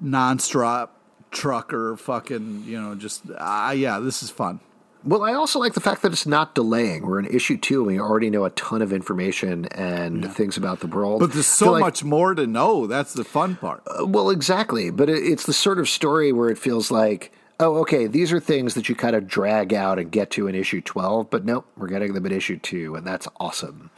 non-stop 0.00 0.94
trucker 1.30 1.96
fucking, 1.96 2.64
you 2.64 2.80
know, 2.80 2.94
just 2.94 3.24
uh, 3.36 3.72
yeah, 3.74 3.98
this 3.98 4.22
is 4.22 4.30
fun. 4.30 4.60
Well, 5.04 5.22
I 5.22 5.32
also 5.34 5.58
like 5.58 5.74
the 5.74 5.80
fact 5.80 6.02
that 6.02 6.12
it's 6.12 6.26
not 6.26 6.54
delaying. 6.54 7.06
We're 7.06 7.20
in 7.20 7.26
issue 7.26 7.56
two, 7.56 7.78
and 7.80 7.86
we 7.86 8.00
already 8.00 8.30
know 8.30 8.44
a 8.44 8.50
ton 8.50 8.82
of 8.82 8.92
information 8.92 9.66
and 9.66 10.24
yeah. 10.24 10.30
things 10.30 10.56
about 10.56 10.80
the 10.80 10.88
world. 10.88 11.20
But 11.20 11.32
there's 11.32 11.46
so 11.46 11.72
like, 11.72 11.80
much 11.80 12.02
more 12.02 12.34
to 12.34 12.46
know. 12.46 12.86
That's 12.86 13.12
the 13.12 13.24
fun 13.24 13.56
part. 13.56 13.82
Uh, 13.86 14.06
well, 14.06 14.30
exactly. 14.30 14.90
But 14.90 15.08
it, 15.08 15.22
it's 15.22 15.46
the 15.46 15.52
sort 15.52 15.78
of 15.78 15.88
story 15.88 16.32
where 16.32 16.50
it 16.50 16.58
feels 16.58 16.90
like, 16.90 17.32
oh, 17.60 17.76
okay, 17.78 18.06
these 18.06 18.32
are 18.32 18.40
things 18.40 18.74
that 18.74 18.88
you 18.88 18.94
kind 18.94 19.14
of 19.14 19.28
drag 19.28 19.72
out 19.72 19.98
and 19.98 20.10
get 20.10 20.30
to 20.32 20.48
in 20.48 20.54
issue 20.54 20.80
12. 20.80 21.30
But 21.30 21.44
nope, 21.44 21.66
we're 21.76 21.88
getting 21.88 22.14
them 22.14 22.26
in 22.26 22.32
issue 22.32 22.58
two, 22.58 22.96
and 22.96 23.06
that's 23.06 23.28
awesome. 23.38 23.90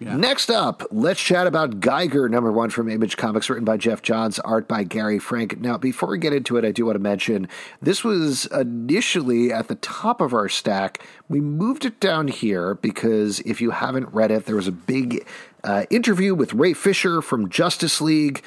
Yeah. 0.00 0.16
Next 0.16 0.48
up, 0.48 0.82
let's 0.90 1.20
chat 1.20 1.46
about 1.46 1.80
Geiger, 1.80 2.26
number 2.26 2.50
one 2.50 2.70
from 2.70 2.88
Image 2.88 3.18
Comics, 3.18 3.50
written 3.50 3.66
by 3.66 3.76
Geoff 3.76 4.00
Johns, 4.00 4.38
art 4.38 4.66
by 4.66 4.82
Gary 4.82 5.18
Frank. 5.18 5.60
Now, 5.60 5.76
before 5.76 6.08
we 6.08 6.18
get 6.18 6.32
into 6.32 6.56
it, 6.56 6.64
I 6.64 6.72
do 6.72 6.86
want 6.86 6.96
to 6.96 7.00
mention 7.00 7.48
this 7.82 8.02
was 8.02 8.46
initially 8.46 9.52
at 9.52 9.68
the 9.68 9.74
top 9.74 10.22
of 10.22 10.32
our 10.32 10.48
stack. 10.48 11.04
We 11.28 11.42
moved 11.42 11.84
it 11.84 12.00
down 12.00 12.28
here 12.28 12.76
because 12.76 13.40
if 13.40 13.60
you 13.60 13.72
haven't 13.72 14.08
read 14.08 14.30
it, 14.30 14.46
there 14.46 14.56
was 14.56 14.66
a 14.66 14.72
big 14.72 15.26
uh, 15.64 15.84
interview 15.90 16.34
with 16.34 16.54
Ray 16.54 16.72
Fisher 16.72 17.20
from 17.20 17.50
Justice 17.50 18.00
League 18.00 18.42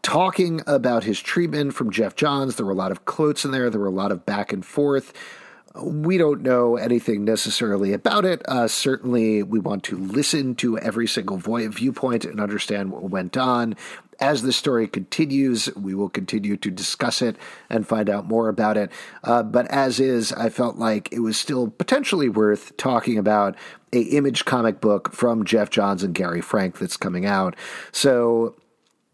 talking 0.00 0.62
about 0.66 1.04
his 1.04 1.20
treatment 1.20 1.74
from 1.74 1.90
Geoff 1.90 2.16
Johns. 2.16 2.56
There 2.56 2.64
were 2.64 2.72
a 2.72 2.76
lot 2.76 2.92
of 2.92 3.04
quotes 3.04 3.44
in 3.44 3.50
there, 3.50 3.68
there 3.68 3.80
were 3.80 3.86
a 3.86 3.90
lot 3.90 4.12
of 4.12 4.24
back 4.24 4.50
and 4.50 4.64
forth. 4.64 5.12
We 5.82 6.16
don't 6.16 6.42
know 6.42 6.76
anything 6.76 7.24
necessarily 7.24 7.92
about 7.92 8.24
it. 8.24 8.42
Uh, 8.48 8.68
certainly, 8.68 9.42
we 9.42 9.58
want 9.58 9.82
to 9.84 9.96
listen 9.96 10.54
to 10.56 10.78
every 10.78 11.06
single 11.06 11.36
viewpoint 11.38 12.24
and 12.24 12.40
understand 12.40 12.92
what 12.92 13.02
went 13.04 13.36
on. 13.36 13.76
As 14.18 14.42
the 14.42 14.52
story 14.52 14.88
continues, 14.88 15.68
we 15.76 15.94
will 15.94 16.08
continue 16.08 16.56
to 16.56 16.70
discuss 16.70 17.20
it 17.20 17.36
and 17.68 17.86
find 17.86 18.08
out 18.08 18.26
more 18.26 18.48
about 18.48 18.78
it. 18.78 18.90
Uh, 19.22 19.42
but 19.42 19.66
as 19.66 20.00
is, 20.00 20.32
I 20.32 20.48
felt 20.48 20.76
like 20.76 21.12
it 21.12 21.20
was 21.20 21.36
still 21.36 21.68
potentially 21.68 22.30
worth 22.30 22.76
talking 22.78 23.18
about 23.18 23.56
a 23.92 24.00
image 24.00 24.46
comic 24.46 24.80
book 24.80 25.12
from 25.12 25.44
Geoff 25.44 25.68
Johns 25.68 26.02
and 26.02 26.14
Gary 26.14 26.40
Frank 26.40 26.78
that's 26.78 26.96
coming 26.96 27.26
out. 27.26 27.54
So 27.92 28.54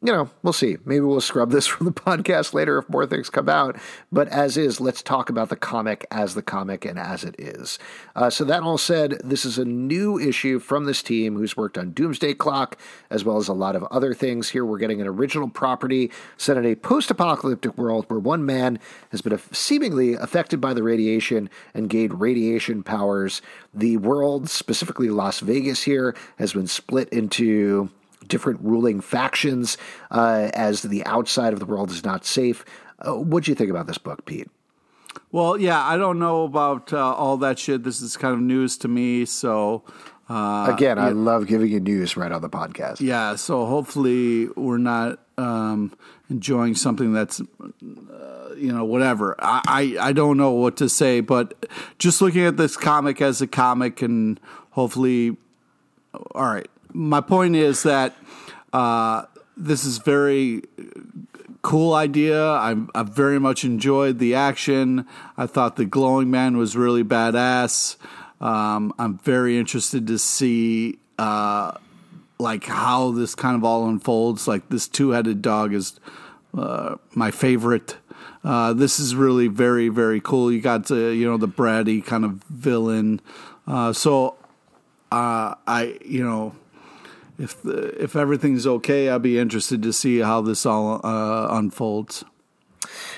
you 0.02 0.12
know, 0.12 0.28
we'll 0.42 0.52
see. 0.52 0.78
Maybe 0.84 1.00
we'll 1.00 1.20
scrub 1.20 1.50
this 1.50 1.66
from 1.68 1.86
the 1.86 1.92
podcast 1.92 2.52
later 2.52 2.78
if 2.78 2.88
more 2.88 3.06
things 3.06 3.30
come 3.30 3.48
out. 3.48 3.76
But 4.10 4.28
as 4.28 4.56
is, 4.56 4.80
let's 4.80 5.02
talk 5.02 5.30
about 5.30 5.48
the 5.48 5.56
comic 5.56 6.06
as 6.10 6.34
the 6.34 6.42
comic 6.42 6.84
and 6.84 6.98
as 6.98 7.22
it 7.24 7.36
is. 7.38 7.78
Uh, 8.16 8.28
so, 8.28 8.44
that 8.44 8.62
all 8.62 8.78
said, 8.78 9.20
this 9.24 9.44
is 9.44 9.58
a 9.58 9.64
new 9.64 10.18
issue 10.18 10.58
from 10.58 10.84
this 10.84 11.02
team 11.02 11.36
who's 11.36 11.56
worked 11.56 11.78
on 11.78 11.92
Doomsday 11.92 12.34
Clock 12.34 12.76
as 13.10 13.24
well 13.24 13.36
as 13.36 13.48
a 13.48 13.52
lot 13.52 13.76
of 13.76 13.84
other 13.84 14.12
things. 14.12 14.50
Here, 14.50 14.64
we're 14.64 14.78
getting 14.78 15.00
an 15.00 15.06
original 15.06 15.48
property 15.48 16.10
set 16.36 16.56
in 16.56 16.66
a 16.66 16.74
post 16.74 17.10
apocalyptic 17.10 17.78
world 17.78 18.06
where 18.08 18.18
one 18.18 18.44
man 18.44 18.80
has 19.10 19.22
been 19.22 19.38
seemingly 19.52 20.14
affected 20.14 20.60
by 20.60 20.74
the 20.74 20.82
radiation 20.82 21.48
and 21.74 21.88
gained 21.88 22.20
radiation 22.20 22.82
powers. 22.82 23.40
The 23.72 23.98
world, 23.98 24.50
specifically 24.50 25.08
Las 25.08 25.40
Vegas, 25.40 25.84
here, 25.84 26.16
has 26.38 26.52
been 26.52 26.66
split 26.66 27.08
into 27.10 27.90
different 28.28 28.60
ruling 28.62 29.00
factions 29.00 29.76
uh, 30.10 30.50
as 30.54 30.82
the 30.82 31.04
outside 31.06 31.52
of 31.52 31.58
the 31.58 31.66
world 31.66 31.90
is 31.90 32.04
not 32.04 32.24
safe. 32.24 32.64
Uh, 32.98 33.14
what 33.14 33.44
do 33.44 33.50
you 33.50 33.54
think 33.54 33.70
about 33.70 33.86
this 33.86 33.98
book, 33.98 34.24
Pete? 34.24 34.48
Well, 35.30 35.58
yeah, 35.58 35.82
I 35.82 35.96
don't 35.96 36.18
know 36.18 36.44
about 36.44 36.92
uh, 36.92 37.14
all 37.14 37.36
that 37.38 37.58
shit. 37.58 37.84
This 37.84 38.00
is 38.00 38.16
kind 38.16 38.34
of 38.34 38.40
news 38.40 38.76
to 38.78 38.88
me, 38.88 39.24
so. 39.24 39.82
Uh, 40.28 40.66
Again, 40.70 40.98
I 40.98 41.10
love 41.10 41.46
giving 41.46 41.70
you 41.70 41.80
news 41.80 42.16
right 42.16 42.30
on 42.30 42.40
the 42.40 42.48
podcast. 42.48 43.00
Yeah, 43.00 43.36
so 43.36 43.66
hopefully 43.66 44.48
we're 44.56 44.78
not 44.78 45.18
um, 45.36 45.92
enjoying 46.30 46.74
something 46.74 47.12
that's, 47.12 47.40
uh, 47.40 48.54
you 48.56 48.72
know, 48.72 48.84
whatever. 48.84 49.34
I, 49.38 49.96
I, 49.98 50.08
I 50.08 50.12
don't 50.12 50.36
know 50.36 50.52
what 50.52 50.76
to 50.78 50.88
say, 50.88 51.20
but 51.20 51.66
just 51.98 52.22
looking 52.22 52.46
at 52.46 52.56
this 52.56 52.76
comic 52.76 53.20
as 53.20 53.42
a 53.42 53.46
comic 53.46 54.00
and 54.00 54.40
hopefully, 54.70 55.36
all 56.34 56.44
right, 56.44 56.68
my 56.92 57.20
point 57.20 57.56
is 57.56 57.82
that 57.82 58.16
uh, 58.72 59.24
this 59.56 59.84
is 59.84 59.98
very 59.98 60.62
cool 61.62 61.94
idea. 61.94 62.44
I, 62.44 62.76
I 62.94 63.02
very 63.04 63.38
much 63.38 63.64
enjoyed 63.64 64.18
the 64.18 64.34
action. 64.34 65.06
I 65.36 65.46
thought 65.46 65.76
the 65.76 65.84
glowing 65.84 66.30
man 66.30 66.56
was 66.56 66.76
really 66.76 67.04
badass. 67.04 67.96
Um, 68.40 68.92
I'm 68.98 69.18
very 69.18 69.56
interested 69.56 70.08
to 70.08 70.18
see 70.18 70.98
uh, 71.18 71.72
like 72.38 72.64
how 72.64 73.12
this 73.12 73.34
kind 73.34 73.56
of 73.56 73.64
all 73.64 73.88
unfolds. 73.88 74.48
Like 74.48 74.68
this 74.68 74.88
two 74.88 75.10
headed 75.10 75.40
dog 75.42 75.72
is 75.72 75.98
uh, 76.56 76.96
my 77.14 77.30
favorite. 77.30 77.96
Uh, 78.44 78.72
this 78.72 78.98
is 78.98 79.14
really 79.14 79.46
very 79.46 79.88
very 79.88 80.20
cool. 80.20 80.50
You 80.50 80.60
got 80.60 80.90
uh, 80.90 80.96
you 80.96 81.24
know 81.24 81.36
the 81.36 81.48
bratty 81.48 82.04
kind 82.04 82.24
of 82.24 82.42
villain. 82.50 83.20
Uh, 83.66 83.92
so 83.92 84.36
uh, 85.12 85.54
I 85.66 85.98
you 86.04 86.24
know 86.24 86.56
if 87.38 87.62
the, 87.62 88.02
if 88.02 88.16
everything's 88.16 88.66
okay, 88.66 89.08
I'll 89.08 89.18
be 89.18 89.38
interested 89.38 89.82
to 89.82 89.92
see 89.92 90.18
how 90.20 90.40
this 90.40 90.66
all 90.66 91.00
uh, 91.04 91.48
unfolds. 91.50 92.24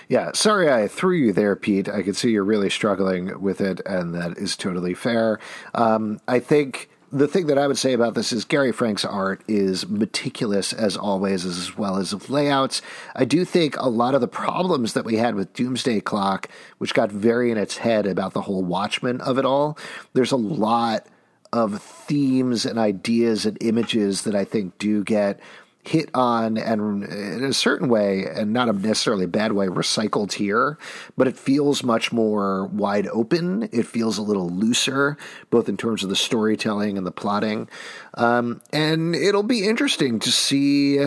Yeah, 0.09 0.33
sorry 0.35 0.71
I 0.71 0.89
threw 0.89 1.17
you 1.17 1.33
there, 1.33 1.57
Pete. 1.57 1.89
I 1.89 2.03
can 2.03 2.15
see 2.15 2.31
you're 2.31 2.45
really 2.45 2.71
struggling 2.71 3.41
with 3.41 3.61
it, 3.61 3.81
and 3.87 4.15
that 4.15 4.37
is 4.37 4.57
totally 4.57 4.95
fair. 4.95 5.39
Um, 5.75 6.21
I 6.29 6.39
think 6.41 6.91
the 7.15 7.29
thing 7.29 7.47
that 7.47 7.59
I 7.59 7.69
would 7.69 7.79
say 7.79 7.93
about 7.93 8.15
this 8.15 8.33
is 8.33 8.45
Gary 8.45 8.73
Frank's 8.73 9.05
art 9.05 9.43
is 9.47 9.89
meticulous 9.89 10.73
as 10.73 10.97
always, 10.97 11.45
as 11.45 11.77
well 11.79 11.97
as 11.97 12.29
layouts. 12.29 12.83
I 13.15 13.25
do 13.25 13.45
think 13.45 13.77
a 13.77 13.89
lot 13.89 14.17
of 14.17 14.21
the 14.21 14.29
problems 14.29 14.95
that 14.95 15.05
we 15.05 15.17
had 15.17 15.37
with 15.37 15.53
Doomsday 15.53 16.01
Clock, 16.01 16.49
which 16.79 16.93
got 16.93 17.13
very 17.13 17.53
in 17.53 17.57
its 17.57 17.79
head 17.79 18.07
about 18.07 18.33
the 18.33 18.43
whole 18.43 18.65
Watchmen 18.65 19.21
of 19.21 19.39
it 19.39 19.45
all, 19.45 19.79
there's 20.13 20.33
a 20.33 20.37
lot 20.37 21.07
of 21.55 21.81
themes 21.81 22.67
and 22.67 22.81
ideas 22.81 23.47
and 23.47 23.57
images 23.61 24.23
that 24.23 24.35
I 24.35 24.45
think 24.45 24.77
do 24.79 25.05
get 25.05 25.39
hit 25.85 26.11
on 26.15 26.57
and 26.57 27.05
in 27.05 27.45
a 27.45 27.53
certain 27.53 27.89
way, 27.89 28.25
and 28.25 28.53
not 28.53 28.69
a 28.69 28.73
necessarily 28.73 29.27
bad 29.27 29.53
way, 29.53 29.67
recycled 29.67 30.33
here, 30.33 30.79
but 31.17 31.29
it 31.29 31.37
feels 31.37 31.85
much 31.85 32.11
more 32.11 32.67
wide 32.67 33.07
open. 33.09 33.69
It 33.71 33.87
feels 33.87 34.19
a 34.19 34.23
little 34.23 34.49
looser, 34.49 35.17
both 35.51 35.69
in 35.69 35.77
terms 35.77 36.03
of 36.03 36.09
the 36.09 36.17
storytelling 36.17 36.99
and 36.99 37.07
the 37.07 37.13
plotting. 37.13 37.69
Um, 38.15 38.63
and 38.73 39.15
it'll 39.15 39.43
be 39.43 39.67
interesting 39.67 40.19
to 40.21 40.33
see 40.33 41.07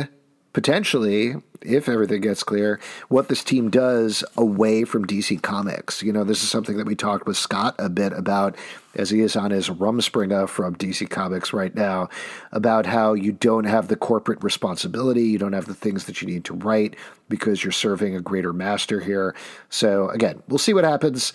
potentially, 0.58 1.36
if 1.62 1.88
everything 1.88 2.20
gets 2.20 2.42
clear, 2.42 2.80
what 3.10 3.28
this 3.28 3.44
team 3.44 3.70
does 3.70 4.24
away 4.36 4.84
from 4.84 5.06
DC 5.06 5.40
Comics. 5.44 6.02
You 6.02 6.12
know, 6.12 6.24
this 6.24 6.42
is 6.42 6.50
something 6.50 6.78
that 6.78 6.88
we 6.88 6.96
talked 6.96 7.28
with 7.28 7.38
Scott 7.38 7.76
a 7.78 7.90
bit 7.90 8.12
about 8.12 8.56
as 8.96 9.12
he 9.12 9.22
is 9.22 9.36
on 9.36 9.52
his 9.52 9.70
Rumspringa 9.70 10.50
from 10.50 10.76
DC 10.76 11.12
Comics 11.12 11.54
right 11.54 11.76
now 11.76 12.10
about 12.52 12.88
how 12.88 13.14
you 13.14 13.32
don't 13.32 13.66
have 13.66 13.88
the 13.88 13.96
corporate 13.96 14.44
responsibility, 14.44 15.26
you 15.26 15.38
don't 15.38 15.54
have 15.54 15.68
the 15.68 15.76
things 15.76 16.06
that 16.06 16.24
you 16.24 16.28
need 16.28 16.44
to 16.46 16.56
write 16.56 16.96
because 17.30 17.64
you're 17.64 17.72
serving 17.72 18.16
a 18.16 18.20
greater 18.20 18.52
master 18.52 19.00
here. 19.00 19.36
So, 19.70 20.10
again, 20.10 20.42
we'll 20.48 20.58
see 20.58 20.74
what 20.74 20.86
happens. 20.86 21.34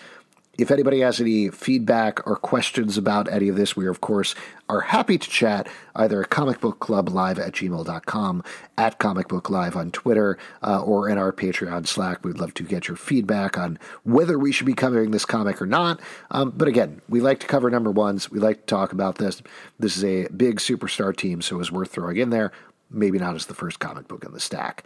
If 0.55 0.69
anybody 0.69 0.99
has 0.99 1.19
any 1.19 1.49
feedback 1.49 2.27
or 2.27 2.35
questions 2.35 2.95
about 2.95 3.27
any 3.27 3.49
of 3.49 3.55
this, 3.55 3.75
we, 3.75 3.87
of 3.87 4.01
course, 4.01 4.35
are 4.69 4.81
happy 4.81 5.17
to 5.17 5.27
chat 5.27 5.67
either 5.95 6.21
at 6.21 6.29
comicbookclublive 6.29 7.39
at 7.39 7.53
gmail.com, 7.53 8.43
at 8.77 8.99
comicbooklive 8.99 9.75
on 9.75 9.89
Twitter, 9.89 10.37
uh, 10.61 10.83
or 10.83 11.09
in 11.09 11.17
our 11.17 11.31
Patreon 11.31 11.87
Slack. 11.87 12.23
We'd 12.23 12.37
love 12.37 12.53
to 12.53 12.63
get 12.63 12.87
your 12.87 12.97
feedback 12.97 13.57
on 13.57 13.79
whether 14.03 14.37
we 14.37 14.51
should 14.51 14.67
be 14.67 14.75
covering 14.75 15.09
this 15.09 15.25
comic 15.25 15.59
or 15.59 15.65
not. 15.65 15.99
Um, 16.29 16.53
but 16.55 16.67
again, 16.67 17.01
we 17.09 17.19
like 17.19 17.39
to 17.39 17.47
cover 17.47 17.71
number 17.71 17.89
ones. 17.89 18.29
We 18.29 18.37
like 18.37 18.59
to 18.59 18.65
talk 18.67 18.93
about 18.93 19.17
this. 19.17 19.41
This 19.79 19.97
is 19.97 20.03
a 20.03 20.27
big 20.27 20.57
superstar 20.57 21.17
team, 21.17 21.41
so 21.41 21.59
it's 21.59 21.71
worth 21.71 21.91
throwing 21.91 22.17
in 22.17 22.29
there. 22.29 22.51
Maybe 22.91 23.17
not 23.17 23.33
as 23.33 23.47
the 23.47 23.55
first 23.55 23.79
comic 23.79 24.07
book 24.07 24.23
in 24.23 24.33
the 24.33 24.39
stack. 24.39 24.83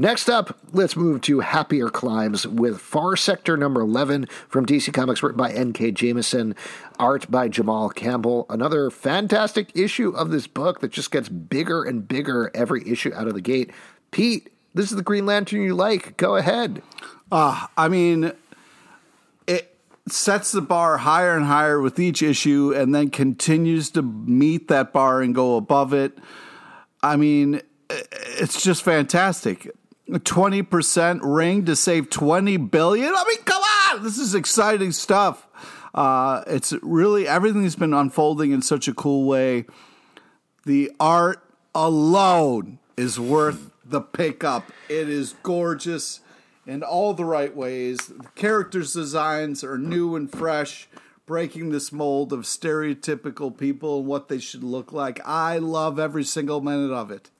Next 0.00 0.30
up, 0.30 0.56
let's 0.72 0.96
move 0.96 1.20
to 1.20 1.40
Happier 1.40 1.90
Climes 1.90 2.46
with 2.46 2.80
Far 2.80 3.16
Sector 3.16 3.58
number 3.58 3.82
11 3.82 4.28
from 4.48 4.64
DC 4.64 4.94
Comics, 4.94 5.22
written 5.22 5.36
by 5.36 5.52
N.K. 5.52 5.92
Jemisin, 5.92 6.56
art 6.98 7.30
by 7.30 7.48
Jamal 7.48 7.90
Campbell. 7.90 8.46
Another 8.48 8.88
fantastic 8.88 9.70
issue 9.76 10.08
of 10.16 10.30
this 10.30 10.46
book 10.46 10.80
that 10.80 10.90
just 10.90 11.10
gets 11.10 11.28
bigger 11.28 11.84
and 11.84 12.08
bigger 12.08 12.50
every 12.54 12.82
issue 12.88 13.12
out 13.12 13.28
of 13.28 13.34
the 13.34 13.42
gate. 13.42 13.72
Pete, 14.10 14.50
this 14.72 14.90
is 14.90 14.96
the 14.96 15.02
Green 15.02 15.26
Lantern 15.26 15.60
you 15.60 15.74
like. 15.74 16.16
Go 16.16 16.36
ahead. 16.36 16.80
Uh, 17.30 17.66
I 17.76 17.88
mean, 17.88 18.32
it 19.46 19.76
sets 20.08 20.50
the 20.50 20.62
bar 20.62 20.96
higher 20.96 21.36
and 21.36 21.44
higher 21.44 21.78
with 21.78 21.98
each 21.98 22.22
issue 22.22 22.72
and 22.74 22.94
then 22.94 23.10
continues 23.10 23.90
to 23.90 24.00
meet 24.00 24.68
that 24.68 24.94
bar 24.94 25.20
and 25.20 25.34
go 25.34 25.56
above 25.56 25.92
it. 25.92 26.16
I 27.02 27.16
mean, 27.16 27.60
it's 27.90 28.62
just 28.62 28.82
fantastic. 28.82 29.70
20% 30.18 31.20
ring 31.22 31.64
to 31.66 31.76
save 31.76 32.10
20 32.10 32.56
billion. 32.56 33.14
I 33.14 33.24
mean, 33.28 33.42
come 33.44 33.62
on. 33.62 34.02
This 34.02 34.18
is 34.18 34.34
exciting 34.34 34.92
stuff. 34.92 35.46
Uh, 35.94 36.42
it's 36.46 36.72
really 36.82 37.26
everything's 37.26 37.76
been 37.76 37.94
unfolding 37.94 38.52
in 38.52 38.62
such 38.62 38.88
a 38.88 38.94
cool 38.94 39.26
way. 39.26 39.64
The 40.64 40.90
art 41.00 41.42
alone 41.74 42.78
is 42.96 43.18
worth 43.18 43.70
the 43.84 44.00
pickup. 44.00 44.70
It 44.88 45.08
is 45.08 45.34
gorgeous 45.42 46.20
in 46.66 46.82
all 46.82 47.14
the 47.14 47.24
right 47.24 47.54
ways. 47.54 47.98
The 47.98 48.28
characters' 48.34 48.92
designs 48.92 49.64
are 49.64 49.78
new 49.78 50.14
and 50.14 50.30
fresh, 50.30 50.88
breaking 51.26 51.70
this 51.70 51.90
mold 51.90 52.32
of 52.32 52.40
stereotypical 52.40 53.56
people 53.56 53.98
and 53.98 54.06
what 54.06 54.28
they 54.28 54.38
should 54.38 54.62
look 54.62 54.92
like. 54.92 55.20
I 55.24 55.58
love 55.58 55.98
every 55.98 56.24
single 56.24 56.60
minute 56.60 56.92
of 56.92 57.10
it. 57.10 57.30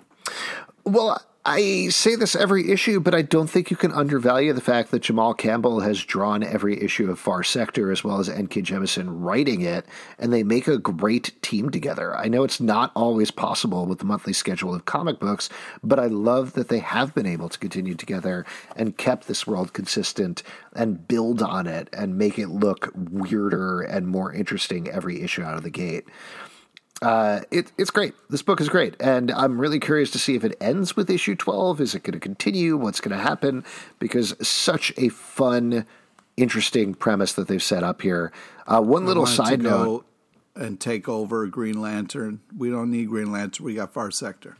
Well, 0.84 1.20
I 1.42 1.88
say 1.88 2.16
this 2.16 2.36
every 2.36 2.70
issue, 2.70 3.00
but 3.00 3.14
I 3.14 3.22
don't 3.22 3.48
think 3.48 3.70
you 3.70 3.76
can 3.76 3.92
undervalue 3.92 4.52
the 4.52 4.60
fact 4.60 4.90
that 4.90 5.00
Jamal 5.00 5.32
Campbell 5.32 5.80
has 5.80 6.04
drawn 6.04 6.42
every 6.42 6.78
issue 6.82 7.10
of 7.10 7.18
Far 7.18 7.42
Sector 7.42 7.90
as 7.90 8.04
well 8.04 8.20
as 8.20 8.28
N.K. 8.28 8.60
Jemisin 8.60 9.06
writing 9.08 9.62
it, 9.62 9.86
and 10.18 10.34
they 10.34 10.42
make 10.42 10.68
a 10.68 10.76
great 10.76 11.32
team 11.40 11.70
together. 11.70 12.14
I 12.14 12.28
know 12.28 12.44
it's 12.44 12.60
not 12.60 12.92
always 12.94 13.30
possible 13.30 13.86
with 13.86 14.00
the 14.00 14.04
monthly 14.04 14.34
schedule 14.34 14.74
of 14.74 14.84
comic 14.84 15.18
books, 15.18 15.48
but 15.82 15.98
I 15.98 16.08
love 16.08 16.52
that 16.52 16.68
they 16.68 16.80
have 16.80 17.14
been 17.14 17.26
able 17.26 17.48
to 17.48 17.58
continue 17.58 17.94
together 17.94 18.44
and 18.76 18.98
kept 18.98 19.26
this 19.26 19.46
world 19.46 19.72
consistent 19.72 20.42
and 20.74 21.08
build 21.08 21.40
on 21.40 21.66
it 21.66 21.88
and 21.94 22.18
make 22.18 22.38
it 22.38 22.48
look 22.48 22.92
weirder 22.94 23.80
and 23.80 24.06
more 24.06 24.30
interesting 24.30 24.90
every 24.90 25.22
issue 25.22 25.42
out 25.42 25.56
of 25.56 25.62
the 25.62 25.70
gate 25.70 26.04
uh, 27.02 27.40
it, 27.50 27.72
it's 27.78 27.90
great. 27.90 28.14
This 28.28 28.42
book 28.42 28.60
is 28.60 28.68
great, 28.68 28.94
and 29.00 29.30
I'm 29.30 29.58
really 29.58 29.80
curious 29.80 30.10
to 30.12 30.18
see 30.18 30.34
if 30.34 30.44
it 30.44 30.56
ends 30.60 30.96
with 30.96 31.08
issue 31.08 31.34
12. 31.34 31.80
Is 31.80 31.94
it 31.94 32.02
going 32.02 32.12
to 32.12 32.20
continue? 32.20 32.76
What's 32.76 33.00
going 33.00 33.16
to 33.16 33.22
happen? 33.22 33.64
Because 33.98 34.34
such 34.46 34.92
a 34.98 35.08
fun, 35.08 35.86
interesting 36.36 36.94
premise 36.94 37.32
that 37.34 37.48
they've 37.48 37.62
set 37.62 37.82
up 37.82 38.02
here. 38.02 38.32
Uh, 38.66 38.82
one 38.82 39.06
little 39.06 39.26
side 39.26 39.62
note. 39.62 40.04
And 40.54 40.78
take 40.78 41.08
over 41.08 41.46
Green 41.46 41.80
Lantern. 41.80 42.40
We 42.54 42.70
don't 42.70 42.90
need 42.90 43.08
Green 43.08 43.32
Lantern. 43.32 43.64
We 43.64 43.74
got 43.74 43.92
Far 43.92 44.10
Sector. 44.10 44.58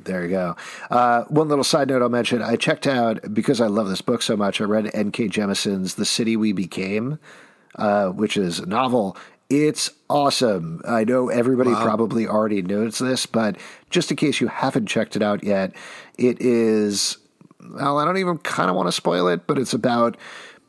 There 0.00 0.22
you 0.24 0.30
go. 0.30 0.56
Uh, 0.90 1.24
one 1.24 1.48
little 1.48 1.64
side 1.64 1.88
note 1.88 2.02
I'll 2.02 2.08
mention. 2.08 2.42
I 2.42 2.56
checked 2.56 2.86
out 2.86 3.32
because 3.32 3.60
I 3.60 3.66
love 3.66 3.88
this 3.88 4.02
book 4.02 4.20
so 4.22 4.36
much. 4.36 4.60
I 4.60 4.64
read 4.64 4.90
N.K. 4.92 5.28
Jemisin's 5.28 5.94
"The 5.94 6.04
City 6.04 6.36
We 6.36 6.52
Became," 6.52 7.18
uh, 7.76 8.08
which 8.08 8.36
is 8.36 8.60
a 8.60 8.66
novel, 8.66 9.16
it's 9.50 9.90
awesome. 10.10 10.82
I 10.86 11.04
know 11.04 11.28
everybody 11.28 11.70
wow. 11.70 11.82
probably 11.82 12.26
already 12.26 12.62
knows 12.62 12.98
this, 12.98 13.26
but 13.26 13.56
just 13.90 14.10
in 14.10 14.16
case 14.16 14.40
you 14.40 14.48
haven't 14.48 14.86
checked 14.86 15.16
it 15.16 15.22
out 15.22 15.42
yet, 15.42 15.74
it 16.18 16.40
is, 16.40 17.16
well, 17.70 17.98
I 17.98 18.04
don't 18.04 18.18
even 18.18 18.38
kind 18.38 18.68
of 18.68 18.76
want 18.76 18.88
to 18.88 18.92
spoil 18.92 19.28
it, 19.28 19.46
but 19.46 19.58
it's 19.58 19.72
about 19.72 20.16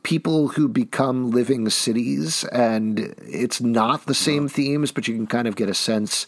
people 0.02 0.48
who 0.48 0.66
become 0.66 1.30
living 1.30 1.68
cities. 1.68 2.44
And 2.44 3.14
it's 3.18 3.60
not 3.60 4.06
the 4.06 4.14
same 4.14 4.48
themes, 4.48 4.92
but 4.92 5.06
you 5.06 5.14
can 5.14 5.26
kind 5.26 5.46
of 5.46 5.56
get 5.56 5.68
a 5.68 5.74
sense 5.74 6.26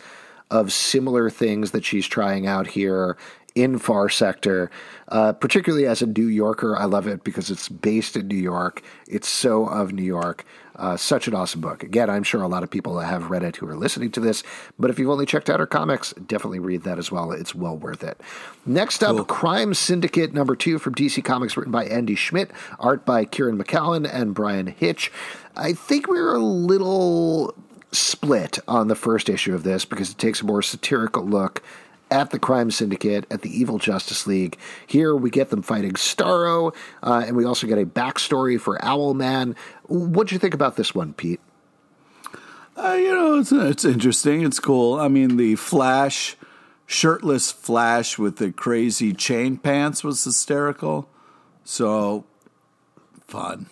of 0.51 0.73
similar 0.73 1.31
things 1.31 1.71
that 1.71 1.85
she's 1.85 2.07
trying 2.07 2.47
out 2.47 2.67
here 2.67 3.17
in 3.55 3.79
Far 3.79 4.11
Sector. 4.11 4.71
Uh, 5.09 5.33
particularly 5.33 5.87
as 5.87 6.03
a 6.03 6.07
New 6.07 6.27
Yorker, 6.27 6.77
I 6.77 6.85
love 6.85 7.07
it 7.07 7.25
because 7.25 7.51
it's 7.51 7.71
based 7.71 8.17
in 8.17 8.29
New 8.29 8.37
York. 8.37 8.83
It's 9.09 9.29
so 9.29 9.67
of 9.67 9.93
New 9.93 10.05
York. 10.05 10.45
Uh, 10.75 10.97
such 10.97 11.29
an 11.29 11.35
awesome 11.35 11.61
book. 11.61 11.83
Again, 11.83 12.09
I'm 12.09 12.23
sure 12.23 12.43
a 12.43 12.49
lot 12.49 12.63
of 12.63 12.71
people 12.71 12.99
have 12.99 13.31
read 13.31 13.43
it 13.43 13.57
who 13.57 13.69
are 13.69 13.77
listening 13.77 14.11
to 14.13 14.21
this, 14.21 14.43
but 14.79 14.91
if 14.91 14.99
you've 14.99 15.11
only 15.11 15.27
checked 15.27 15.51
out 15.51 15.61
her 15.61 15.67
comics, 15.67 16.15
definitely 16.15 16.61
read 16.61 16.85
that 16.85 16.99
as 16.99 17.13
well. 17.13 17.31
It's 17.31 17.55
well 17.55 17.77
worth 17.77 18.03
it. 18.03 18.21
Next 18.65 19.03
up, 19.03 19.17
cool. 19.17 19.25
Crime 19.27 19.75
Syndicate 19.75 20.33
number 20.33 20.57
two 20.57 20.79
from 20.79 20.95
DC 20.95 21.23
Comics, 21.25 21.57
written 21.57 21.73
by 21.73 21.85
Andy 21.85 22.15
Schmidt, 22.15 22.51
art 22.79 23.05
by 23.05 23.25
Kieran 23.27 23.63
McKellen 23.63 24.11
and 24.11 24.35
Bryan 24.35 24.67
Hitch. 24.67 25.13
I 25.57 25.75
think 25.75 26.09
we 26.09 26.15
we're 26.15 26.37
a 26.37 26.39
little 26.39 27.55
split 27.93 28.59
on 28.67 28.89
the 28.89 28.95
first 28.95 29.29
issue 29.29 29.55
of 29.55 29.65
this 29.65 29.85
because 29.85 30.11
it 30.11 30.19
takes 30.19 30.41
a 30.41 30.47
more 30.47 30.63
satirical 30.63 31.25
look 31.25 31.63
at 32.13 32.31
the 32.31 32.39
Crime 32.39 32.71
Syndicate, 32.71 33.27
at 33.31 33.41
the 33.41 33.49
Evil 33.59 33.79
Justice 33.79 34.27
League. 34.27 34.59
Here 34.87 35.17
we 35.17 35.31
get 35.31 35.49
them 35.49 35.63
fighting 35.63 35.95
Starro, 35.95 36.75
uh, 37.03 37.25
and 37.27 37.37
we 37.37 37.45
also 37.45 37.67
get 37.67 37.79
a 37.79 37.87
backstory 37.87 38.61
for 38.61 38.79
Owlman. 38.79 39.57
What'd 39.89 40.31
you 40.31 40.39
think 40.39 40.53
about 40.55 40.77
this 40.77 40.95
one, 40.95 41.15
Pete? 41.15 41.41
Uh, 42.77 42.97
you 42.99 43.15
know, 43.15 43.39
it's 43.39 43.51
it's 43.51 43.85
interesting. 43.85 44.43
It's 44.43 44.61
cool. 44.61 45.01
I 45.01 45.09
mean, 45.09 45.37
the 45.37 45.57
Flash, 45.57 46.37
shirtless 46.87 47.51
Flash 47.51 48.19
with 48.19 48.37
the 48.37 48.53
crazy 48.53 49.13
chain 49.15 49.57
pants 49.57 50.05
was 50.05 50.23
hysterical. 50.23 51.09
So 51.65 52.25
fun. 53.27 53.67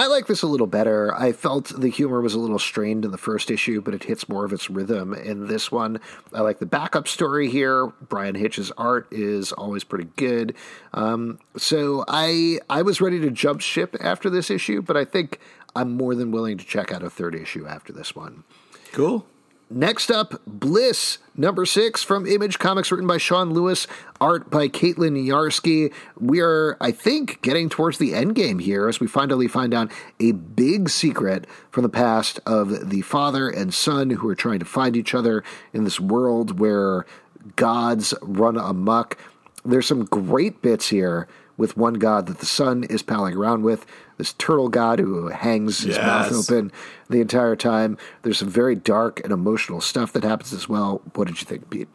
I 0.00 0.06
like 0.06 0.28
this 0.28 0.40
a 0.40 0.46
little 0.46 0.66
better. 0.66 1.14
I 1.14 1.32
felt 1.32 1.78
the 1.78 1.90
humor 1.90 2.22
was 2.22 2.32
a 2.32 2.38
little 2.38 2.58
strained 2.58 3.04
in 3.04 3.10
the 3.10 3.18
first 3.18 3.50
issue, 3.50 3.82
but 3.82 3.92
it 3.92 4.04
hits 4.04 4.30
more 4.30 4.46
of 4.46 4.52
its 4.54 4.70
rhythm 4.70 5.12
in 5.12 5.46
this 5.46 5.70
one. 5.70 6.00
I 6.32 6.40
like 6.40 6.58
the 6.58 6.64
backup 6.64 7.06
story 7.06 7.50
here. 7.50 7.88
Bryan 8.08 8.34
Hitch's 8.34 8.72
art 8.78 9.08
is 9.10 9.52
always 9.52 9.84
pretty 9.84 10.08
good. 10.16 10.56
Um, 10.94 11.38
so 11.58 12.02
I 12.08 12.60
I 12.70 12.80
was 12.80 13.02
ready 13.02 13.20
to 13.20 13.30
jump 13.30 13.60
ship 13.60 13.94
after 14.00 14.30
this 14.30 14.50
issue, 14.50 14.80
but 14.80 14.96
I 14.96 15.04
think 15.04 15.38
I'm 15.76 15.98
more 15.98 16.14
than 16.14 16.30
willing 16.30 16.56
to 16.56 16.64
check 16.64 16.90
out 16.92 17.02
a 17.02 17.10
third 17.10 17.34
issue 17.34 17.66
after 17.66 17.92
this 17.92 18.16
one. 18.16 18.44
Cool. 18.92 19.26
Next 19.72 20.10
up, 20.10 20.42
Bliss, 20.48 21.18
number 21.36 21.64
six 21.64 22.02
from 22.02 22.26
Image 22.26 22.58
Comics, 22.58 22.90
written 22.90 23.06
by 23.06 23.18
Sean 23.18 23.52
Lewis, 23.52 23.86
art 24.20 24.50
by 24.50 24.66
Caitlin 24.66 25.24
Yarsky. 25.24 25.94
We 26.18 26.40
are, 26.40 26.76
I 26.80 26.90
think, 26.90 27.40
getting 27.40 27.68
towards 27.68 27.98
the 27.98 28.12
end 28.12 28.34
game 28.34 28.58
here 28.58 28.88
as 28.88 28.98
we 28.98 29.06
finally 29.06 29.46
find 29.46 29.72
out 29.72 29.92
a 30.18 30.32
big 30.32 30.88
secret 30.88 31.46
from 31.70 31.84
the 31.84 31.88
past 31.88 32.40
of 32.44 32.90
the 32.90 33.02
father 33.02 33.48
and 33.48 33.72
son 33.72 34.10
who 34.10 34.28
are 34.28 34.34
trying 34.34 34.58
to 34.58 34.64
find 34.64 34.96
each 34.96 35.14
other 35.14 35.44
in 35.72 35.84
this 35.84 36.00
world 36.00 36.58
where 36.58 37.06
gods 37.54 38.12
run 38.22 38.56
amok. 38.56 39.16
There's 39.64 39.86
some 39.86 40.04
great 40.04 40.62
bits 40.62 40.88
here 40.88 41.28
with 41.56 41.76
one 41.76 41.94
god 41.94 42.26
that 42.26 42.38
the 42.38 42.46
son 42.46 42.82
is 42.82 43.02
palling 43.02 43.36
around 43.36 43.62
with, 43.62 43.86
this 44.20 44.34
turtle 44.34 44.68
god 44.68 44.98
who 44.98 45.28
hangs 45.28 45.80
his 45.80 45.96
yes. 45.96 46.04
mouth 46.04 46.50
open 46.50 46.70
the 47.08 47.22
entire 47.22 47.56
time. 47.56 47.96
There's 48.20 48.38
some 48.38 48.50
very 48.50 48.74
dark 48.74 49.18
and 49.24 49.32
emotional 49.32 49.80
stuff 49.80 50.12
that 50.12 50.24
happens 50.24 50.52
as 50.52 50.68
well. 50.68 51.00
What 51.14 51.26
did 51.26 51.40
you 51.40 51.46
think, 51.46 51.70
Pete? 51.70 51.88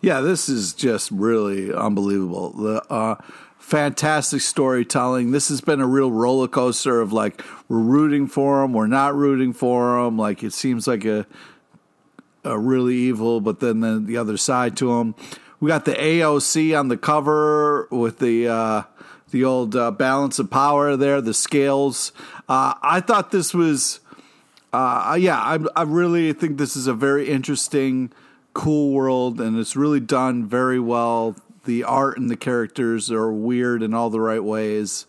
Yeah, 0.00 0.20
this 0.20 0.48
is 0.48 0.74
just 0.74 1.12
really 1.12 1.72
unbelievable. 1.72 2.50
The 2.50 2.82
uh, 2.92 3.14
fantastic 3.58 4.40
storytelling. 4.40 5.30
This 5.30 5.48
has 5.48 5.60
been 5.60 5.80
a 5.80 5.86
real 5.86 6.10
roller 6.10 6.48
coaster 6.48 7.00
of 7.00 7.12
like 7.12 7.40
we're 7.68 7.78
rooting 7.78 8.26
for 8.26 8.64
him, 8.64 8.72
we're 8.72 8.88
not 8.88 9.14
rooting 9.14 9.52
for 9.52 10.00
him. 10.00 10.18
Like 10.18 10.42
it 10.42 10.52
seems 10.52 10.88
like 10.88 11.04
a 11.04 11.24
a 12.42 12.58
really 12.58 12.96
evil, 12.96 13.40
but 13.40 13.60
then 13.60 13.78
the, 13.78 14.02
the 14.04 14.16
other 14.16 14.36
side 14.36 14.76
to 14.78 14.92
him. 14.98 15.14
we 15.60 15.68
got 15.68 15.84
the 15.84 15.94
AOC 15.94 16.76
on 16.76 16.88
the 16.88 16.98
cover 16.98 17.86
with 17.92 18.18
the 18.18 18.48
uh, 18.48 18.82
the 19.34 19.44
old 19.44 19.74
uh, 19.74 19.90
balance 19.90 20.38
of 20.38 20.48
power 20.48 20.96
there, 20.96 21.20
the 21.20 21.34
scales. 21.34 22.12
Uh, 22.48 22.74
I 22.80 23.00
thought 23.00 23.32
this 23.32 23.52
was, 23.52 23.98
uh, 24.72 25.16
yeah, 25.18 25.40
I, 25.40 25.58
I 25.74 25.82
really 25.82 26.32
think 26.32 26.56
this 26.56 26.76
is 26.76 26.86
a 26.86 26.94
very 26.94 27.28
interesting, 27.28 28.12
cool 28.52 28.92
world, 28.92 29.40
and 29.40 29.58
it's 29.58 29.74
really 29.74 29.98
done 29.98 30.46
very 30.46 30.78
well. 30.78 31.34
The 31.64 31.82
art 31.82 32.16
and 32.16 32.30
the 32.30 32.36
characters 32.36 33.10
are 33.10 33.32
weird 33.32 33.82
in 33.82 33.92
all 33.92 34.08
the 34.08 34.20
right 34.20 34.44
ways. 34.44 35.06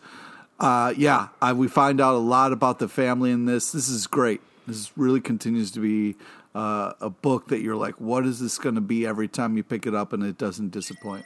Uh, 0.59 0.91
yeah, 0.97 1.27
I, 1.39 1.53
we 1.53 1.67
find 1.67 2.01
out 2.01 2.15
a 2.15 2.17
lot 2.17 2.51
about 2.51 2.79
the 2.79 2.87
family 2.87 3.29
in 3.29 3.45
this. 3.45 3.71
This 3.71 3.89
is 3.89 4.07
great. 4.07 4.41
This 4.65 4.91
really 4.97 5.21
continues 5.21 5.69
to 5.73 5.79
be 5.81 6.15
uh, 6.55 6.93
a 6.99 7.11
book 7.11 7.49
that 7.49 7.61
you're 7.61 7.75
like, 7.75 8.01
what 8.01 8.25
is 8.25 8.39
this 8.39 8.57
going 8.57 8.73
to 8.73 8.81
be 8.81 9.05
every 9.05 9.27
time 9.27 9.55
you 9.55 9.61
pick 9.61 9.85
it 9.85 9.93
up, 9.93 10.13
and 10.13 10.23
it 10.23 10.39
doesn't 10.39 10.71
disappoint. 10.71 11.25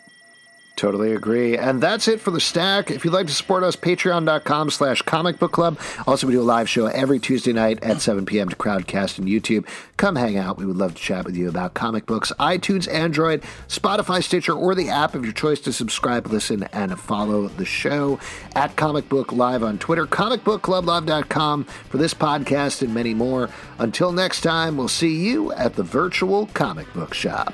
Totally 0.80 1.12
agree. 1.12 1.58
And 1.58 1.84
that's 1.84 2.08
it 2.08 2.22
for 2.22 2.32
the 2.32 2.40
stack. 2.40 2.90
If 2.90 3.04
you'd 3.04 3.14
like 3.14 3.28
to 3.28 3.34
support 3.34 3.66
us, 3.66 3.76
patreon.com 3.76 4.70
slash 4.70 5.02
comic 5.02 5.38
book 5.38 5.52
club. 5.52 5.78
Also, 6.08 6.26
we 6.26 6.32
do 6.32 6.40
a 6.40 6.42
live 6.42 6.70
show 6.70 6.86
every 6.86 7.20
Tuesday 7.20 7.52
night 7.52 7.84
at 7.84 8.00
7 8.00 8.26
p.m. 8.26 8.48
to 8.48 8.56
Crowdcast 8.56 9.20
and 9.20 9.28
YouTube. 9.28 9.68
Come 9.98 10.16
hang 10.16 10.38
out. 10.38 10.58
We 10.58 10.66
would 10.66 10.78
love 10.78 10.96
to 10.96 11.02
chat 11.02 11.26
with 11.26 11.36
you 11.36 11.50
about 11.50 11.74
comic 11.74 12.06
books. 12.06 12.32
iTunes, 12.40 12.90
Android, 12.90 13.44
Spotify, 13.68 14.24
Stitcher, 14.24 14.54
or 14.54 14.74
the 14.74 14.88
app 14.88 15.16
of 15.16 15.26
your 15.26 15.34
choice 15.34 15.60
to 15.60 15.74
subscribe, 15.74 16.28
listen, 16.28 16.64
and 16.72 16.98
follow 16.98 17.50
the 17.50 17.66
show. 17.66 18.18
At 18.56 18.78
Comic 18.78 19.10
Book 19.10 19.34
Live 19.34 19.64
on 19.64 19.80
Twitter, 19.80 20.06
comicbookclublive.com 20.06 21.66
for 21.66 21.98
this 21.98 22.14
podcast 22.14 22.82
and 22.82 22.94
many 22.94 23.14
more. 23.14 23.50
Until 23.80 24.14
next 24.14 24.40
time, 24.40 24.78
we'll 24.78 24.88
see 24.88 25.14
you 25.14 25.52
at 25.52 25.74
the 25.76 25.84
virtual 25.84 26.46
comic 26.54 26.94
book 26.94 27.14
shop. 27.14 27.54